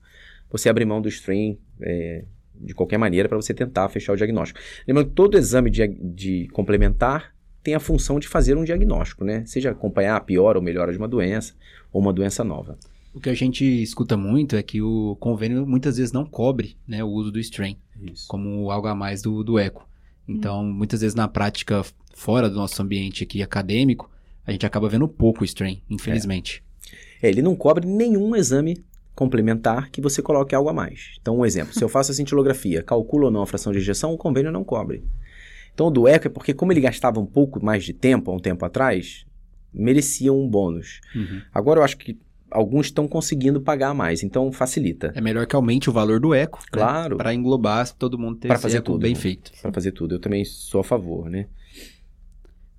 você 0.50 0.68
abre 0.68 0.84
mão 0.84 1.00
do 1.00 1.08
stream 1.08 1.56
é, 1.80 2.24
de 2.54 2.74
qualquer 2.74 2.98
maneira 2.98 3.28
para 3.28 3.36
você 3.36 3.52
tentar 3.52 3.88
fechar 3.88 4.12
o 4.12 4.16
diagnóstico. 4.16 4.60
Lembrando 4.86 5.08
que 5.08 5.14
todo 5.14 5.36
exame 5.36 5.70
de, 5.70 5.86
de 5.88 6.48
complementar 6.48 7.34
tem 7.62 7.74
a 7.74 7.80
função 7.80 8.18
de 8.18 8.28
fazer 8.28 8.56
um 8.56 8.64
diagnóstico, 8.64 9.24
né? 9.24 9.44
Seja 9.44 9.72
acompanhar 9.72 10.16
a 10.16 10.20
piora 10.20 10.58
ou 10.58 10.64
melhora 10.64 10.92
de 10.92 10.98
uma 10.98 11.08
doença 11.08 11.54
ou 11.92 12.00
uma 12.00 12.12
doença 12.12 12.44
nova. 12.44 12.78
O 13.16 13.20
que 13.20 13.30
a 13.30 13.34
gente 13.34 13.64
escuta 13.64 14.14
muito 14.14 14.56
é 14.56 14.62
que 14.62 14.82
o 14.82 15.16
convênio 15.18 15.66
muitas 15.66 15.96
vezes 15.96 16.12
não 16.12 16.26
cobre 16.26 16.76
né, 16.86 17.02
o 17.02 17.08
uso 17.08 17.32
do 17.32 17.40
strain 17.40 17.78
Isso. 18.12 18.28
como 18.28 18.70
algo 18.70 18.88
a 18.88 18.94
mais 18.94 19.22
do, 19.22 19.42
do 19.42 19.58
eco. 19.58 19.88
Então, 20.28 20.60
hum. 20.60 20.70
muitas 20.70 21.00
vezes 21.00 21.14
na 21.14 21.26
prática 21.26 21.82
fora 22.14 22.50
do 22.50 22.56
nosso 22.56 22.82
ambiente 22.82 23.24
aqui 23.24 23.42
acadêmico, 23.42 24.10
a 24.46 24.52
gente 24.52 24.66
acaba 24.66 24.86
vendo 24.86 25.08
pouco 25.08 25.46
strain, 25.46 25.82
infelizmente. 25.88 26.62
É. 27.22 27.28
é, 27.28 27.30
ele 27.30 27.40
não 27.40 27.56
cobre 27.56 27.86
nenhum 27.86 28.36
exame 28.36 28.84
complementar 29.14 29.88
que 29.88 30.02
você 30.02 30.20
coloque 30.20 30.54
algo 30.54 30.68
a 30.68 30.74
mais. 30.74 31.16
Então, 31.18 31.38
um 31.38 31.46
exemplo, 31.46 31.72
se 31.72 31.82
eu 31.82 31.88
faço 31.88 32.12
a 32.12 32.14
cintilografia, 32.14 32.82
calculo 32.82 33.24
ou 33.24 33.30
não 33.30 33.40
a 33.40 33.46
fração 33.46 33.72
de 33.72 33.78
injeção, 33.78 34.12
o 34.12 34.18
convênio 34.18 34.52
não 34.52 34.62
cobre. 34.62 35.02
Então, 35.72 35.86
o 35.86 35.90
do 35.90 36.06
eco 36.06 36.26
é 36.26 36.30
porque 36.30 36.52
como 36.52 36.70
ele 36.70 36.82
gastava 36.82 37.18
um 37.18 37.24
pouco 37.24 37.64
mais 37.64 37.82
de 37.82 37.94
tempo, 37.94 38.30
há 38.30 38.34
um 38.34 38.38
tempo 38.38 38.62
atrás, 38.62 39.24
merecia 39.72 40.30
um 40.34 40.46
bônus. 40.46 41.00
Uhum. 41.14 41.40
Agora, 41.50 41.80
eu 41.80 41.84
acho 41.84 41.96
que 41.96 42.18
alguns 42.50 42.86
estão 42.86 43.08
conseguindo 43.08 43.60
pagar 43.60 43.94
mais, 43.94 44.22
então 44.22 44.50
facilita. 44.52 45.12
É 45.14 45.20
melhor 45.20 45.46
que 45.46 45.56
aumente 45.56 45.90
o 45.90 45.92
valor 45.92 46.20
do 46.20 46.34
eco, 46.34 46.58
né? 46.58 46.66
claro, 46.70 47.16
né? 47.16 47.18
para 47.18 47.34
englobar 47.34 47.92
todo 47.94 48.18
mundo 48.18 48.38
ter 48.38 48.48
pra 48.48 48.58
fazer 48.58 48.80
tudo 48.82 48.98
bem 48.98 49.14
feito. 49.14 49.52
Para 49.60 49.72
fazer 49.72 49.92
tudo, 49.92 50.14
eu 50.14 50.20
também 50.20 50.44
sou 50.44 50.80
a 50.80 50.84
favor, 50.84 51.28
né? 51.28 51.46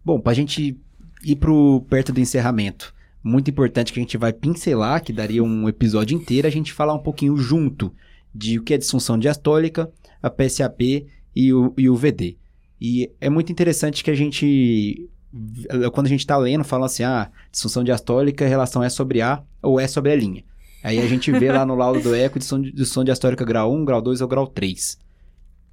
Bom, 0.03 0.19
para 0.19 0.31
a 0.31 0.35
gente 0.35 0.79
ir 1.23 1.35
pro 1.35 1.85
perto 1.89 2.13
do 2.13 2.19
encerramento, 2.19 2.93
muito 3.23 3.49
importante 3.49 3.91
que 3.91 3.99
a 3.99 4.01
gente 4.03 4.17
vai 4.17 4.31
pincelar, 4.31 5.03
que 5.03 5.11
daria 5.11 5.43
um 5.43 5.67
episódio 5.67 6.15
inteiro, 6.15 6.47
a 6.47 6.51
gente 6.51 6.71
falar 6.71 6.93
um 6.93 7.03
pouquinho 7.03 7.35
junto 7.35 7.93
de 8.33 8.59
o 8.59 8.63
que 8.63 8.73
é 8.73 8.77
disfunção 8.77 9.17
diastólica, 9.17 9.91
a 10.21 10.29
PSAP 10.29 11.07
e 11.35 11.53
o, 11.53 11.73
e 11.77 11.89
o 11.89 11.95
VD. 11.95 12.37
E 12.79 13.11
é 13.19 13.29
muito 13.29 13.51
interessante 13.51 14.03
que 14.03 14.11
a 14.11 14.15
gente 14.15 15.09
quando 15.93 16.07
a 16.07 16.09
gente 16.09 16.21
está 16.21 16.37
lendo, 16.37 16.63
fala 16.63 16.85
assim, 16.85 17.03
ah, 17.03 17.29
disfunção 17.51 17.83
diastólica, 17.83 18.45
a 18.45 18.47
relação 18.47 18.83
é 18.83 18.89
sobre 18.89 19.21
A 19.21 19.43
ou 19.61 19.79
é 19.79 19.87
sobre 19.87 20.11
a 20.11 20.15
linha. 20.15 20.43
Aí 20.83 20.99
a 20.99 21.07
gente 21.07 21.31
vê 21.31 21.51
lá 21.51 21.65
no 21.65 21.75
laudo 21.75 22.01
do 22.01 22.15
eco 22.15 22.39
disfunção, 22.39 22.61
disfunção 22.61 23.03
diastólica 23.03 23.43
grau 23.43 23.73
1, 23.73 23.85
grau 23.85 24.01
2 24.01 24.21
ou 24.21 24.27
grau 24.27 24.47
3. 24.47 24.97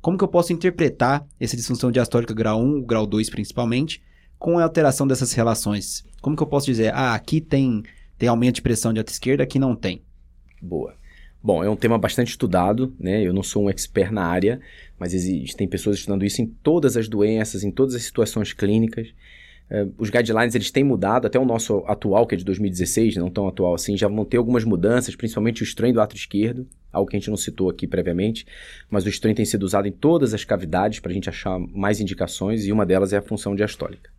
Como 0.00 0.18
que 0.18 0.24
eu 0.24 0.28
posso 0.28 0.52
interpretar 0.52 1.26
essa 1.38 1.56
disfunção 1.56 1.90
diastólica 1.90 2.34
grau 2.34 2.60
1, 2.60 2.82
grau 2.82 3.06
2 3.06 3.30
principalmente, 3.30 4.02
com 4.38 4.58
a 4.58 4.64
alteração 4.64 5.06
dessas 5.06 5.32
relações? 5.32 6.04
Como 6.20 6.36
que 6.36 6.42
eu 6.42 6.46
posso 6.46 6.66
dizer, 6.66 6.92
ah, 6.94 7.14
aqui 7.14 7.40
tem, 7.40 7.82
tem 8.18 8.28
aumento 8.28 8.56
de 8.56 8.62
pressão 8.62 8.92
de 8.92 8.98
alta 8.98 9.12
esquerda, 9.12 9.44
aqui 9.44 9.58
não 9.58 9.76
tem? 9.76 10.02
Boa. 10.60 10.94
Bom, 11.42 11.62
é 11.62 11.68
um 11.68 11.76
tema 11.76 11.98
bastante 11.98 12.28
estudado, 12.28 12.94
né? 12.98 13.22
Eu 13.22 13.34
não 13.34 13.42
sou 13.42 13.64
um 13.64 13.70
expert 13.70 14.10
na 14.10 14.24
área, 14.24 14.58
mas 14.98 15.12
existem 15.12 15.68
pessoas 15.68 15.98
estudando 15.98 16.24
isso 16.24 16.40
em 16.40 16.46
todas 16.46 16.96
as 16.96 17.06
doenças, 17.06 17.62
em 17.62 17.70
todas 17.70 17.94
as 17.94 18.02
situações 18.02 18.54
clínicas. 18.54 19.08
Uh, 19.70 19.92
os 19.96 20.10
guidelines 20.10 20.54
eles 20.54 20.70
têm 20.70 20.84
mudado, 20.84 21.26
até 21.26 21.38
o 21.38 21.44
nosso 21.44 21.84
atual, 21.86 22.26
que 22.26 22.34
é 22.34 22.38
de 22.38 22.44
2016, 22.44 23.16
não 23.16 23.30
tão 23.30 23.48
atual 23.48 23.74
assim, 23.74 23.96
já 23.96 24.08
vão 24.08 24.24
ter 24.24 24.36
algumas 24.36 24.64
mudanças, 24.64 25.16
principalmente 25.16 25.62
o 25.62 25.64
strain 25.64 25.92
do 25.92 26.00
ato 26.00 26.14
esquerdo, 26.14 26.66
algo 26.92 27.10
que 27.10 27.16
a 27.16 27.18
gente 27.18 27.30
não 27.30 27.36
citou 27.36 27.70
aqui 27.70 27.86
previamente, 27.86 28.46
mas 28.90 29.04
o 29.04 29.08
strain 29.08 29.34
tem 29.34 29.44
sido 29.44 29.62
usado 29.62 29.88
em 29.88 29.92
todas 29.92 30.34
as 30.34 30.44
cavidades 30.44 31.00
para 31.00 31.10
a 31.10 31.14
gente 31.14 31.28
achar 31.28 31.58
mais 31.58 32.00
indicações 32.00 32.66
e 32.66 32.72
uma 32.72 32.84
delas 32.84 33.12
é 33.12 33.16
a 33.16 33.22
função 33.22 33.54
diastólica. 33.54 34.10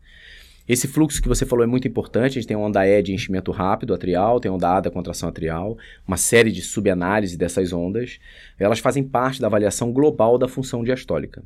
Esse 0.67 0.87
fluxo 0.87 1.21
que 1.21 1.27
você 1.27 1.45
falou 1.45 1.63
é 1.63 1.67
muito 1.67 1.87
importante, 1.87 2.39
a 2.39 2.41
gente 2.41 2.47
tem 2.47 2.57
onda 2.57 2.87
E 2.87 3.01
de 3.03 3.13
enchimento 3.13 3.51
rápido 3.51 3.93
atrial, 3.93 4.39
tem 4.39 4.49
onda 4.49 4.77
A 4.77 4.81
da 4.81 4.89
contração 4.89 5.29
atrial, 5.29 5.77
uma 6.07 6.17
série 6.17 6.51
de 6.51 6.63
subanálise 6.63 7.37
dessas 7.37 7.71
ondas, 7.71 8.19
elas 8.57 8.79
fazem 8.79 9.03
parte 9.03 9.39
da 9.39 9.45
avaliação 9.45 9.93
global 9.93 10.39
da 10.39 10.47
função 10.47 10.83
diastólica. 10.83 11.43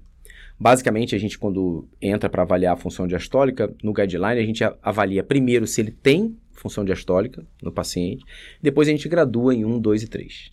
Basicamente, 0.60 1.16
a 1.16 1.18
gente, 1.18 1.40
quando 1.40 1.88
entra 2.02 2.30
para 2.30 2.44
avaliar 2.44 2.74
a 2.74 2.78
função 2.78 3.08
diastólica, 3.08 3.74
no 3.82 3.94
guideline, 3.94 4.42
a 4.42 4.46
gente 4.46 4.62
avalia 4.82 5.24
primeiro 5.24 5.66
se 5.66 5.80
ele 5.80 5.92
tem 5.92 6.36
função 6.52 6.84
diastólica 6.84 7.46
no 7.64 7.72
paciente, 7.72 8.26
depois 8.62 8.90
a 8.90 8.92
gente 8.92 9.08
gradua 9.08 9.56
em 9.56 9.64
1, 9.64 9.80
2 9.80 10.04
e 10.04 10.08
3. 10.08 10.52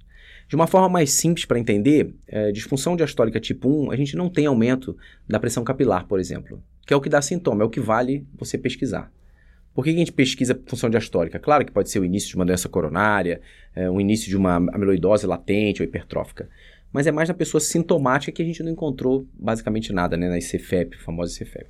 De 0.49 0.55
uma 0.55 0.69
forma 0.69 0.89
mais 0.89 1.11
simples 1.11 1.45
para 1.45 1.59
entender, 1.59 2.15
é, 2.29 2.53
disfunção 2.53 2.95
diastólica 2.95 3.41
tipo 3.41 3.69
1, 3.69 3.91
a 3.91 3.97
gente 3.97 4.15
não 4.15 4.31
tem 4.31 4.47
aumento 4.47 4.97
da 5.27 5.41
pressão 5.41 5.65
capilar, 5.65 6.07
por 6.07 6.21
exemplo, 6.21 6.63
que 6.87 6.95
é 6.95 6.97
o 6.97 7.01
que 7.01 7.09
dá 7.09 7.21
sintoma, 7.21 7.65
é 7.65 7.67
o 7.67 7.71
que 7.71 7.81
vale 7.81 8.25
você 8.39 8.57
pesquisar. 8.57 9.13
Por 9.75 9.85
que 9.85 9.91
a 9.91 9.93
gente 9.93 10.13
pesquisa 10.13 10.59
função 10.67 10.89
diastólica? 10.89 11.41
Claro 11.41 11.67
que 11.67 11.73
pode 11.73 11.91
ser 11.91 11.99
o 11.99 12.05
início 12.05 12.29
de 12.31 12.37
uma 12.37 12.47
doença 12.47 12.69
coronária, 12.69 13.41
é, 13.75 13.91
o 13.91 14.01
início 14.01 14.29
de 14.29 14.37
uma 14.37 14.55
amiloidose 14.55 15.27
latente 15.27 15.83
ou 15.83 15.89
hipertrófica 15.89 16.49
mas 16.97 17.07
é 17.07 17.13
mais 17.13 17.29
na 17.29 17.35
pessoa 17.35 17.61
sintomática 17.61 18.33
que 18.33 18.41
a 18.41 18.45
gente 18.47 18.63
não 18.63 18.73
encontrou 18.73 19.29
basicamente 19.35 19.93
nada, 19.93 20.17
né? 20.17 20.31
Na 20.31 20.39
ICFEP, 20.39 20.97
famosa 20.97 21.31
ICFEP. 21.37 21.67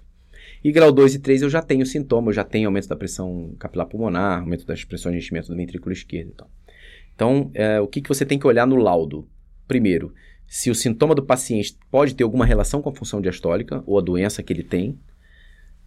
E 0.63 0.71
grau 0.71 0.93
2 0.93 1.17
e 1.17 1.19
3 1.19 1.43
eu 1.43 1.51
já 1.51 1.61
tenho 1.61 1.85
sintoma, 1.85 2.29
eu 2.29 2.33
já 2.33 2.45
tenho 2.45 2.69
aumento 2.69 2.87
da 2.87 2.95
pressão 2.95 3.53
capilar 3.59 3.89
pulmonar, 3.89 4.39
aumento 4.39 4.65
das 4.65 4.85
pressões 4.85 5.15
de 5.15 5.19
enchimento 5.19 5.49
do 5.49 5.57
ventrículo 5.57 5.93
esquerdo 5.93 6.29
e 6.29 6.35
tal. 6.35 6.49
Então, 7.13 7.51
é, 7.55 7.81
o 7.81 7.89
que, 7.89 8.01
que 8.01 8.09
você 8.09 8.25
tem 8.25 8.39
que 8.39 8.47
olhar 8.47 8.69
no 8.69 8.77
laudo? 8.77 9.29
Primeiro, 9.67 10.15
se 10.47 10.71
o 10.71 10.77
sintoma 10.77 11.13
do 11.13 11.25
paciente 11.25 11.77
pode 11.91 12.15
ter 12.15 12.23
alguma 12.23 12.47
relação 12.47 12.81
com 12.81 12.91
a 12.91 12.95
função 12.95 13.21
diastólica 13.21 13.83
ou 13.85 13.99
a 13.99 14.03
doença 14.03 14.45
que 14.45 14.53
ele 14.53 14.63
tem, 14.63 14.97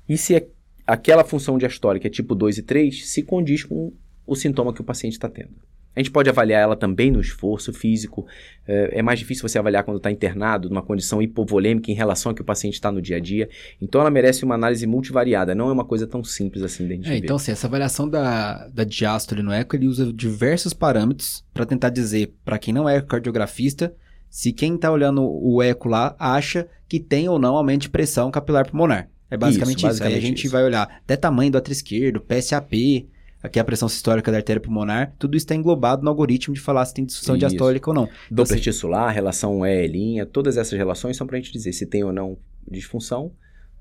e 0.10 0.18
se 0.18 0.50
aquela 0.86 1.24
função 1.24 1.58
diastólica 1.58 2.08
é 2.08 2.12
tipo 2.12 2.36
2 2.36 2.58
e 2.58 2.64
3, 2.64 3.08
se 3.08 3.24
condiz 3.24 3.64
com 3.64 3.94
o 4.28 4.36
sintoma 4.36 4.74
que 4.74 4.82
o 4.82 4.84
paciente 4.84 5.14
está 5.14 5.30
tendo. 5.30 5.56
A 6.00 6.02
gente 6.02 6.12
pode 6.12 6.30
avaliar 6.30 6.62
ela 6.62 6.78
também 6.78 7.12
no 7.12 7.20
esforço 7.20 7.74
físico. 7.74 8.26
É, 8.66 9.00
é 9.00 9.02
mais 9.02 9.20
difícil 9.20 9.46
você 9.46 9.60
avaliar 9.60 9.84
quando 9.84 9.98
está 9.98 10.10
internado, 10.10 10.70
numa 10.70 10.82
condição 10.82 11.22
hipovolêmica 11.22 11.92
em 11.92 11.94
relação 11.94 12.30
ao 12.30 12.34
que 12.34 12.42
o 12.42 12.46
paciente 12.46 12.76
está 12.76 12.90
no 12.90 13.02
dia 13.02 13.18
a 13.18 13.20
dia. 13.20 13.50
Então 13.82 14.00
ela 14.00 14.10
merece 14.10 14.46
uma 14.46 14.56
análise 14.56 14.88
multivariada. 14.88 15.54
Não 15.54 15.68
é 15.68 15.74
uma 15.74 15.84
coisa 15.84 16.08
tão 16.08 16.24
simples 16.24 16.64
assim 16.64 16.88
da 16.88 16.96
gente 16.96 17.12
é, 17.12 17.18
Então, 17.18 17.38
sim, 17.38 17.52
essa 17.52 17.68
avaliação 17.68 18.08
da, 18.08 18.70
da 18.70 18.86
diástole 18.86 19.44
no 19.44 19.52
eco, 19.52 19.76
ele 19.76 19.88
usa 19.88 20.14
diversos 20.14 20.74
parâmetros 20.74 21.44
para 21.54 21.66
tentar 21.66 21.90
dizer, 21.90 22.34
para 22.46 22.58
quem 22.58 22.74
não 22.74 22.88
é 22.88 23.02
cardiografista, 23.02 23.94
se 24.30 24.54
quem 24.54 24.76
está 24.76 24.90
olhando 24.90 25.22
o 25.22 25.62
eco 25.62 25.90
lá 25.90 26.16
acha 26.18 26.66
que 26.88 27.02
tem 27.02 27.28
ou 27.28 27.38
não 27.38 27.58
aumento 27.58 27.82
de 27.82 27.90
pressão 27.90 28.32
capilar 28.32 28.66
pulmonar. 28.70 29.10
É 29.30 29.36
basicamente 29.36 29.80
isso. 29.80 29.88
Basicamente 29.88 30.14
isso. 30.14 30.24
Aí 30.24 30.26
a 30.26 30.30
gente 30.30 30.44
isso. 30.46 30.54
vai 30.54 30.64
olhar 30.64 31.02
até 31.04 31.18
tamanho 31.18 31.52
do 31.52 31.58
ato 31.58 31.74
esquerdo, 31.74 32.22
PSAP, 32.22 33.06
aqui 33.42 33.60
a 33.60 33.64
pressão 33.64 33.88
sistólica 33.88 34.32
da 34.32 34.38
artéria 34.38 34.60
pulmonar, 34.60 35.14
tudo 35.18 35.38
está 35.38 35.56
englobado 35.56 36.04
no 36.04 36.10
algoritmo 36.10 36.54
de 36.54 36.60
falar 36.60 36.86
se 36.86 36.94
tem 36.94 37.06
disfunção 37.06 37.36
Isso. 37.36 37.48
diastólica 37.48 37.90
ou 37.90 37.94
não. 37.94 38.04
Então, 38.04 38.18
Doppler 38.32 38.60
assim, 38.60 38.64
tissular, 38.64 39.14
relação 39.14 39.66
E', 39.66 40.26
todas 40.26 40.58
essas 40.58 40.78
relações 40.78 41.18
são 41.18 41.26
para 41.26 41.38
a 41.38 41.40
gente 41.40 41.52
dizer 41.52 41.74
se 41.74 41.86
tem 41.86 42.04
ou 42.04 42.12
não 42.12 42.38
disfunção 42.70 43.32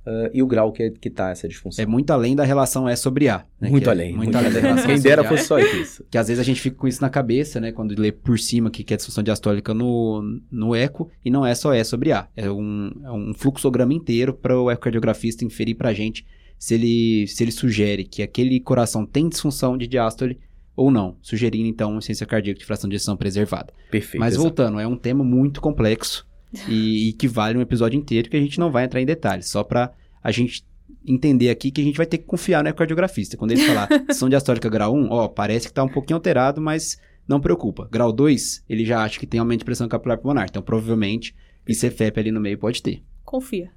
Uh, 0.09 0.31
e 0.33 0.42
o 0.42 0.47
grau 0.47 0.73
que, 0.73 0.90
que 0.92 1.11
tá 1.11 1.29
essa 1.29 1.47
disfunção. 1.47 1.83
É 1.83 1.87
muito 1.87 2.11
além 2.11 2.35
da 2.35 2.42
relação 2.42 2.88
E 2.88 2.97
sobre 2.97 3.29
A. 3.29 3.44
Né? 3.61 3.68
Muito 3.68 3.85
que 3.85 3.90
além. 3.90 4.14
É 4.14 4.16
muito, 4.16 4.33
muito 4.33 4.38
além 4.38 4.53
da 4.53 4.61
relação 4.61 4.87
Quem 4.87 5.01
dera 5.01 5.23
fosse 5.23 5.44
só 5.44 5.59
isso. 5.59 6.03
Que 6.11 6.16
às 6.16 6.29
vezes 6.29 6.40
a 6.40 6.42
gente 6.42 6.62
fica 6.62 6.77
com 6.77 6.88
isso 6.88 7.03
na 7.03 7.11
cabeça, 7.11 7.61
né? 7.61 7.73
Quando 7.73 7.94
lê 8.01 8.11
por 8.11 8.38
cima 8.38 8.71
que 8.71 8.94
é 8.94 8.97
disfunção 8.97 9.23
diastólica 9.23 9.75
no, 9.75 10.40
no 10.51 10.75
eco, 10.75 11.11
e 11.23 11.31
não 11.31 11.44
é 11.44 11.55
só 11.55 11.75
E 11.75 11.85
sobre 11.85 12.11
A. 12.12 12.27
É 12.35 12.51
um, 12.51 12.90
é 13.05 13.12
um 13.12 13.35
fluxograma 13.35 13.92
inteiro 13.92 14.33
para 14.33 14.59
o 14.59 14.71
ecocardiografista 14.71 15.44
inferir 15.44 15.77
para 15.77 15.90
a 15.90 15.92
gente 15.92 16.25
se 16.59 16.75
ele, 16.75 17.27
se 17.29 17.44
ele 17.44 17.53
sugere 17.53 18.05
que 18.05 18.23
aquele 18.23 18.59
coração 18.59 19.06
tem 19.06 19.29
disfunção 19.29 19.79
de 19.79 19.87
diástole 19.87 20.38
ou 20.75 20.90
não, 20.90 21.17
sugerindo 21.23 21.69
então 21.69 22.00
ciência 22.00 22.27
cardíaca 22.27 22.59
de 22.59 22.65
fração 22.65 22.88
de 22.88 22.96
ejeção 22.96 23.17
preservada. 23.17 23.73
Perfeito. 23.90 24.21
Mas 24.21 24.37
voltando, 24.37 24.79
é 24.79 24.87
um 24.87 24.96
tema 24.96 25.25
muito 25.25 25.61
complexo 25.61 26.27
e, 26.69 27.09
e, 27.11 27.13
que 27.13 27.27
vale 27.27 27.59
um 27.59 27.61
episódio 27.61 27.98
inteiro 27.98 28.31
que 28.31 28.37
a 28.37 28.40
gente 28.40 28.59
não 28.59 28.71
vai 28.71 28.85
entrar 28.85 29.00
em 29.00 29.06
detalhes, 29.06 29.48
só 29.48 29.65
para 29.65 29.92
a 30.23 30.31
gente 30.31 30.65
entender 31.06 31.50
aqui 31.50 31.71
que 31.71 31.81
a 31.81 31.85
gente 31.85 31.96
vai 31.96 32.06
ter 32.06 32.19
que 32.19 32.25
confiar 32.25 32.63
no 32.63 32.69
ecocardiografista. 32.69 33.37
Quando 33.37 33.52
ele 33.52 33.63
falar 33.63 33.88
disfunção 34.06 34.29
diastólica 34.29 34.69
grau 34.69 34.94
1, 34.94 35.09
ó, 35.11 35.29
parece 35.29 35.67
que 35.67 35.73
está 35.73 35.83
um 35.83 35.88
pouquinho 35.88 36.17
alterado, 36.17 36.61
mas 36.61 37.00
não 37.27 37.40
preocupa. 37.40 37.88
Grau 37.90 38.13
2, 38.13 38.65
ele 38.69 38.85
já 38.85 39.02
acha 39.02 39.19
que 39.19 39.27
tem 39.27 39.40
aumento 39.40 39.61
de 39.61 39.65
pressão 39.65 39.88
capilar 39.88 40.19
pulmonar, 40.19 40.46
então 40.48 40.63
provavelmente 40.63 41.35
ICFEP 41.67 42.21
ali 42.21 42.31
no 42.31 42.40
meio 42.40 42.59
pode 42.59 42.83
ter. 42.83 43.02
Confia. 43.29 43.70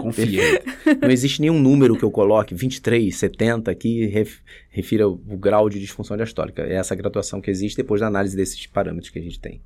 Confia. 0.00 0.62
Não 1.02 1.10
existe 1.10 1.40
nenhum 1.40 1.58
número 1.60 1.96
que 1.96 2.04
eu 2.04 2.12
coloque, 2.12 2.54
23, 2.54 3.12
70, 3.12 3.74
que 3.74 4.06
ref, 4.06 4.38
refira 4.70 5.08
o, 5.08 5.20
o 5.26 5.36
grau 5.36 5.68
de 5.68 5.80
disfunção 5.80 6.16
diastólica. 6.16 6.62
É 6.62 6.74
essa 6.74 6.94
graduação 6.94 7.40
que 7.40 7.50
existe 7.50 7.78
depois 7.78 8.00
da 8.00 8.06
análise 8.06 8.36
desses 8.36 8.68
parâmetros 8.68 9.10
que 9.10 9.18
a 9.18 9.22
gente 9.22 9.40
tem. 9.40 9.60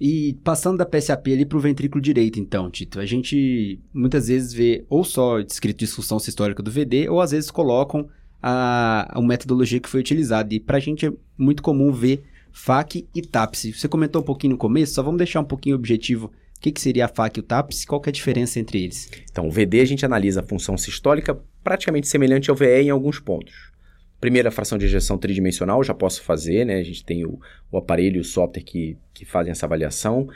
E 0.00 0.36
passando 0.42 0.78
da 0.78 0.84
PSAP 0.84 1.28
ali 1.28 1.46
para 1.46 1.58
o 1.58 1.60
ventrículo 1.60 2.02
direito, 2.02 2.40
então, 2.40 2.68
Tito, 2.68 2.98
a 2.98 3.06
gente 3.06 3.78
muitas 3.94 4.26
vezes 4.26 4.52
vê 4.52 4.84
ou 4.90 5.04
só 5.04 5.40
descrito 5.40 5.78
disfunção 5.78 6.18
sistólica 6.18 6.60
do 6.60 6.72
VD, 6.72 7.08
ou 7.08 7.20
às 7.20 7.30
vezes 7.30 7.52
colocam 7.52 8.08
a, 8.42 9.16
a 9.16 9.22
metodologia 9.22 9.78
que 9.78 9.88
foi 9.88 10.00
utilizada. 10.00 10.52
E 10.52 10.58
para 10.58 10.78
a 10.78 10.80
gente 10.80 11.06
é 11.06 11.12
muito 11.38 11.62
comum 11.62 11.92
ver 11.92 12.24
FAC 12.50 13.06
e 13.14 13.22
TAPS. 13.22 13.78
Você 13.78 13.86
comentou 13.86 14.22
um 14.22 14.24
pouquinho 14.24 14.54
no 14.54 14.58
começo, 14.58 14.94
só 14.94 15.04
vamos 15.04 15.18
deixar 15.18 15.38
um 15.38 15.44
pouquinho 15.44 15.76
objetivo 15.76 16.32
o 16.62 16.64
que, 16.70 16.70
que 16.70 16.80
seria 16.80 17.06
a 17.06 17.08
FAC 17.08 17.38
e 17.38 17.40
o 17.40 17.42
TAPS? 17.42 17.84
Qual 17.84 18.00
é 18.06 18.08
a 18.08 18.12
diferença 18.12 18.60
entre 18.60 18.84
eles? 18.84 19.10
Então, 19.28 19.48
o 19.48 19.50
VD 19.50 19.80
a 19.80 19.84
gente 19.84 20.06
analisa 20.06 20.42
a 20.42 20.44
função 20.44 20.78
sistólica 20.78 21.36
praticamente 21.64 22.06
semelhante 22.06 22.50
ao 22.50 22.56
VE 22.56 22.82
em 22.82 22.90
alguns 22.90 23.18
pontos. 23.18 23.72
Primeira 24.20 24.48
fração 24.48 24.78
de 24.78 24.84
ejeção 24.84 25.18
tridimensional, 25.18 25.82
já 25.82 25.92
posso 25.92 26.22
fazer, 26.22 26.64
né? 26.64 26.76
A 26.76 26.82
gente 26.84 27.04
tem 27.04 27.26
o, 27.26 27.40
o 27.68 27.78
aparelho 27.78 28.18
e 28.18 28.20
o 28.20 28.24
software 28.24 28.62
que, 28.62 28.96
que 29.12 29.24
fazem 29.24 29.50
essa 29.50 29.66
avaliação. 29.66 30.28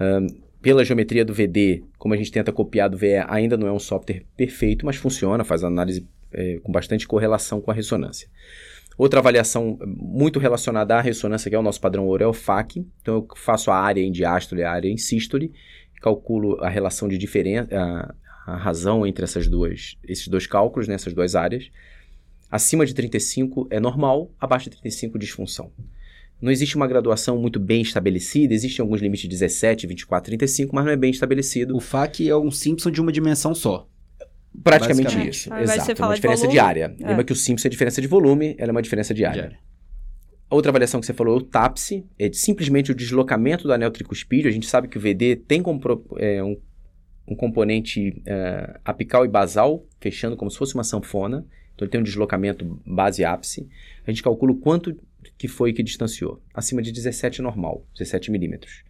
Um, 0.00 0.28
pela 0.62 0.84
geometria 0.84 1.24
do 1.24 1.34
VD, 1.34 1.82
como 1.98 2.14
a 2.14 2.16
gente 2.16 2.30
tenta 2.30 2.52
copiar 2.52 2.88
do 2.88 2.96
VE, 2.96 3.16
ainda 3.26 3.56
não 3.56 3.66
é 3.66 3.72
um 3.72 3.80
software 3.80 4.22
perfeito, 4.36 4.86
mas 4.86 4.94
funciona, 4.94 5.42
faz 5.42 5.64
análise 5.64 6.06
é, 6.32 6.60
com 6.62 6.70
bastante 6.70 7.04
correlação 7.04 7.60
com 7.60 7.72
a 7.72 7.74
ressonância. 7.74 8.28
Outra 8.96 9.20
avaliação 9.20 9.78
muito 9.84 10.38
relacionada 10.38 10.96
à 10.96 11.00
ressonância, 11.00 11.50
que 11.50 11.56
é 11.56 11.58
o 11.58 11.62
nosso 11.62 11.80
padrão 11.80 12.06
ouro, 12.06 12.22
é 12.22 12.26
o 12.26 12.32
FAC. 12.32 12.86
Então, 13.02 13.16
eu 13.16 13.28
faço 13.36 13.70
a 13.70 13.76
área 13.76 14.00
em 14.00 14.12
diástole 14.12 14.62
a 14.62 14.70
área 14.70 14.88
em 14.88 14.96
sístole, 14.96 15.52
calculo 16.00 16.62
a 16.62 16.68
relação 16.68 17.08
de 17.08 17.18
diferença, 17.18 17.68
a, 17.72 18.14
a, 18.52 18.56
razão 18.56 19.06
entre 19.06 19.24
essas 19.24 19.48
duas, 19.48 19.96
esses 20.04 20.28
dois 20.28 20.46
cálculos, 20.46 20.86
nessas 20.86 21.12
né, 21.12 21.16
duas 21.16 21.34
áreas. 21.34 21.70
Acima 22.50 22.86
de 22.86 22.94
35 22.94 23.66
é 23.70 23.80
normal, 23.80 24.30
abaixo 24.38 24.64
de 24.64 24.76
35 24.76 25.18
disfunção. 25.18 25.72
Não 26.40 26.52
existe 26.52 26.76
uma 26.76 26.86
graduação 26.86 27.38
muito 27.38 27.58
bem 27.58 27.80
estabelecida, 27.80 28.52
existem 28.52 28.82
alguns 28.82 29.00
limites 29.00 29.22
de 29.22 29.28
17, 29.28 29.86
24, 29.86 30.26
35, 30.26 30.74
mas 30.74 30.84
não 30.84 30.92
é 30.92 30.96
bem 30.96 31.10
estabelecido. 31.10 31.76
O 31.76 31.80
FAC 31.80 32.28
é 32.28 32.36
um 32.36 32.50
Simpson 32.50 32.90
de 32.90 33.00
uma 33.00 33.10
dimensão 33.10 33.54
só. 33.54 33.88
Praticamente 34.62 35.28
isso. 35.28 35.52
Exato. 35.54 36.02
É 36.02 36.04
uma 36.04 36.14
diferença 36.14 36.46
diária. 36.46 36.94
É. 37.00 37.08
Lembra 37.08 37.24
que 37.24 37.32
o 37.32 37.36
Simpson 37.36 37.68
é 37.68 37.70
diferença 37.70 38.00
de 38.00 38.06
volume, 38.06 38.54
ela 38.58 38.70
é 38.70 38.72
uma 38.72 38.82
diferença 38.82 39.12
diária. 39.12 39.42
diária. 39.42 39.58
Outra 40.48 40.70
avaliação 40.70 41.00
que 41.00 41.06
você 41.06 41.12
falou, 41.12 41.38
o 41.38 41.42
TAPSE, 41.42 42.06
é 42.18 42.30
simplesmente 42.32 42.92
o 42.92 42.94
deslocamento 42.94 43.64
do 43.64 43.72
anel 43.72 43.90
tricuspídeo. 43.90 44.48
A 44.48 44.52
gente 44.52 44.66
sabe 44.66 44.88
que 44.88 44.96
o 44.96 45.00
VD 45.00 45.36
tem 45.36 45.62
é, 46.18 46.44
um, 46.44 46.56
um, 47.26 47.34
componente 47.34 48.22
é, 48.24 48.78
apical 48.84 49.24
e 49.24 49.28
basal, 49.28 49.84
fechando 50.00 50.36
como 50.36 50.50
se 50.50 50.58
fosse 50.58 50.74
uma 50.74 50.84
sanfona. 50.84 51.44
Então 51.74 51.84
ele 51.84 51.90
tem 51.90 52.00
um 52.00 52.04
deslocamento 52.04 52.80
base-ápice. 52.86 53.68
A 54.06 54.10
gente 54.10 54.22
calcula 54.22 54.52
o 54.52 54.56
quanto 54.56 54.96
que 55.36 55.48
foi 55.48 55.72
que 55.72 55.82
distanciou. 55.82 56.40
Acima 56.52 56.80
de 56.82 56.92
17 56.92 57.42
normal, 57.42 57.84
17 57.98 58.30
milímetros. 58.30 58.84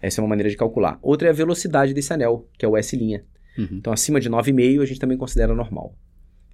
Essa 0.00 0.20
é 0.20 0.22
uma 0.22 0.28
maneira 0.28 0.48
de 0.48 0.56
calcular. 0.56 0.98
Outra 1.02 1.28
é 1.28 1.30
a 1.30 1.34
velocidade 1.34 1.92
desse 1.92 2.12
anel, 2.12 2.48
que 2.56 2.64
é 2.64 2.68
o 2.68 2.76
S'. 2.76 3.22
Uhum. 3.56 3.68
Então, 3.72 3.92
acima 3.92 4.20
de 4.20 4.28
9,5 4.28 4.82
a 4.82 4.86
gente 4.86 5.00
também 5.00 5.16
considera 5.16 5.54
normal. 5.54 5.94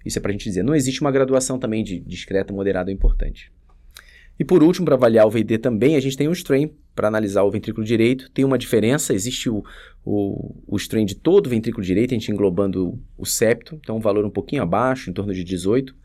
Isso 0.05 0.17
é 0.17 0.21
para 0.21 0.29
a 0.29 0.31
gente 0.31 0.43
dizer. 0.43 0.63
Não 0.63 0.75
existe 0.75 1.01
uma 1.01 1.11
graduação 1.11 1.59
também 1.59 1.83
de 1.83 1.99
discreta, 1.99 2.53
moderada 2.53 2.89
ou 2.89 2.95
importante. 2.95 3.51
E 4.39 4.43
por 4.43 4.63
último, 4.63 4.85
para 4.85 4.95
avaliar 4.95 5.27
o 5.27 5.29
VD 5.29 5.59
também, 5.59 5.95
a 5.95 5.99
gente 5.99 6.17
tem 6.17 6.27
um 6.27 6.31
strain 6.31 6.71
para 6.95 7.07
analisar 7.07 7.43
o 7.43 7.51
ventrículo 7.51 7.85
direito. 7.85 8.29
Tem 8.31 8.43
uma 8.43 8.57
diferença, 8.57 9.13
existe 9.13 9.49
o, 9.49 9.63
o, 10.03 10.55
o 10.67 10.77
strain 10.77 11.05
de 11.05 11.15
todo 11.15 11.45
o 11.45 11.49
ventrículo 11.49 11.85
direito, 11.85 12.11
a 12.11 12.17
gente 12.17 12.31
englobando 12.31 12.99
o 13.17 13.25
septo, 13.25 13.77
então 13.79 13.97
um 13.97 13.99
valor 13.99 14.25
um 14.25 14.29
pouquinho 14.31 14.63
abaixo, 14.63 15.09
em 15.09 15.13
torno 15.13 15.33
de 15.33 15.43
18. 15.43 15.95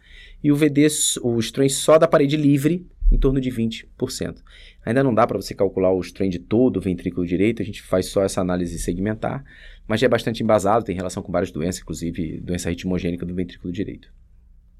E 0.44 0.52
o 0.52 0.56
VD, 0.56 0.86
o 1.22 1.38
strain 1.38 1.68
só 1.68 1.98
da 1.98 2.06
parede 2.06 2.36
livre, 2.36 2.86
em 3.10 3.18
torno 3.18 3.40
de 3.40 3.50
20%. 3.50 4.42
Ainda 4.84 5.02
não 5.02 5.14
dá 5.14 5.26
para 5.26 5.36
você 5.36 5.54
calcular 5.54 5.92
o 5.92 6.00
strain 6.00 6.30
de 6.30 6.38
todo 6.38 6.78
o 6.78 6.80
ventrículo 6.80 7.26
direito, 7.26 7.62
a 7.62 7.64
gente 7.64 7.82
faz 7.82 8.06
só 8.06 8.22
essa 8.22 8.40
análise 8.40 8.78
segmentar, 8.78 9.44
mas 9.86 10.00
já 10.00 10.06
é 10.06 10.08
bastante 10.08 10.42
embasado, 10.42 10.84
tem 10.84 10.94
relação 10.94 11.22
com 11.22 11.32
várias 11.32 11.50
doenças, 11.50 11.82
inclusive 11.82 12.40
doença 12.40 12.70
ritmogênica 12.70 13.24
do 13.24 13.34
ventrículo 13.34 13.72
direito. 13.72 14.12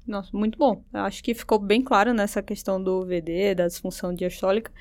Nossa, 0.07 0.29
muito 0.31 0.57
bom. 0.57 0.81
Acho 0.93 1.21
que 1.21 1.33
ficou 1.33 1.59
bem 1.59 1.81
claro 1.81 2.13
nessa 2.13 2.41
questão 2.41 2.81
do 2.81 3.05
VD, 3.05 3.53
da 3.55 3.67
disfunção 3.67 4.13
diastólica. 4.13 4.71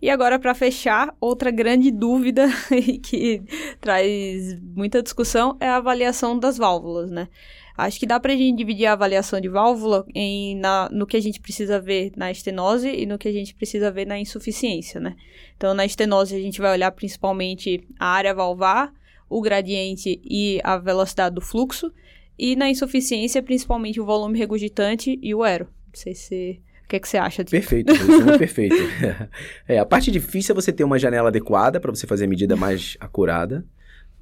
E 0.00 0.08
agora, 0.08 0.38
para 0.38 0.54
fechar, 0.54 1.12
outra 1.20 1.50
grande 1.50 1.90
dúvida 1.90 2.46
que 3.02 3.42
traz 3.80 4.60
muita 4.62 5.02
discussão 5.02 5.56
é 5.58 5.66
a 5.66 5.76
avaliação 5.78 6.38
das 6.38 6.56
válvulas, 6.56 7.10
né? 7.10 7.28
Acho 7.76 8.00
que 8.00 8.06
dá 8.06 8.18
pra 8.18 8.34
gente 8.34 8.56
dividir 8.56 8.86
a 8.86 8.92
avaliação 8.92 9.40
de 9.40 9.48
válvula 9.48 10.06
em, 10.14 10.56
na, 10.56 10.88
no 10.90 11.06
que 11.06 11.16
a 11.16 11.20
gente 11.20 11.38
precisa 11.40 11.78
ver 11.78 12.12
na 12.16 12.30
estenose 12.30 12.88
e 12.88 13.04
no 13.04 13.18
que 13.18 13.28
a 13.28 13.32
gente 13.32 13.54
precisa 13.54 13.90
ver 13.90 14.06
na 14.06 14.18
insuficiência, 14.18 14.98
né? 14.98 15.14
Então, 15.56 15.74
na 15.74 15.84
estenose, 15.84 16.34
a 16.34 16.40
gente 16.40 16.60
vai 16.60 16.72
olhar 16.72 16.90
principalmente 16.92 17.86
a 17.98 18.06
área 18.06 18.34
valvar, 18.34 18.92
o 19.28 19.42
gradiente 19.42 20.20
e 20.24 20.60
a 20.64 20.78
velocidade 20.78 21.34
do 21.34 21.40
fluxo. 21.40 21.92
E 22.38 22.56
na 22.56 22.70
insuficiência, 22.70 23.42
principalmente 23.42 24.00
o 24.00 24.04
volume 24.04 24.38
regurgitante 24.38 25.18
e 25.22 25.34
o 25.34 25.42
aero. 25.42 25.66
Não 25.86 25.94
sei 25.94 26.14
se... 26.14 26.60
O 26.84 26.88
que, 26.88 26.96
é 26.96 27.00
que 27.00 27.08
você 27.08 27.16
acha 27.18 27.42
disso? 27.42 27.50
Perfeito, 27.50 27.92
é 27.92 28.38
perfeito. 28.38 28.76
é, 29.66 29.78
a 29.78 29.84
parte 29.84 30.08
difícil 30.10 30.52
é 30.52 30.54
você 30.54 30.72
ter 30.72 30.84
uma 30.84 31.00
janela 31.00 31.28
adequada 31.28 31.80
para 31.80 31.90
você 31.90 32.06
fazer 32.06 32.26
a 32.26 32.28
medida 32.28 32.54
mais 32.54 32.96
acurada. 33.00 33.66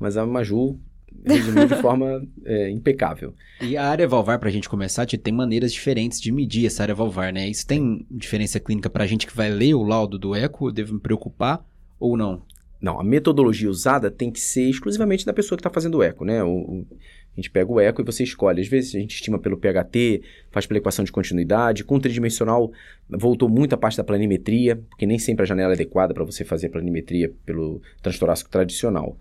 Mas 0.00 0.16
a 0.16 0.24
Maju 0.24 0.80
resumiu 1.25 1.66
de 1.66 1.77
forma 1.77 2.27
é, 2.45 2.70
impecável. 2.70 3.35
E 3.61 3.77
a 3.77 3.89
área 3.89 4.07
valvar, 4.07 4.39
para 4.39 4.49
a 4.49 4.53
gente 4.53 4.68
começar, 4.68 5.07
tem 5.07 5.33
maneiras 5.33 5.72
diferentes 5.72 6.20
de 6.20 6.31
medir 6.31 6.66
essa 6.66 6.83
área 6.83 6.95
valvar, 6.95 7.33
né? 7.33 7.49
Isso 7.49 7.66
tem 7.66 8.07
diferença 8.11 8.61
clínica 8.61 8.91
para 8.91 9.05
a 9.05 9.07
gente 9.07 9.27
que 9.27 9.37
vai 9.37 9.51
ler 9.51 9.75
o 9.75 9.83
laudo 9.83 10.18
do 10.18 10.35
eco? 10.35 10.70
Devo 10.70 10.95
me 10.95 11.01
preocupar 11.01 11.64
ou 11.99 12.16
não? 12.16 12.43
Não, 12.81 13.01
a 13.01 13.05
metodologia 13.05 13.70
usada 13.70 14.11
tem 14.11 14.31
que 14.31 14.39
ser 14.39 14.68
exclusivamente 14.68 15.25
da 15.25 15.33
pessoa 15.33 15.57
que 15.57 15.61
está 15.61 15.70
fazendo 15.70 15.99
o 15.99 16.03
eco, 16.03 16.25
né? 16.25 16.43
O, 16.45 16.49
o, 16.49 16.87
a 17.35 17.41
gente 17.41 17.51
pega 17.51 17.70
o 17.70 17.81
eco 17.81 18.01
e 18.01 18.05
você 18.05 18.22
escolhe. 18.22 18.61
Às 18.61 18.68
vezes 18.68 18.95
a 18.95 18.99
gente 18.99 19.14
estima 19.14 19.39
pelo 19.39 19.57
PHT, 19.57 20.22
faz 20.51 20.66
pela 20.66 20.79
equação 20.79 21.05
de 21.05 21.11
continuidade. 21.11 21.83
Com 21.83 21.97
o 21.97 22.01
tridimensional, 22.01 22.70
voltou 23.09 23.49
muito 23.49 23.75
a 23.75 23.79
parte 23.79 23.97
da 23.97 24.05
planimetria, 24.05 24.77
porque 24.77 25.07
nem 25.07 25.18
sempre 25.18 25.43
a 25.43 25.47
janela 25.47 25.72
é 25.72 25.75
adequada 25.75 26.14
para 26.14 26.25
você 26.25 26.45
fazer 26.45 26.66
a 26.68 26.70
planimetria 26.70 27.33
pelo 27.45 27.81
transtorácico 28.03 28.51
tradicional. 28.51 29.16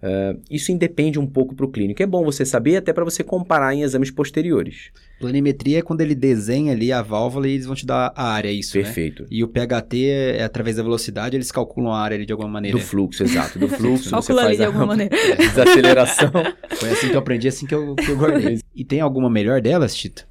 Uh, 0.00 0.40
isso 0.48 0.70
independe 0.70 1.18
um 1.18 1.26
pouco 1.26 1.54
para 1.54 1.66
o 1.66 1.68
clínico. 1.68 2.02
É 2.02 2.06
bom 2.06 2.24
você 2.24 2.44
saber 2.44 2.76
até 2.76 2.92
para 2.92 3.04
você 3.04 3.24
comparar 3.24 3.74
em 3.74 3.82
exames 3.82 4.10
posteriores. 4.10 4.90
Planimetria 5.18 5.80
é 5.80 5.82
quando 5.82 6.00
ele 6.00 6.14
desenha 6.14 6.72
ali 6.72 6.92
a 6.92 7.02
válvula 7.02 7.48
e 7.48 7.54
eles 7.54 7.66
vão 7.66 7.74
te 7.74 7.84
dar 7.84 8.12
a 8.14 8.30
área, 8.30 8.48
é 8.48 8.52
isso, 8.52 8.78
né? 8.78 8.84
Perfeito. 8.84 9.22
Né? 9.22 9.28
E 9.32 9.42
o 9.42 9.48
PHT 9.48 10.08
é, 10.08 10.36
é 10.38 10.44
através 10.44 10.76
da 10.76 10.84
velocidade, 10.84 11.36
eles 11.36 11.50
calculam 11.50 11.92
a 11.92 12.00
área 12.00 12.14
ali 12.14 12.24
de 12.24 12.32
alguma 12.32 12.48
maneira. 12.48 12.78
Do 12.78 12.84
fluxo, 12.84 13.24
exato. 13.24 13.58
Do 13.58 13.66
fluxo 13.68 14.08
você 14.10 14.32
faz 14.32 14.46
ali 14.46 14.56
de 14.56 14.64
alguma 14.64 14.86
maneira. 14.94 15.16
É, 15.16 15.36
desaceleração. 15.36 16.30
Foi 16.78 16.90
assim 16.90 17.08
que 17.08 17.14
eu 17.14 17.20
aprendi, 17.20 17.48
assim 17.48 17.66
que 17.66 17.74
eu, 17.74 17.96
que 17.96 18.08
eu 18.08 18.16
guardei. 18.16 18.60
e 18.74 18.84
tem 18.84 19.00
alguma 19.00 19.28
melhor 19.28 19.60
delas, 19.60 19.96
Tito? 19.96 20.28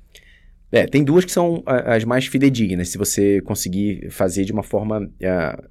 É, 0.71 0.85
tem 0.85 1.03
duas 1.03 1.23
que 1.25 1.31
são 1.31 1.63
as 1.65 2.03
mais 2.03 2.25
fidedignas, 2.25 2.89
se 2.89 2.97
você 2.97 3.41
conseguir 3.41 4.09
fazer 4.09 4.43
de 4.43 4.51
uma 4.51 4.63
forma 4.63 5.01
uh, 5.01 5.67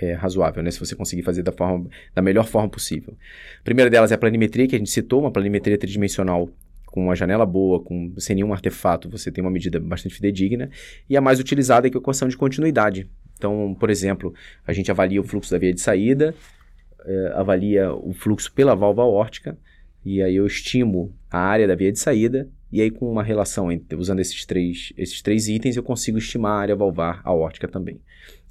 é, 0.00 0.12
razoável, 0.12 0.62
né? 0.62 0.70
Se 0.70 0.78
você 0.78 0.94
conseguir 0.94 1.22
fazer 1.22 1.42
da, 1.42 1.52
forma, 1.52 1.88
da 2.14 2.22
melhor 2.22 2.46
forma 2.46 2.68
possível. 2.68 3.16
A 3.60 3.64
primeira 3.64 3.90
delas 3.90 4.12
é 4.12 4.14
a 4.14 4.18
planimetria, 4.18 4.66
que 4.66 4.74
a 4.74 4.78
gente 4.78 4.90
citou, 4.90 5.20
uma 5.20 5.30
planimetria 5.30 5.78
tridimensional 5.78 6.48
com 6.86 7.04
uma 7.04 7.14
janela 7.14 7.44
boa, 7.44 7.80
com, 7.80 8.14
sem 8.18 8.36
nenhum 8.36 8.52
artefato, 8.52 9.08
você 9.08 9.30
tem 9.30 9.42
uma 9.42 9.50
medida 9.50 9.78
bastante 9.78 10.14
fidedigna. 10.14 10.70
E 11.08 11.16
a 11.16 11.20
mais 11.20 11.38
utilizada 11.38 11.86
é 11.86 11.90
a 11.92 11.96
equação 11.96 12.28
de 12.28 12.36
continuidade. 12.36 13.08
Então, 13.36 13.76
por 13.78 13.88
exemplo, 13.90 14.34
a 14.66 14.72
gente 14.72 14.90
avalia 14.90 15.20
o 15.20 15.24
fluxo 15.24 15.50
da 15.50 15.58
via 15.58 15.72
de 15.72 15.80
saída, 15.80 16.34
é, 17.04 17.32
avalia 17.34 17.92
o 17.92 18.12
fluxo 18.12 18.52
pela 18.52 18.74
válvula 18.74 19.06
órtica, 19.06 19.56
e 20.04 20.22
aí 20.22 20.36
eu 20.36 20.46
estimo 20.46 21.14
a 21.30 21.38
área 21.38 21.66
da 21.66 21.74
via 21.74 21.92
de 21.92 21.98
saída, 21.98 22.48
e 22.72 22.80
aí 22.80 22.90
com 22.90 23.10
uma 23.10 23.22
relação 23.22 23.70
entre, 23.70 23.96
usando 23.96 24.20
esses 24.20 24.44
três, 24.44 24.92
esses 24.96 25.22
três 25.22 25.48
itens, 25.48 25.76
eu 25.76 25.82
consigo 25.82 26.18
estimar 26.18 26.52
a 26.52 26.60
área 26.60 26.76
valvar 26.76 27.20
aórtica 27.24 27.68
também. 27.68 28.00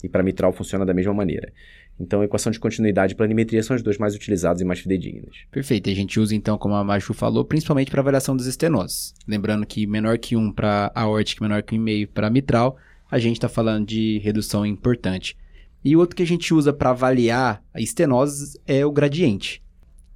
E 0.04 0.10
para 0.10 0.24
mitral 0.24 0.54
funciona 0.54 0.86
da 0.86 0.94
mesma 0.94 1.14
maneira. 1.14 1.52
Então, 2.00 2.24
equação 2.24 2.52
de 2.52 2.60
continuidade 2.60 3.14
e 3.14 3.16
planimetria 3.16 3.64
são 3.64 3.76
as 3.76 3.82
duas 3.82 3.98
mais 3.98 4.14
utilizadas 4.14 4.62
e 4.62 4.66
mais 4.66 4.80
fidedignas. 4.80 5.36
Perfeito. 5.52 5.90
A 5.90 5.94
gente 5.94 6.20
usa, 6.20 6.36
então, 6.36 6.58
como 6.58 6.76
a 6.76 6.84
Maju 6.84 7.14
falou, 7.14 7.44
principalmente 7.44 7.90
para 7.90 8.02
avaliação 8.02 8.36
dos 8.36 8.46
estenoses. 8.46 9.16
Lembrando 9.28 9.66
que 9.66 9.88
menor 9.88 10.18
que 10.20 10.36
1 10.36 10.52
para 10.52 10.92
aórtica, 10.94 11.44
menor 11.44 11.64
que 11.64 11.76
1,5 11.76 12.10
para 12.14 12.30
mitral, 12.30 12.78
a 13.10 13.18
gente 13.18 13.38
está 13.38 13.50
falando 13.50 13.88
de 13.88 14.20
redução 14.20 14.66
importante. 14.66 15.36
E 15.84 15.96
o 15.96 16.00
outro 16.00 16.16
que 16.16 16.24
a 16.24 16.28
gente 16.28 16.54
usa 16.54 16.72
para 16.72 16.92
avaliar 16.92 17.64
a 17.74 17.82
estenose 17.82 18.60
é 18.68 18.86
o 18.86 18.92
gradiente. 18.92 19.64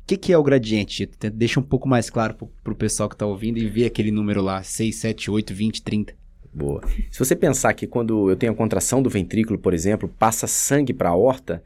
O 0.04 0.08
que, 0.08 0.18
que 0.18 0.34
é 0.34 0.38
o 0.38 0.44
gradiente? 0.44 1.10
Deixa 1.34 1.60
um 1.60 1.64
pouco 1.64 1.88
mais 1.88 2.10
claro 2.10 2.36
para 2.64 2.74
o 2.74 2.76
pessoal 2.76 3.08
que 3.08 3.16
está 3.16 3.26
ouvindo 3.26 3.58
e 3.58 3.70
ver 3.70 3.86
aquele 3.86 4.12
número 4.12 4.42
lá, 4.42 4.62
6, 4.62 4.96
7, 4.96 5.32
8, 5.32 5.54
20, 5.54 5.82
30. 5.82 6.21
Boa. 6.54 6.82
Se 7.10 7.18
você 7.18 7.36
pensar 7.36 7.74
que 7.74 7.88
quando 7.88 8.30
eu 8.30 8.36
tenho 8.36 8.52
a 8.52 8.56
contração 8.56 9.02
do 9.02 9.10
ventrículo, 9.10 9.58
por 9.58 9.74
exemplo, 9.74 10.10
passa 10.20 10.48
sangue 10.48 10.94
para 10.94 11.10
a 11.10 11.14
aorta, 11.14 11.64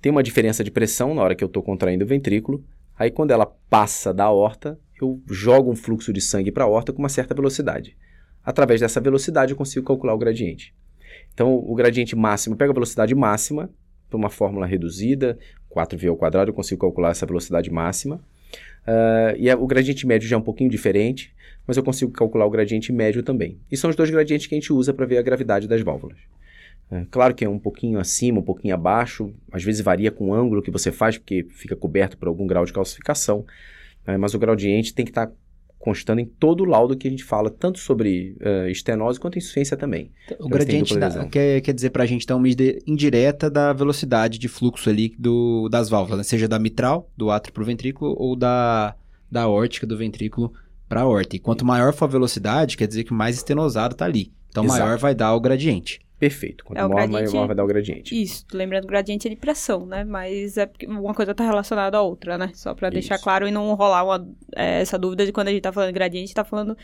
tem 0.00 0.12
uma 0.12 0.22
diferença 0.22 0.62
de 0.62 0.70
pressão 0.70 1.14
na 1.14 1.22
hora 1.22 1.34
que 1.34 1.42
eu 1.42 1.46
estou 1.46 1.62
contraindo 1.62 2.04
o 2.04 2.08
ventrículo. 2.08 2.62
Aí 2.98 3.10
quando 3.10 3.30
ela 3.30 3.46
passa 3.46 4.12
da 4.12 4.24
aorta, 4.24 4.78
eu 5.00 5.22
jogo 5.30 5.70
um 5.70 5.76
fluxo 5.76 6.12
de 6.12 6.20
sangue 6.20 6.52
para 6.52 6.64
a 6.64 6.66
aorta 6.66 6.92
com 6.92 6.98
uma 6.98 7.08
certa 7.08 7.34
velocidade. 7.34 7.96
Através 8.44 8.80
dessa 8.80 9.00
velocidade 9.00 9.52
eu 9.52 9.56
consigo 9.56 9.86
calcular 9.86 10.14
o 10.14 10.18
gradiente. 10.18 10.74
Então 11.32 11.54
o 11.54 11.74
gradiente 11.74 12.14
máximo, 12.14 12.56
pega 12.56 12.70
a 12.70 12.74
velocidade 12.74 13.14
máxima, 13.14 13.70
por 14.08 14.18
uma 14.18 14.30
fórmula 14.30 14.66
reduzida, 14.66 15.38
4v 15.74 16.08
ao 16.08 16.16
quadrado, 16.16 16.50
eu 16.50 16.54
consigo 16.54 16.80
calcular 16.82 17.10
essa 17.10 17.26
velocidade 17.26 17.70
máxima. 17.70 18.20
Uh, 18.86 19.36
e 19.36 19.50
a, 19.50 19.56
o 19.56 19.66
gradiente 19.66 20.06
médio 20.06 20.28
já 20.28 20.36
é 20.36 20.38
um 20.38 20.42
pouquinho 20.42 20.70
diferente, 20.70 21.34
mas 21.66 21.76
eu 21.76 21.82
consigo 21.82 22.12
calcular 22.12 22.46
o 22.46 22.50
gradiente 22.50 22.92
médio 22.92 23.22
também. 23.22 23.58
E 23.70 23.76
são 23.76 23.90
os 23.90 23.96
dois 23.96 24.10
gradientes 24.10 24.46
que 24.46 24.54
a 24.54 24.58
gente 24.58 24.72
usa 24.72 24.94
para 24.94 25.04
ver 25.04 25.18
a 25.18 25.22
gravidade 25.22 25.66
das 25.66 25.82
válvulas. 25.82 26.18
É, 26.90 27.04
claro 27.10 27.34
que 27.34 27.44
é 27.44 27.48
um 27.48 27.58
pouquinho 27.58 27.98
acima, 27.98 28.38
um 28.38 28.42
pouquinho 28.42 28.72
abaixo, 28.72 29.34
às 29.50 29.64
vezes 29.64 29.80
varia 29.80 30.12
com 30.12 30.28
o 30.28 30.34
ângulo 30.34 30.62
que 30.62 30.70
você 30.70 30.92
faz, 30.92 31.18
porque 31.18 31.44
fica 31.50 31.74
coberto 31.74 32.16
por 32.16 32.28
algum 32.28 32.46
grau 32.46 32.64
de 32.64 32.72
calcificação, 32.72 33.44
é, 34.06 34.16
mas 34.16 34.34
o 34.34 34.38
gradiente 34.38 34.94
tem 34.94 35.04
que 35.04 35.10
estar 35.10 35.26
tá 35.26 35.32
constando 35.78 36.20
em 36.20 36.24
todo 36.24 36.62
o 36.62 36.64
laudo 36.64 36.96
que 36.96 37.06
a 37.06 37.10
gente 37.10 37.24
fala, 37.24 37.50
tanto 37.50 37.78
sobre 37.78 38.36
uh, 38.40 38.68
estenose 38.68 39.20
quanto 39.20 39.38
insuficiência 39.38 39.76
também. 39.76 40.10
O 40.40 40.48
gradiente 40.48 40.96
da, 40.98 41.26
quer, 41.26 41.60
quer 41.60 41.72
dizer 41.72 41.90
para 41.90 42.02
a 42.02 42.06
gente, 42.06 42.24
então, 42.24 42.38
uma 42.38 42.42
medida 42.42 42.78
indireta 42.86 43.48
da 43.50 43.72
velocidade 43.72 44.38
de 44.38 44.48
fluxo 44.48 44.90
ali 44.90 45.14
do, 45.18 45.68
das 45.68 45.88
válvulas, 45.88 46.18
né? 46.18 46.24
seja 46.24 46.48
da 46.48 46.58
mitral, 46.58 47.10
do 47.16 47.30
átrio 47.30 47.52
para 47.52 47.62
o 47.62 47.66
ventrículo, 47.66 48.16
ou 48.18 48.34
da, 48.34 48.96
da 49.30 49.48
órtica 49.48 49.86
do 49.86 49.96
ventrículo 49.96 50.52
para 50.88 51.00
a 51.00 51.04
aorta. 51.04 51.36
E 51.36 51.38
quanto 51.38 51.64
maior 51.64 51.92
for 51.92 52.06
a 52.06 52.08
velocidade, 52.08 52.76
quer 52.76 52.86
dizer 52.88 53.04
que 53.04 53.12
mais 53.12 53.36
estenosado 53.36 53.92
está 53.92 54.04
ali. 54.04 54.32
Então, 54.48 54.64
Exato. 54.64 54.80
maior 54.80 54.98
vai 54.98 55.14
dar 55.14 55.34
o 55.34 55.40
gradiente. 55.40 56.00
Perfeito. 56.18 56.64
Quanto 56.64 56.78
é, 56.78 56.82
maior, 56.82 57.08
gradiente... 57.08 57.34
maior 57.34 57.46
vai 57.46 57.56
dar 57.56 57.64
o 57.64 57.66
gradiente. 57.66 58.22
Isso, 58.22 58.46
lembrando 58.52 58.82
que 58.82 58.86
o 58.86 58.90
gradiente 58.90 59.26
é 59.26 59.30
de 59.30 59.36
pressão, 59.36 59.84
né? 59.84 60.02
Mas 60.02 60.56
é 60.56 60.68
uma 60.86 61.12
coisa 61.12 61.32
está 61.32 61.44
relacionada 61.44 61.98
à 61.98 62.02
outra, 62.02 62.38
né? 62.38 62.50
Só 62.54 62.74
para 62.74 62.88
deixar 62.88 63.18
claro 63.18 63.46
e 63.46 63.50
não 63.50 63.74
rolar 63.74 64.02
uma, 64.02 64.28
é, 64.54 64.80
essa 64.80 64.98
dúvida 64.98 65.26
de 65.26 65.32
quando 65.32 65.48
a 65.48 65.50
gente 65.50 65.58
está 65.58 65.72
falando 65.72 65.88
de 65.88 65.94
gradiente, 65.94 66.28
está 66.28 66.42
falando 66.42 66.76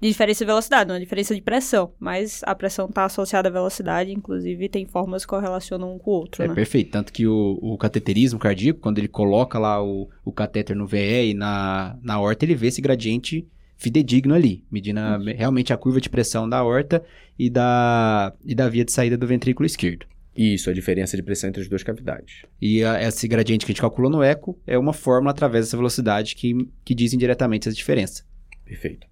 de 0.00 0.08
diferença 0.08 0.44
de 0.44 0.46
velocidade, 0.46 0.88
não 0.88 0.94
é 0.94 1.00
diferença 1.00 1.34
de 1.34 1.42
pressão. 1.42 1.92
Mas 1.98 2.42
a 2.44 2.54
pressão 2.54 2.86
está 2.86 3.04
associada 3.06 3.48
à 3.48 3.52
velocidade, 3.52 4.12
inclusive 4.12 4.68
tem 4.68 4.86
formas 4.86 5.24
que 5.24 5.30
correlacionam 5.30 5.94
um 5.94 5.98
com 5.98 6.12
o 6.12 6.14
outro, 6.14 6.44
é, 6.44 6.48
né? 6.48 6.54
Perfeito. 6.54 6.92
Tanto 6.92 7.12
que 7.12 7.26
o, 7.26 7.58
o 7.60 7.76
cateterismo 7.76 8.38
cardíaco, 8.38 8.78
quando 8.78 8.98
ele 8.98 9.08
coloca 9.08 9.58
lá 9.58 9.82
o, 9.82 10.08
o 10.24 10.30
catéter 10.30 10.76
no 10.76 10.86
VE 10.86 11.30
e 11.30 11.34
na, 11.34 11.98
na 12.02 12.20
horta, 12.20 12.44
ele 12.44 12.54
vê 12.54 12.68
esse 12.68 12.80
gradiente 12.80 13.44
fidedigno 13.76 14.34
ali, 14.34 14.64
medindo 14.70 15.00
a, 15.00 15.18
realmente 15.18 15.72
a 15.72 15.76
curva 15.76 16.00
de 16.00 16.08
pressão 16.08 16.48
da 16.48 16.62
horta 16.64 17.04
e 17.38 17.50
da, 17.50 18.32
e 18.44 18.54
da 18.54 18.68
via 18.68 18.84
de 18.84 18.92
saída 18.92 19.16
do 19.16 19.26
ventrículo 19.26 19.66
esquerdo. 19.66 20.06
Isso, 20.36 20.68
a 20.68 20.72
diferença 20.72 21.16
de 21.16 21.22
pressão 21.22 21.48
entre 21.48 21.62
as 21.62 21.68
duas 21.68 21.82
cavidades. 21.82 22.42
E 22.60 22.84
a, 22.84 23.02
esse 23.02 23.26
gradiente 23.26 23.64
que 23.64 23.72
a 23.72 23.72
gente 23.72 23.80
calculou 23.80 24.10
no 24.10 24.22
eco 24.22 24.58
é 24.66 24.78
uma 24.78 24.92
fórmula 24.92 25.30
através 25.30 25.66
dessa 25.66 25.76
velocidade 25.76 26.34
que, 26.34 26.54
que 26.84 26.94
diz 26.94 27.12
indiretamente 27.12 27.68
essa 27.68 27.76
diferença. 27.76 28.24
Perfeito. 28.64 29.06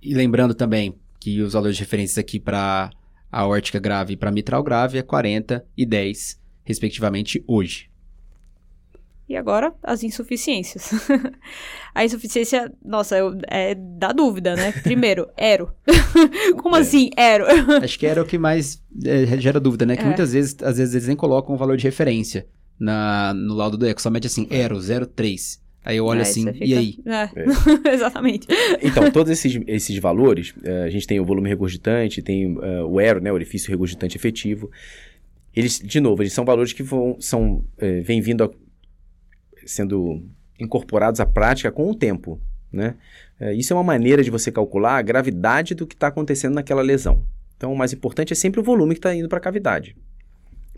E 0.00 0.14
lembrando 0.14 0.54
também 0.54 0.94
que 1.20 1.40
os 1.40 1.52
valores 1.52 1.76
de 1.76 1.82
referência 1.82 2.20
aqui 2.20 2.40
para 2.40 2.90
a 3.30 3.40
aórtica 3.40 3.78
grave 3.78 4.14
e 4.14 4.16
para 4.16 4.32
mitral 4.32 4.62
grave 4.62 4.98
é 4.98 5.02
40 5.02 5.64
e 5.76 5.86
10, 5.86 6.40
respectivamente, 6.64 7.42
hoje. 7.46 7.91
E 9.32 9.36
agora, 9.36 9.72
as 9.82 10.02
insuficiências. 10.02 10.90
a 11.94 12.04
insuficiência, 12.04 12.70
nossa, 12.84 13.16
eu, 13.16 13.38
é 13.48 13.74
da 13.74 14.12
dúvida, 14.12 14.54
né? 14.54 14.72
Primeiro, 14.84 15.26
Ero. 15.38 15.72
Como 16.60 16.76
é. 16.76 16.80
assim, 16.80 17.08
Ero? 17.16 17.46
Acho 17.82 17.98
que 17.98 18.04
Ero 18.04 18.20
é 18.20 18.22
o 18.22 18.26
que 18.26 18.36
mais 18.36 18.84
é, 19.02 19.38
gera 19.38 19.58
dúvida, 19.58 19.86
né? 19.86 19.96
Que 19.96 20.02
é. 20.02 20.04
muitas 20.04 20.34
vezes, 20.34 20.54
às 20.62 20.76
vezes, 20.76 20.94
eles 20.94 21.06
nem 21.06 21.16
colocam 21.16 21.54
o 21.54 21.58
valor 21.58 21.78
de 21.78 21.84
referência 21.84 22.46
na, 22.78 23.32
no 23.32 23.54
laudo 23.54 23.78
do 23.78 23.86
eco, 23.86 24.02
somente 24.02 24.26
assim, 24.26 24.46
Ero 24.50 24.78
03. 24.78 25.62
Aí 25.82 25.96
eu 25.96 26.04
olho 26.04 26.18
é, 26.18 26.22
assim, 26.24 26.52
fica... 26.52 26.62
e 26.62 26.74
aí? 26.74 26.98
É. 27.06 27.90
É. 27.90 27.94
Exatamente. 27.94 28.46
Então, 28.82 29.10
todos 29.10 29.32
esses, 29.32 29.58
esses 29.66 29.96
valores, 29.96 30.50
uh, 30.58 30.84
a 30.84 30.90
gente 30.90 31.06
tem 31.06 31.20
o 31.20 31.24
volume 31.24 31.48
regurgitante, 31.48 32.20
tem 32.20 32.54
uh, 32.54 32.86
o 32.86 33.00
ERO, 33.00 33.18
né, 33.18 33.32
o 33.32 33.34
orifício 33.34 33.70
regurgitante 33.70 34.14
efetivo. 34.14 34.70
Eles, 35.56 35.78
de 35.78 36.00
novo, 36.00 36.22
eles 36.22 36.34
são 36.34 36.44
valores 36.44 36.74
que 36.74 36.82
vão, 36.82 37.16
são, 37.18 37.64
vêm 38.04 38.20
vindo 38.20 38.44
a 38.44 38.50
sendo 39.66 40.22
incorporados 40.58 41.20
à 41.20 41.26
prática 41.26 41.70
com 41.70 41.90
o 41.90 41.94
tempo. 41.94 42.40
Né? 42.72 42.94
É, 43.38 43.52
isso 43.54 43.72
é 43.72 43.76
uma 43.76 43.84
maneira 43.84 44.22
de 44.22 44.30
você 44.30 44.50
calcular 44.50 44.96
a 44.96 45.02
gravidade 45.02 45.74
do 45.74 45.86
que 45.86 45.94
está 45.94 46.08
acontecendo 46.08 46.54
naquela 46.54 46.82
lesão. 46.82 47.26
Então, 47.56 47.72
o 47.72 47.76
mais 47.76 47.92
importante 47.92 48.32
é 48.32 48.36
sempre 48.36 48.60
o 48.60 48.62
volume 48.62 48.94
que 48.94 48.98
está 48.98 49.14
indo 49.14 49.28
para 49.28 49.38
a 49.38 49.40
cavidade. 49.40 49.96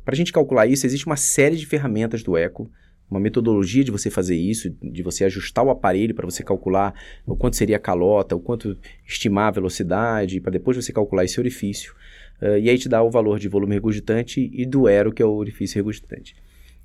Para 0.05 0.15
a 0.15 0.17
gente 0.17 0.33
calcular 0.33 0.67
isso, 0.67 0.85
existe 0.85 1.07
uma 1.07 1.17
série 1.17 1.57
de 1.57 1.65
ferramentas 1.65 2.23
do 2.23 2.37
eco, 2.37 2.71
uma 3.11 3.21
metodologia 3.21 3.85
de 3.85 3.91
você 3.91 4.11
fazer 4.11 4.37
isso, 4.37 4.71
de 4.83 5.03
você 5.03 5.25
ajustar 5.25 5.65
o 5.65 5.71
aparelho 5.71 6.15
para 6.15 6.27
você 6.27 6.43
calcular 6.43 6.95
o 7.27 7.37
quanto 7.37 7.57
seria 7.57 7.77
a 7.77 7.81
calota, 7.81 8.35
o 8.35 8.41
quanto 8.41 8.77
estimar 9.07 9.49
a 9.49 9.53
velocidade, 9.53 10.41
para 10.41 10.53
depois 10.53 10.77
você 10.77 10.93
calcular 10.93 11.25
esse 11.25 11.39
orifício. 11.39 11.95
Uh, 12.43 12.59
e 12.59 12.69
aí 12.69 12.77
te 12.77 12.89
dá 12.89 13.03
o 13.03 13.11
valor 13.11 13.39
de 13.39 13.49
volume 13.49 13.75
regurgitante 13.75 14.51
e 14.53 14.67
do 14.67 14.87
aero, 14.87 15.13
que 15.13 15.23
é 15.23 15.27
o 15.27 15.33
orifício 15.33 15.77
regurgitante 15.77 16.35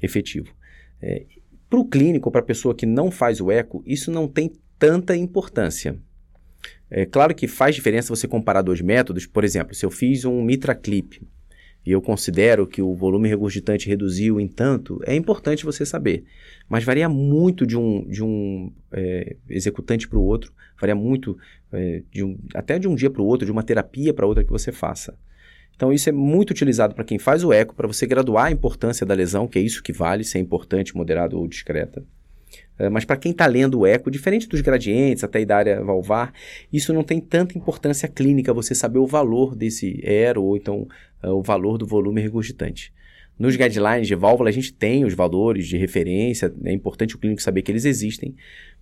efetivo. 0.02 0.54
É, 1.02 1.26
para 1.70 1.80
o 1.80 1.86
clínico, 1.86 2.32
para 2.32 2.42
a 2.42 2.46
pessoa 2.46 2.74
que 2.74 2.86
não 2.86 3.12
faz 3.12 3.40
o 3.40 3.52
eco, 3.52 3.84
isso 3.86 4.12
não 4.12 4.28
tem 4.28 4.52
tanta 4.78 5.16
importância. 5.16 6.00
É 6.90 7.06
claro 7.06 7.36
que 7.36 7.48
faz 7.48 7.76
diferença 7.76 8.16
você 8.16 8.28
comparar 8.28 8.62
dois 8.62 8.82
métodos. 8.82 9.28
Por 9.28 9.44
exemplo, 9.44 9.76
se 9.76 9.86
eu 9.86 9.92
fiz 9.92 10.26
um 10.26 10.42
Mitra 10.42 10.74
Clip 10.74 11.22
e 11.86 11.92
eu 11.92 12.02
considero 12.02 12.66
que 12.66 12.82
o 12.82 12.96
volume 12.96 13.30
regurgitante 13.30 13.88
reduziu 13.88 14.40
em 14.40 14.48
tanto, 14.48 15.00
é 15.06 15.16
importante 15.16 15.64
você 15.64 15.86
saber. 15.86 16.24
Mas 16.68 16.84
varia 16.84 17.08
muito 17.08 17.66
de 17.66 17.78
um, 17.78 18.08
de 18.08 18.24
um 18.24 18.72
é, 18.92 19.36
executante 19.48 20.08
para 20.08 20.18
o 20.18 20.24
outro, 20.24 20.52
varia 20.80 20.96
muito 20.96 21.38
é, 21.72 22.02
de 22.12 22.24
um, 22.24 22.38
até 22.56 22.80
de 22.80 22.88
um 22.88 22.96
dia 22.96 23.10
para 23.10 23.22
o 23.22 23.26
outro, 23.26 23.46
de 23.46 23.52
uma 23.52 23.64
terapia 23.64 24.14
para 24.14 24.26
outra 24.26 24.44
que 24.44 24.52
você 24.52 24.72
faça. 24.72 25.16
Então, 25.80 25.94
isso 25.94 26.10
é 26.10 26.12
muito 26.12 26.52
utilizado 26.52 26.94
para 26.94 27.06
quem 27.06 27.18
faz 27.18 27.42
o 27.42 27.54
eco, 27.54 27.74
para 27.74 27.88
você 27.88 28.06
graduar 28.06 28.48
a 28.48 28.52
importância 28.52 29.06
da 29.06 29.14
lesão, 29.14 29.48
que 29.48 29.58
é 29.58 29.62
isso 29.62 29.82
que 29.82 29.94
vale, 29.94 30.26
se 30.26 30.38
é 30.38 30.42
importante, 30.42 30.94
moderado 30.94 31.40
ou 31.40 31.48
discreta. 31.48 32.04
Uh, 32.78 32.92
mas 32.92 33.06
para 33.06 33.16
quem 33.16 33.32
está 33.32 33.46
lendo 33.48 33.80
o 33.80 33.86
eco, 33.88 34.12
diferente 34.12 34.46
dos 34.50 34.60
gradientes, 34.60 35.24
até 35.24 35.46
da 35.46 35.56
área 35.56 35.82
valvar, 35.82 36.34
isso 36.72 36.92
não 36.92 37.02
tem 37.02 37.22
tanta 37.22 37.58
importância 37.58 38.10
clínica, 38.10 38.54
você 38.54 38.76
saber 38.76 39.00
o 39.00 39.08
valor 39.08 39.56
desse 39.56 40.04
aero 40.06 40.44
ou 40.44 40.58
então 40.58 40.86
uh, 41.24 41.30
o 41.30 41.42
valor 41.42 41.78
do 41.78 41.88
volume 41.88 42.20
regurgitante. 42.20 42.92
Nos 43.40 43.56
guidelines 43.56 44.06
de 44.06 44.16
válvula, 44.16 44.50
a 44.50 44.54
gente 44.54 44.74
tem 44.74 45.06
os 45.06 45.14
valores 45.14 45.66
de 45.66 45.78
referência, 45.78 46.54
é 46.66 46.74
importante 46.74 47.16
o 47.16 47.18
clínico 47.18 47.42
saber 47.42 47.62
que 47.62 47.72
eles 47.72 47.86
existem, 47.86 48.36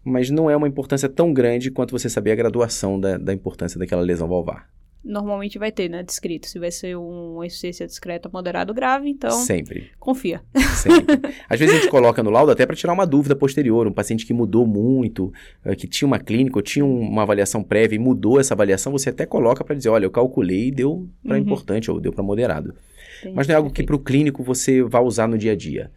mas 0.04 0.32
não 0.32 0.50
é 0.50 0.58
uma 0.58 0.68
importância 0.68 1.08
tão 1.08 1.32
grande 1.32 1.70
quanto 1.70 1.92
você 1.92 2.10
saber 2.10 2.32
a 2.32 2.36
graduação 2.36 3.00
da, 3.00 3.20
da 3.20 3.36
importância 3.36 3.78
daquela 3.78 4.02
lesão 4.02 4.28
valvar 4.28 4.68
normalmente 5.04 5.58
vai 5.58 5.72
ter, 5.72 5.90
né, 5.90 6.04
descrito. 6.04 6.48
Se 6.48 6.60
vai 6.60 6.72
ser 6.72 6.96
uma 6.98 7.46
insuficiência 7.46 7.88
discreta, 7.88 8.30
moderado, 8.32 8.74
grave, 8.74 9.10
então... 9.10 9.32
Sempre. 9.32 9.92
Confia. 10.00 10.42
Sempre. 10.76 11.20
Às 11.50 11.60
vezes 11.60 11.76
a 11.76 11.80
gente 11.80 11.90
coloca 11.90 12.22
no 12.22 12.30
laudo 12.30 12.52
até 12.52 12.66
para 12.66 12.76
tirar 12.76 12.94
uma 12.94 13.06
dúvida 13.06 13.36
posterior. 13.36 13.88
Um 13.88 13.94
paciente 13.94 14.26
que 14.26 14.34
mudou 14.34 14.68
muito, 14.68 15.32
eh, 15.64 15.76
que 15.76 15.88
tinha 15.88 16.08
uma 16.08 16.20
clínica 16.20 16.58
ou 16.58 16.62
tinha 16.62 16.86
uma 16.86 17.22
avaliação 17.22 17.64
prévia 17.64 17.96
e 17.96 18.00
mudou 18.00 18.40
essa 18.40 18.54
avaliação, 18.54 18.92
você 18.92 19.10
até 19.10 19.26
coloca 19.26 19.64
para 19.64 19.76
dizer, 19.76 19.90
olha, 19.90 20.06
eu 20.06 20.12
calculei 20.12 20.68
e 20.68 20.72
deu 20.72 21.08
para 21.24 21.36
uhum. 21.36 21.42
importante 21.42 21.90
ou 21.90 22.00
deu 22.00 22.12
para 22.12 22.24
moderado. 22.24 22.76
Entendi, 23.20 23.36
Mas 23.36 23.48
não 23.48 23.54
é 23.54 23.58
algo 23.58 23.72
que 23.72 23.84
para 23.84 23.96
o 23.96 24.00
clínico 24.00 24.44
você 24.44 24.84
vai 24.84 25.02
usar 25.02 25.28
no 25.28 25.38
dia 25.38 25.54
a 25.54 25.56
dia. 25.56 25.92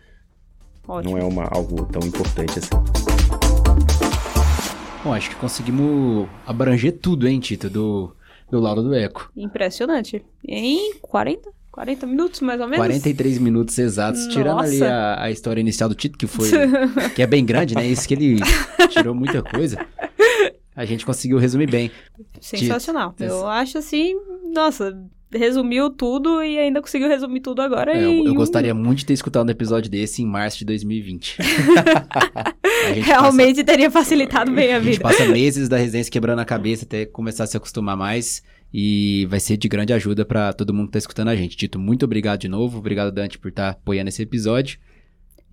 Ótimo. 0.86 1.12
Não 1.12 1.18
é 1.18 1.24
uma, 1.24 1.44
algo 1.44 1.84
tão 1.86 2.07
importante 2.07 2.59
assim. 2.59 2.70
Bom, 5.03 5.14
acho 5.14 5.30
que 5.30 5.36
conseguimos 5.36 6.28
abranger 6.46 6.92
tudo, 6.92 7.26
hein, 7.26 7.40
Tito, 7.40 7.70
do 7.70 8.14
do 8.51 8.61
lado 8.61 8.82
do 8.82 8.94
Eco. 8.94 9.30
Impressionante. 9.36 10.24
Em 10.46 10.94
40? 11.01 11.51
40 11.70 12.07
minutos, 12.07 12.40
mais 12.40 12.61
ou 12.61 12.66
menos? 12.66 12.84
43 12.84 13.38
minutos 13.38 13.78
exatos, 13.78 14.20
Nossa. 14.24 14.36
tirando 14.36 14.61
ali 14.61 14.82
a, 14.82 15.22
a, 15.22 15.30
história 15.30 15.61
inicial 15.61 15.88
do 15.88 15.94
Tito, 15.94 16.18
que 16.18 16.26
foi. 16.26 16.48
que 17.14 17.22
é 17.22 17.26
bem 17.26 17.44
grande, 17.44 17.74
né? 17.74 17.86
Isso 17.86 18.09
que 18.09 18.14
ele 18.14 18.40
tirou 18.88 19.14
muita 19.14 19.42
coisa. 19.42 19.78
A 20.74 20.84
gente 20.84 21.07
conseguiu 21.07 21.38
resumir 21.38 21.70
bem. 21.70 21.90
Sensacional. 22.40 23.12
Tito. 23.12 23.24
Eu 23.24 23.46
acho 23.46 23.78
assim, 23.78 24.14
nossa, 24.53 24.98
resumiu 25.32 25.90
tudo 25.90 26.42
e 26.42 26.58
ainda 26.58 26.80
conseguiu 26.80 27.08
resumir 27.08 27.40
tudo 27.40 27.62
agora. 27.62 27.96
É, 27.96 28.04
eu, 28.04 28.26
eu 28.26 28.34
gostaria 28.34 28.74
muito 28.74 28.98
de 28.98 29.06
ter 29.06 29.12
escutado 29.12 29.46
um 29.46 29.50
episódio 29.50 29.90
desse 29.90 30.22
em 30.22 30.26
março 30.26 30.58
de 30.58 30.64
2020. 30.64 31.38
Realmente 33.02 33.56
passa, 33.56 33.64
teria 33.64 33.90
facilitado 33.90 34.50
bem 34.50 34.72
a, 34.72 34.78
vida. 34.78 34.90
A 34.90 34.92
gente 34.92 35.02
passa 35.02 35.24
meses 35.26 35.68
da 35.68 35.76
residência 35.76 36.10
quebrando 36.10 36.40
a 36.40 36.44
cabeça 36.44 36.84
até 36.84 37.06
começar 37.06 37.44
a 37.44 37.46
se 37.46 37.56
acostumar 37.56 37.96
mais. 37.96 38.42
E 38.72 39.26
vai 39.28 39.40
ser 39.40 39.56
de 39.56 39.68
grande 39.68 39.92
ajuda 39.92 40.24
para 40.24 40.52
todo 40.52 40.72
mundo 40.72 40.86
que 40.86 40.92
tá 40.92 40.98
escutando 40.98 41.28
a 41.28 41.36
gente. 41.36 41.56
Tito, 41.56 41.78
muito 41.78 42.04
obrigado 42.04 42.40
de 42.40 42.48
novo. 42.48 42.78
Obrigado, 42.78 43.10
Dante, 43.10 43.36
por 43.36 43.48
estar 43.48 43.64
tá 43.64 43.70
apoiando 43.70 44.08
esse 44.08 44.22
episódio. 44.22 44.78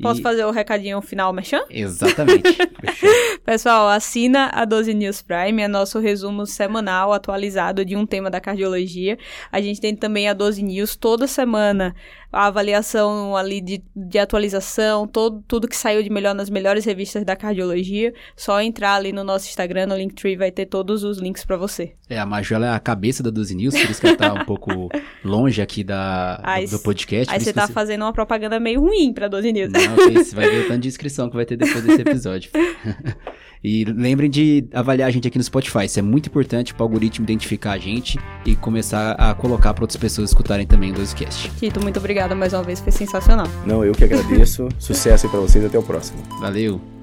Posso 0.01 0.19
E- 0.19 0.23
fazer 0.23 0.45
o 0.45 0.51
recadinho 0.51 1.01
final, 1.01 1.33
Merchan? 1.33 1.61
Exatamente. 1.69 2.55
Pessoal, 3.43 3.87
assina 3.89 4.49
a 4.53 4.65
12 4.65 4.93
News 4.93 5.21
Prime, 5.21 5.61
é 5.61 5.67
nosso 5.67 5.99
resumo 5.99 6.45
semanal 6.45 7.13
atualizado 7.13 7.83
de 7.85 7.95
um 7.95 8.05
tema 8.05 8.29
da 8.29 8.39
cardiologia. 8.39 9.17
A 9.51 9.61
gente 9.61 9.79
tem 9.81 9.95
também 9.95 10.27
a 10.27 10.33
12 10.33 10.61
News 10.61 10.95
toda 10.95 11.25
semana, 11.27 11.95
a 12.31 12.47
avaliação 12.47 13.35
ali 13.37 13.61
de, 13.61 13.81
de 13.95 14.19
atualização, 14.19 15.07
todo, 15.07 15.41
tudo 15.47 15.67
que 15.67 15.77
saiu 15.77 16.03
de 16.03 16.09
melhor 16.09 16.35
nas 16.35 16.49
melhores 16.49 16.83
revistas 16.85 17.23
da 17.23 17.35
cardiologia. 17.35 18.13
Só 18.35 18.61
entrar 18.61 18.95
ali 18.95 19.11
no 19.13 19.23
nosso 19.23 19.47
Instagram, 19.47 19.87
no 19.87 19.97
Linktree, 19.97 20.35
vai 20.35 20.51
ter 20.51 20.65
todos 20.65 21.03
os 21.03 21.17
links 21.17 21.45
pra 21.45 21.55
você. 21.55 21.93
É, 22.09 22.19
a 22.19 22.25
Maju 22.25 22.55
é 22.55 22.69
a 22.69 22.79
cabeça 22.79 23.23
da 23.23 23.29
12 23.29 23.55
News, 23.55 23.73
por 23.79 23.89
isso 23.89 24.01
que 24.01 24.07
ela 24.07 24.17
tá 24.17 24.33
um 24.33 24.43
pouco 24.45 24.89
longe 25.23 25.61
aqui 25.61 25.83
da, 25.83 26.39
Aí 26.43 26.67
do, 26.67 26.79
podcast. 26.79 27.33
Aí 27.33 27.39
você 27.39 27.53
tá 27.53 27.67
fazendo 27.67 28.01
uma 28.03 28.13
propaganda 28.13 28.59
meio 28.59 28.81
ruim 28.81 29.13
pra 29.13 29.27
12 29.27 29.51
News. 29.53 29.71
Não, 29.71 29.86
que 29.95 30.23
você 30.23 30.35
vai 30.35 30.49
ver 30.49 30.65
o 30.65 30.67
tanto 30.67 30.81
de 30.81 30.87
inscrição 30.87 31.29
que 31.29 31.35
vai 31.35 31.45
ter 31.45 31.55
depois 31.55 31.83
desse 31.83 32.01
episódio. 32.01 32.51
e 33.63 33.85
lembrem 33.85 34.29
de 34.29 34.65
avaliar 34.73 35.07
a 35.07 35.11
gente 35.11 35.27
aqui 35.27 35.37
no 35.37 35.43
Spotify. 35.43 35.85
Isso 35.85 35.99
é 35.99 36.01
muito 36.01 36.27
importante 36.27 36.73
para 36.73 36.83
o 36.83 36.85
algoritmo 36.87 37.25
identificar 37.25 37.73
a 37.73 37.77
gente 37.77 38.19
e 38.45 38.55
começar 38.55 39.13
a 39.13 39.33
colocar 39.33 39.73
para 39.73 39.83
outras 39.83 39.97
pessoas 39.97 40.29
escutarem 40.29 40.65
também 40.65 40.91
o 40.91 40.95
12cast. 40.95 41.51
Tito, 41.59 41.81
muito 41.81 41.99
obrigada 41.99 42.35
mais 42.35 42.53
uma 42.53 42.63
vez, 42.63 42.79
foi 42.79 42.91
sensacional. 42.91 43.47
Não, 43.65 43.83
eu 43.83 43.93
que 43.93 44.03
agradeço. 44.03 44.67
Sucesso 44.79 45.25
aí 45.25 45.31
pra 45.31 45.39
vocês. 45.39 45.63
Até 45.63 45.77
o 45.77 45.83
próximo. 45.83 46.21
Valeu! 46.39 46.96